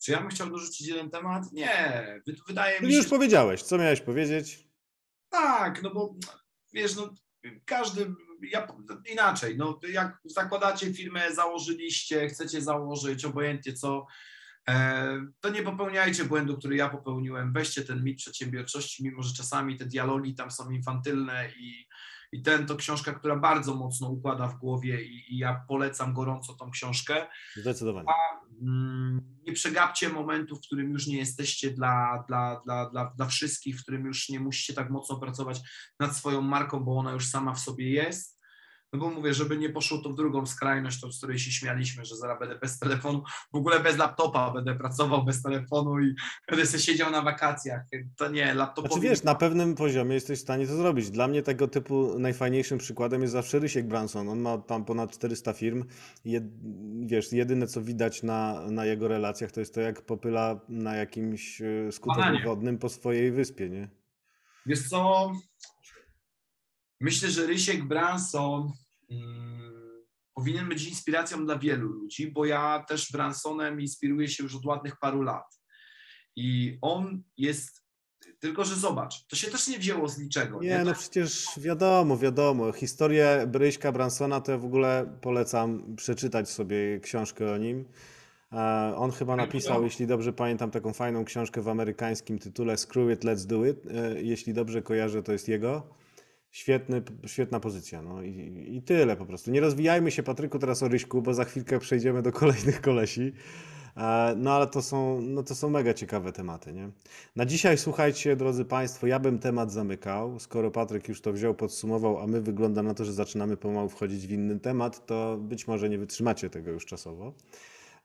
Czy 0.03 0.13
ja 0.13 0.21
bym 0.21 0.29
chciał 0.29 0.51
dorzucić 0.51 0.89
jeden 0.89 1.11
temat? 1.11 1.53
Nie, 1.53 2.05
wy- 2.27 2.37
wydaje 2.49 2.81
mi 2.81 2.91
się, 2.91 2.97
już 2.97 3.09
powiedziałeś, 3.09 3.63
co 3.63 3.79
miałeś 3.79 4.01
powiedzieć? 4.01 4.69
Tak, 5.29 5.83
no 5.83 5.91
bo 5.95 6.15
wiesz, 6.73 6.97
no 6.97 7.15
każdy, 7.65 8.15
ja, 8.43 8.67
inaczej, 9.13 9.57
no 9.57 9.81
jak 9.93 10.19
zakładacie 10.25 10.95
firmę, 10.95 11.35
założyliście, 11.35 12.29
chcecie 12.29 12.63
założyć, 12.63 13.25
obojętnie 13.25 13.73
co, 13.73 14.07
e, 14.69 15.27
to 15.41 15.51
nie 15.51 15.63
popełniajcie 15.63 16.25
błędu, 16.25 16.59
który 16.59 16.77
ja 16.77 16.89
popełniłem, 16.89 17.53
weźcie 17.53 17.85
ten 17.85 18.05
mit 18.05 18.19
przedsiębiorczości, 18.19 19.05
mimo 19.05 19.23
że 19.23 19.35
czasami 19.35 19.77
te 19.77 19.87
dialogi 19.87 20.35
tam 20.35 20.51
są 20.51 20.71
infantylne 20.71 21.51
i, 21.57 21.87
i 22.33 22.43
ten 22.43 22.67
to 22.67 22.77
książka, 22.77 23.15
która 23.15 23.37
bardzo 23.37 23.75
mocno 23.75 24.09
układa 24.09 24.49
w 24.49 24.59
głowie 24.59 25.05
i, 25.05 25.35
i 25.35 25.39
ja 25.39 25.65
polecam 25.69 26.15
gorąco 26.15 26.55
tą 26.55 26.71
książkę. 26.71 27.27
Zdecydowanie. 27.57 28.09
Mm, 28.63 29.39
nie 29.47 29.53
przegapcie 29.53 30.09
momentu, 30.09 30.57
w 30.57 30.61
którym 30.61 30.93
już 30.93 31.07
nie 31.07 31.17
jesteście 31.17 31.71
dla, 31.71 32.25
dla, 32.29 32.61
dla, 32.65 32.91
dla, 32.91 33.13
dla 33.17 33.27
wszystkich, 33.27 33.79
w 33.79 33.83
którym 33.83 34.07
już 34.07 34.29
nie 34.29 34.41
musicie 34.41 34.75
tak 34.75 34.91
mocno 34.91 35.17
pracować 35.17 35.61
nad 36.01 36.17
swoją 36.17 36.43
marką, 36.43 36.81
bo 36.81 36.99
ona 36.99 37.13
już 37.13 37.27
sama 37.27 37.55
w 37.55 37.61
sobie 37.61 37.91
jest. 37.91 38.38
No 38.93 38.99
bo 38.99 39.11
mówię, 39.11 39.35
żeby 39.35 39.59
nie 39.59 39.71
poszło 39.71 39.99
to 39.99 40.11
w 40.11 40.15
drugą 40.15 40.47
skrajność, 40.47 41.01
to 41.01 41.13
z 41.13 41.19
której 41.19 41.39
się 41.39 41.51
śmialiśmy, 41.51 42.05
że 42.05 42.17
zaraz 42.17 42.39
będę 42.39 42.59
bez 42.59 42.79
telefonu, 42.79 43.23
w 43.53 43.57
ogóle 43.57 43.81
bez 43.81 43.97
laptopa 43.97 44.51
będę 44.51 44.75
pracował 44.75 45.25
bez 45.25 45.43
telefonu 45.43 46.01
i 46.01 46.15
będę 46.49 46.67
sobie 46.67 46.83
siedział 46.83 47.11
na 47.11 47.23
wakacjach. 47.23 47.83
To 48.17 48.29
nie, 48.29 48.55
laptopowi... 48.55 48.95
Znaczy 48.95 49.09
wiesz, 49.09 49.23
na 49.23 49.35
pewnym 49.35 49.75
poziomie 49.75 50.15
jesteś 50.15 50.39
w 50.39 50.43
stanie 50.43 50.67
to 50.67 50.77
zrobić. 50.77 51.11
Dla 51.11 51.29
mnie 51.29 51.43
tego 51.43 51.69
typu 51.69 52.19
najfajniejszym 52.19 52.79
przykładem 52.79 53.23
jest 53.23 53.33
zawsze 53.33 53.59
Rysiek 53.59 53.87
Branson. 53.87 54.29
On 54.29 54.41
ma 54.41 54.59
tam 54.59 54.85
ponad 54.85 55.11
400 55.11 55.53
firm 55.53 55.85
jed, 56.25 56.45
wiesz, 57.01 57.33
jedyne 57.33 57.67
co 57.67 57.83
widać 57.83 58.23
na, 58.23 58.71
na 58.71 58.85
jego 58.85 59.09
relacjach 59.09 59.53
to 59.53 59.61
jest 59.61 59.75
to, 59.75 59.81
jak 59.81 60.03
popyla 60.03 60.61
na 60.69 60.97
jakimś 60.97 61.63
e, 61.63 61.93
skuterze 61.93 62.45
wodnym 62.45 62.79
po 62.79 62.89
swojej 62.89 63.33
wyspie, 63.33 63.69
nie? 63.69 63.89
Wiesz 64.67 64.89
co? 64.89 65.33
Myślę, 67.01 67.31
że 67.31 67.47
Rysiek 67.47 67.85
Branson 67.85 68.73
mm, 69.11 70.05
powinien 70.35 70.69
być 70.69 70.89
inspiracją 70.89 71.45
dla 71.45 71.59
wielu 71.59 71.89
ludzi, 71.89 72.33
bo 72.33 72.45
ja 72.45 72.85
też 72.89 73.13
Bransonem 73.13 73.81
inspiruję 73.81 74.29
się 74.29 74.43
już 74.43 74.55
od 74.55 74.67
ładnych 74.67 74.99
paru 75.01 75.23
lat. 75.23 75.61
I 76.37 76.79
on 76.81 77.23
jest 77.37 77.89
Tylko, 78.39 78.65
że 78.65 78.75
zobacz, 78.75 79.27
to 79.27 79.37
się 79.37 79.51
też 79.51 79.69
nie 79.69 79.79
wzięło 79.79 80.09
z 80.09 80.19
niczego. 80.19 80.61
Nie, 80.63 80.85
no 80.85 80.95
przecież 80.95 81.47
wiadomo, 81.57 82.19
wiadomo. 82.19 82.73
Historię 82.73 83.45
Bryśka 83.47 83.93
Bransona 83.93 84.41
to 84.41 84.53
ja 84.53 84.59
w 84.59 84.65
ogóle 84.65 85.19
polecam 85.21 85.97
przeczytać 85.97 86.51
sobie 86.51 87.01
książkę 87.01 87.53
o 87.53 87.57
nim. 87.57 87.85
E, 88.53 88.93
On 88.97 89.11
chyba 89.11 89.37
napisał, 89.37 89.85
jeśli 89.85 90.07
dobrze 90.07 90.33
pamiętam, 90.33 90.71
taką 90.71 90.93
fajną 90.93 91.25
książkę 91.25 91.63
w 91.63 91.69
amerykańskim 91.69 92.39
tytule 92.39 92.77
Screw 92.77 93.11
It, 93.11 93.25
Let's 93.25 93.47
Do 93.47 93.67
It. 93.67 93.77
E, 93.87 94.23
Jeśli 94.23 94.55
dobrze 94.55 94.83
kojarzę, 94.83 95.23
to 95.23 95.33
jest 95.33 95.49
jego. 95.49 95.99
Świetny, 96.59 97.03
świetna 97.27 97.61
pozycja. 97.61 98.03
No 98.03 98.23
i, 98.23 98.67
i 98.77 98.83
tyle 98.83 99.17
po 99.17 99.27
prostu. 99.27 99.51
Nie 99.51 99.61
rozwijajmy 99.61 100.11
się, 100.11 100.23
Patryku, 100.23 100.59
teraz 100.59 100.83
o 100.83 100.89
Ryśku, 100.89 101.23
bo 101.23 101.35
za 101.35 101.45
chwilkę 101.45 101.79
przejdziemy 101.79 102.23
do 102.23 102.33
kolejnych 102.33 102.81
kolesi. 102.81 103.33
E, 103.97 104.35
No 104.37 104.53
ale 104.53 104.67
to 104.67 104.83
są, 104.83 105.21
no 105.21 105.43
to 105.43 105.55
są 105.55 105.71
mega 105.71 105.95
ciekawe 105.95 106.33
tematy, 106.33 106.73
nie? 106.73 106.91
Na 107.37 107.47
dzisiaj, 107.47 107.79
słuchajcie, 107.79 108.37
drodzy 108.37 108.65
Państwo, 108.65 109.07
ja 109.07 109.19
bym 109.19 109.39
temat 109.39 109.73
zamykał. 109.73 110.39
Skoro 110.39 110.71
Patryk 110.71 111.09
już 111.09 111.21
to 111.21 111.33
wziął, 111.33 111.55
podsumował, 111.55 112.19
a 112.19 112.27
my 112.27 112.41
wygląda 112.41 112.83
na 112.83 112.95
to, 112.95 113.05
że 113.05 113.13
zaczynamy 113.13 113.57
pomału 113.57 113.89
wchodzić 113.89 114.27
w 114.27 114.31
inny 114.31 114.61
temat, 114.61 115.07
to 115.07 115.37
być 115.41 115.67
może 115.67 115.89
nie 115.89 115.99
wytrzymacie 115.99 116.51
tego 116.51 116.71
już 116.71 116.87
czasowo. 116.87 117.33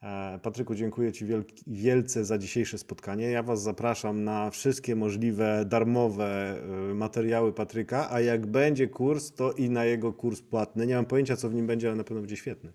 E, 0.04 0.40
Patryku, 0.42 0.76
dziękuję 0.76 1.12
Ci 1.12 1.26
wielce 1.68 2.26
za 2.26 2.38
dzisiejsze 2.38 2.78
spotkanie. 2.78 3.32
Ja 3.32 3.44
Was 3.44 3.62
zapraszam 3.62 4.24
na 4.24 4.50
wszystkie 4.50 4.96
możliwe 4.96 5.66
darmowe 5.66 6.58
e, 6.92 6.94
materiały 6.94 7.54
Patryka, 7.54 8.12
a 8.12 8.22
jak 8.22 8.46
będzie 8.46 8.88
kurs, 8.88 9.32
to 9.32 9.52
i 9.52 9.70
na 9.70 9.86
jego 9.86 10.14
kurs 10.14 10.42
płatny. 10.42 10.88
Nie 10.88 10.96
mam 10.96 11.06
pojęcia, 11.06 11.36
co 11.36 11.50
w 11.50 11.54
nim 11.54 11.68
będzie, 11.68 11.88
ale 11.88 11.96
na 11.96 12.04
pewno 12.04 12.22
będzie 12.22 12.38
świetny. 12.38 12.74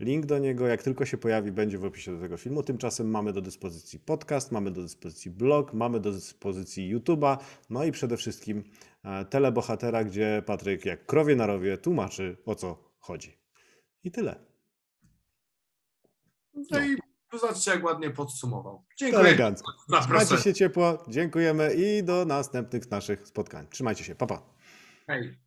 Link 0.00 0.26
do 0.26 0.38
niego, 0.38 0.66
jak 0.66 0.82
tylko 0.82 1.04
się 1.04 1.18
pojawi, 1.18 1.52
będzie 1.52 1.78
w 1.78 1.84
opisie 1.84 2.12
do 2.12 2.20
tego 2.20 2.36
filmu. 2.36 2.62
Tymczasem 2.62 3.10
mamy 3.10 3.32
do 3.32 3.40
dyspozycji 3.40 3.98
podcast, 3.98 4.52
mamy 4.52 4.70
do 4.70 4.82
dyspozycji 4.82 5.30
blog, 5.30 5.74
mamy 5.74 6.00
do 6.00 6.12
dyspozycji 6.12 6.96
YouTube'a, 6.96 7.36
no 7.70 7.84
i 7.84 7.92
przede 7.92 8.16
wszystkim 8.16 8.64
e, 9.04 9.24
telebohatera, 9.24 10.04
gdzie 10.04 10.42
Patryk 10.46 10.84
jak 10.84 11.06
krowie 11.06 11.36
na 11.36 11.46
rowie 11.46 11.78
tłumaczy 11.78 12.36
o 12.46 12.54
co 12.54 12.78
chodzi. 12.98 13.36
I 14.04 14.10
tyle. 14.10 14.53
No 16.70 16.80
i 16.80 16.96
zobaczcie, 17.38 17.70
jak 17.70 17.84
ładnie 17.84 18.10
podsumował. 18.10 18.84
Dziękuję. 18.98 19.20
elegancko. 19.20 19.72
Trzymajcie 20.00 20.36
się 20.36 20.54
ciepło, 20.54 21.04
dziękujemy 21.08 21.74
i 21.74 22.04
do 22.04 22.24
następnych 22.24 22.90
naszych 22.90 23.28
spotkań. 23.28 23.66
Trzymajcie 23.70 24.04
się, 24.04 24.14
pa 24.14 24.26
pa. 24.26 24.42
Hej. 25.06 25.38